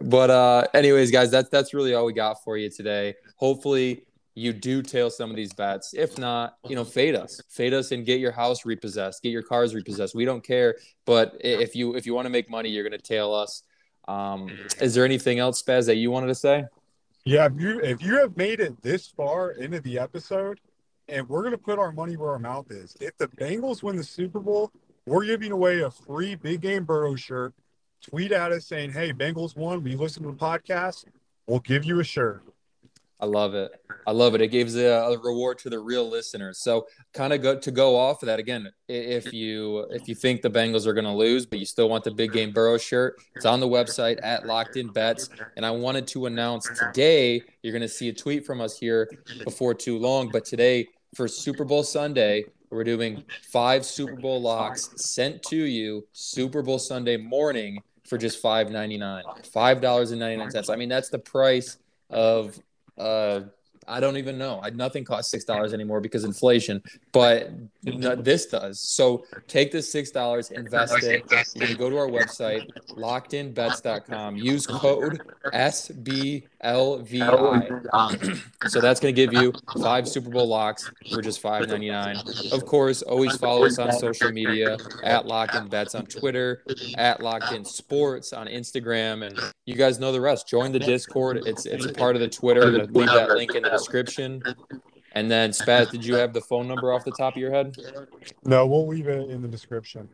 But 0.00 0.30
uh, 0.30 0.64
anyways, 0.74 1.10
guys, 1.10 1.30
that's 1.30 1.48
that's 1.48 1.74
really 1.74 1.94
all 1.94 2.04
we 2.04 2.12
got 2.12 2.42
for 2.44 2.56
you 2.56 2.70
today. 2.70 3.14
Hopefully, 3.36 4.04
you 4.34 4.52
do 4.52 4.82
tail 4.82 5.10
some 5.10 5.30
of 5.30 5.36
these 5.36 5.52
bets. 5.52 5.92
If 5.94 6.18
not, 6.18 6.56
you 6.68 6.76
know, 6.76 6.84
fade 6.84 7.14
us, 7.14 7.40
fade 7.48 7.74
us, 7.74 7.90
and 7.90 8.06
get 8.06 8.20
your 8.20 8.32
house 8.32 8.64
repossessed, 8.64 9.22
get 9.22 9.30
your 9.30 9.42
cars 9.42 9.74
repossessed. 9.74 10.14
We 10.14 10.24
don't 10.24 10.44
care. 10.44 10.76
But 11.04 11.36
if 11.40 11.74
you 11.74 11.94
if 11.94 12.06
you 12.06 12.14
want 12.14 12.26
to 12.26 12.30
make 12.30 12.48
money, 12.48 12.68
you're 12.68 12.84
gonna 12.84 12.98
tail 12.98 13.32
us. 13.32 13.62
Um, 14.08 14.50
is 14.80 14.94
there 14.94 15.04
anything 15.04 15.38
else, 15.38 15.62
Spaz, 15.62 15.86
that 15.86 15.96
you 15.96 16.10
wanted 16.10 16.28
to 16.28 16.34
say? 16.34 16.64
Yeah, 17.24 17.46
if 17.46 17.52
you 17.60 17.78
if 17.80 18.02
you 18.02 18.18
have 18.18 18.36
made 18.36 18.58
it 18.58 18.80
this 18.80 19.06
far 19.06 19.50
into 19.50 19.80
the 19.80 19.98
episode, 19.98 20.60
and 21.08 21.28
we're 21.28 21.42
gonna 21.42 21.58
put 21.58 21.78
our 21.78 21.92
money 21.92 22.16
where 22.16 22.30
our 22.30 22.38
mouth 22.38 22.70
is. 22.70 22.96
If 23.00 23.18
the 23.18 23.28
Bengals 23.28 23.82
win 23.82 23.96
the 23.96 24.04
Super 24.04 24.40
Bowl, 24.40 24.72
we're 25.04 25.26
giving 25.26 25.52
away 25.52 25.80
a 25.80 25.90
free 25.90 26.36
Big 26.36 26.62
Game 26.62 26.84
Burrow 26.84 27.14
shirt. 27.16 27.52
Tweet 28.00 28.32
at 28.32 28.50
us 28.50 28.66
saying, 28.66 28.92
"Hey, 28.92 29.12
Bengals 29.12 29.56
won. 29.56 29.82
We 29.82 29.94
listened 29.94 30.24
to 30.24 30.32
the 30.32 30.38
podcast. 30.38 31.04
We'll 31.46 31.60
give 31.60 31.84
you 31.84 32.00
a 32.00 32.04
shirt." 32.04 32.42
I 33.20 33.26
love 33.26 33.54
it. 33.54 33.72
I 34.06 34.12
love 34.12 34.34
it. 34.34 34.40
It 34.40 34.48
gives 34.48 34.76
a, 34.76 34.86
a 34.86 35.18
reward 35.18 35.58
to 35.58 35.70
the 35.70 35.78
real 35.78 36.08
listeners. 36.08 36.58
So, 36.58 36.86
kind 37.12 37.32
of 37.32 37.42
go 37.42 37.58
to 37.58 37.70
go 37.70 37.96
off 37.96 38.22
of 38.22 38.26
that 38.26 38.38
again. 38.38 38.70
If 38.88 39.32
you 39.32 39.80
if 39.90 40.08
you 40.08 40.14
think 40.14 40.42
the 40.42 40.50
Bengals 40.50 40.86
are 40.86 40.92
going 40.92 41.04
to 41.04 41.12
lose, 41.12 41.44
but 41.44 41.58
you 41.58 41.66
still 41.66 41.88
want 41.88 42.04
the 42.04 42.12
big 42.12 42.32
game 42.32 42.52
Burrow 42.52 42.78
shirt, 42.78 43.16
it's 43.34 43.44
on 43.44 43.58
the 43.58 43.66
website 43.66 44.18
at 44.22 44.46
Locked 44.46 44.76
In 44.76 44.88
Bets. 44.88 45.30
And 45.56 45.66
I 45.66 45.70
wanted 45.72 46.06
to 46.08 46.26
announce 46.26 46.68
today 46.78 47.42
you're 47.62 47.72
going 47.72 47.82
to 47.82 47.88
see 47.88 48.08
a 48.08 48.14
tweet 48.14 48.46
from 48.46 48.60
us 48.60 48.78
here 48.78 49.10
before 49.44 49.74
too 49.74 49.98
long. 49.98 50.30
But 50.30 50.44
today 50.44 50.86
for 51.14 51.26
Super 51.26 51.64
Bowl 51.64 51.82
Sunday, 51.82 52.44
we're 52.70 52.84
doing 52.84 53.24
five 53.50 53.84
Super 53.84 54.16
Bowl 54.16 54.40
locks 54.40 54.90
sent 54.96 55.42
to 55.44 55.56
you 55.56 56.06
Super 56.12 56.62
Bowl 56.62 56.78
Sunday 56.78 57.16
morning 57.16 57.82
for 58.06 58.16
just 58.16 58.40
five 58.40 58.70
ninety 58.70 58.96
nine. 58.96 59.24
Five 59.52 59.80
dollars 59.80 60.12
and 60.12 60.20
ninety 60.20 60.36
nine 60.36 60.50
cents. 60.50 60.70
I 60.70 60.76
mean, 60.76 60.88
that's 60.88 61.08
the 61.08 61.18
price 61.18 61.78
of 62.10 62.58
uh 62.98 63.40
I 63.88 64.00
don't 64.00 64.18
even 64.18 64.36
know. 64.36 64.60
I, 64.62 64.70
nothing 64.70 65.02
costs 65.02 65.30
six 65.30 65.44
dollars 65.44 65.72
anymore 65.72 66.00
because 66.00 66.24
inflation, 66.24 66.82
but 67.12 67.50
no, 67.84 68.14
this 68.14 68.46
does. 68.46 68.80
So 68.80 69.24
take 69.46 69.72
this 69.72 69.90
six 69.90 70.10
dollars, 70.10 70.50
invest 70.50 71.02
it. 71.02 71.24
You 71.54 71.74
go 71.74 71.88
to 71.88 71.96
our 71.96 72.08
website, 72.08 72.68
lockedinbets.com. 72.90 74.36
Use 74.36 74.66
code 74.66 75.22
SBLVI. 76.64 78.42
so 78.68 78.80
that's 78.80 79.00
going 79.00 79.14
to 79.14 79.26
give 79.26 79.32
you 79.32 79.52
five 79.80 80.08
Super 80.08 80.30
Bowl 80.30 80.48
locks 80.48 80.90
for 81.12 81.22
just 81.22 81.40
five 81.40 81.68
ninety 81.68 81.90
nine. 81.90 82.16
Of 82.52 82.66
course, 82.66 83.02
always 83.02 83.36
follow 83.36 83.66
us 83.66 83.78
on 83.78 83.92
social 83.92 84.32
media 84.32 84.76
at 85.04 85.26
Locked 85.26 85.54
In 85.54 85.68
Bets 85.68 85.94
on 85.94 86.06
Twitter, 86.06 86.64
at 86.96 87.20
Locked 87.22 87.52
In 87.52 87.64
Sports 87.64 88.32
on 88.32 88.46
Instagram, 88.46 89.26
and 89.26 89.38
you 89.66 89.74
guys 89.74 89.98
know 89.98 90.12
the 90.12 90.20
rest. 90.20 90.48
Join 90.48 90.72
the 90.72 90.78
Discord. 90.78 91.42
It's 91.46 91.66
it's 91.66 91.86
a 91.86 91.92
part 91.92 92.16
of 92.16 92.20
the 92.20 92.28
Twitter. 92.28 92.62
I'm 92.62 92.72
gonna 92.72 92.92
leave 92.92 93.08
that 93.08 93.30
link 93.30 93.54
in 93.54 93.62
the 93.62 93.70
description. 93.70 94.42
And 95.12 95.30
then 95.30 95.50
Spaz, 95.50 95.90
did 95.90 96.04
you 96.04 96.16
have 96.16 96.32
the 96.32 96.40
phone 96.40 96.68
number 96.68 96.92
off 96.92 97.04
the 97.04 97.12
top 97.12 97.34
of 97.34 97.40
your 97.40 97.50
head? 97.50 97.74
No, 98.44 98.66
we'll 98.66 98.86
leave 98.86 99.08
it 99.08 99.30
in 99.30 99.42
the 99.42 99.48
description. 99.48 100.08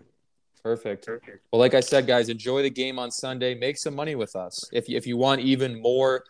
Perfect. 0.63 1.05
Perfect. 1.05 1.45
Well, 1.53 1.61
like 1.61 1.75
I 1.75 1.81
said, 1.81 2.07
guys, 2.07 2.31
enjoy 2.31 2.63
the 2.63 2.71
game 2.71 2.99
on 2.99 3.11
Sunday. 3.11 3.55
Make 3.55 3.77
some 3.77 3.95
money 3.95 4.15
with 4.15 4.35
us. 4.35 4.65
If 4.73 4.89
you, 4.89 4.97
if 4.97 5.07
you 5.07 5.19
want 5.19 5.43
even 5.43 5.81
more 5.83 6.25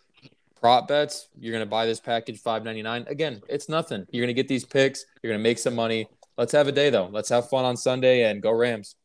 prop 0.64 0.88
bets, 0.88 1.28
you're 1.38 1.52
gonna 1.52 1.66
buy 1.66 1.84
this 1.84 2.00
package 2.00 2.40
five 2.40 2.64
ninety 2.64 2.80
nine. 2.80 3.04
Again, 3.08 3.42
it's 3.50 3.68
nothing. 3.68 4.06
You're 4.10 4.24
gonna 4.24 4.32
get 4.32 4.48
these 4.48 4.64
picks. 4.64 5.04
You're 5.22 5.30
gonna 5.30 5.42
make 5.42 5.58
some 5.58 5.74
money. 5.74 6.08
Let's 6.38 6.52
have 6.52 6.68
a 6.68 6.72
day 6.72 6.88
though. 6.88 7.10
Let's 7.12 7.28
have 7.28 7.50
fun 7.50 7.66
on 7.66 7.76
Sunday 7.76 8.22
and 8.22 8.40
go 8.40 8.50
Rams. 8.50 8.96